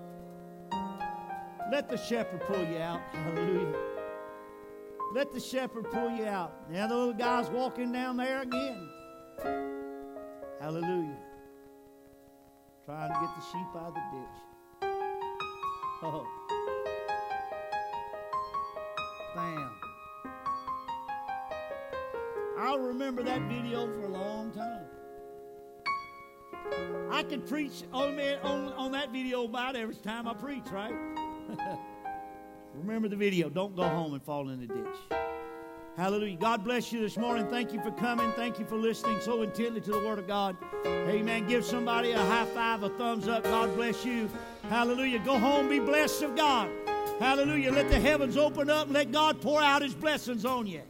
[1.71, 3.01] Let the shepherd pull you out.
[3.13, 3.73] Hallelujah.
[5.13, 6.69] Let the shepherd pull you out.
[6.69, 8.89] Now the little guy's walking down there again.
[10.59, 11.17] Hallelujah.
[12.85, 14.91] Trying to get the sheep out of the ditch.
[16.03, 16.25] Oh.
[19.35, 19.71] Bam.
[22.59, 24.96] I'll remember that video for a long time.
[27.11, 30.93] I can preach on, on, on that video about every time I preach, right?
[32.75, 33.49] Remember the video.
[33.49, 35.19] Don't go home and fall in the ditch.
[35.97, 36.37] Hallelujah.
[36.37, 37.47] God bless you this morning.
[37.47, 38.31] Thank you for coming.
[38.33, 40.55] Thank you for listening so intently to the Word of God.
[40.85, 41.47] Amen.
[41.47, 43.43] Give somebody a high five, a thumbs up.
[43.45, 44.29] God bless you.
[44.69, 45.17] Hallelujah.
[45.19, 46.69] Go home, be blessed of God.
[47.19, 47.71] Hallelujah.
[47.71, 50.83] Let the heavens open up and let God pour out His blessings on you.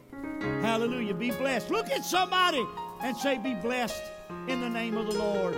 [0.60, 1.14] Hallelujah.
[1.14, 1.70] Be blessed.
[1.70, 2.66] Look at somebody
[3.00, 4.02] and say, Be blessed
[4.46, 5.56] in the name of the Lord.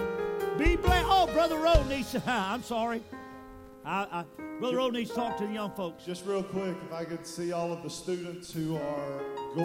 [0.59, 1.07] Be blessed.
[1.09, 3.03] Oh, Brother Rowe needs to, I'm sorry.
[3.85, 6.05] I, I, Brother Rowe needs to talk to the young folks.
[6.05, 9.23] Just real quick, if I could see all of the students who are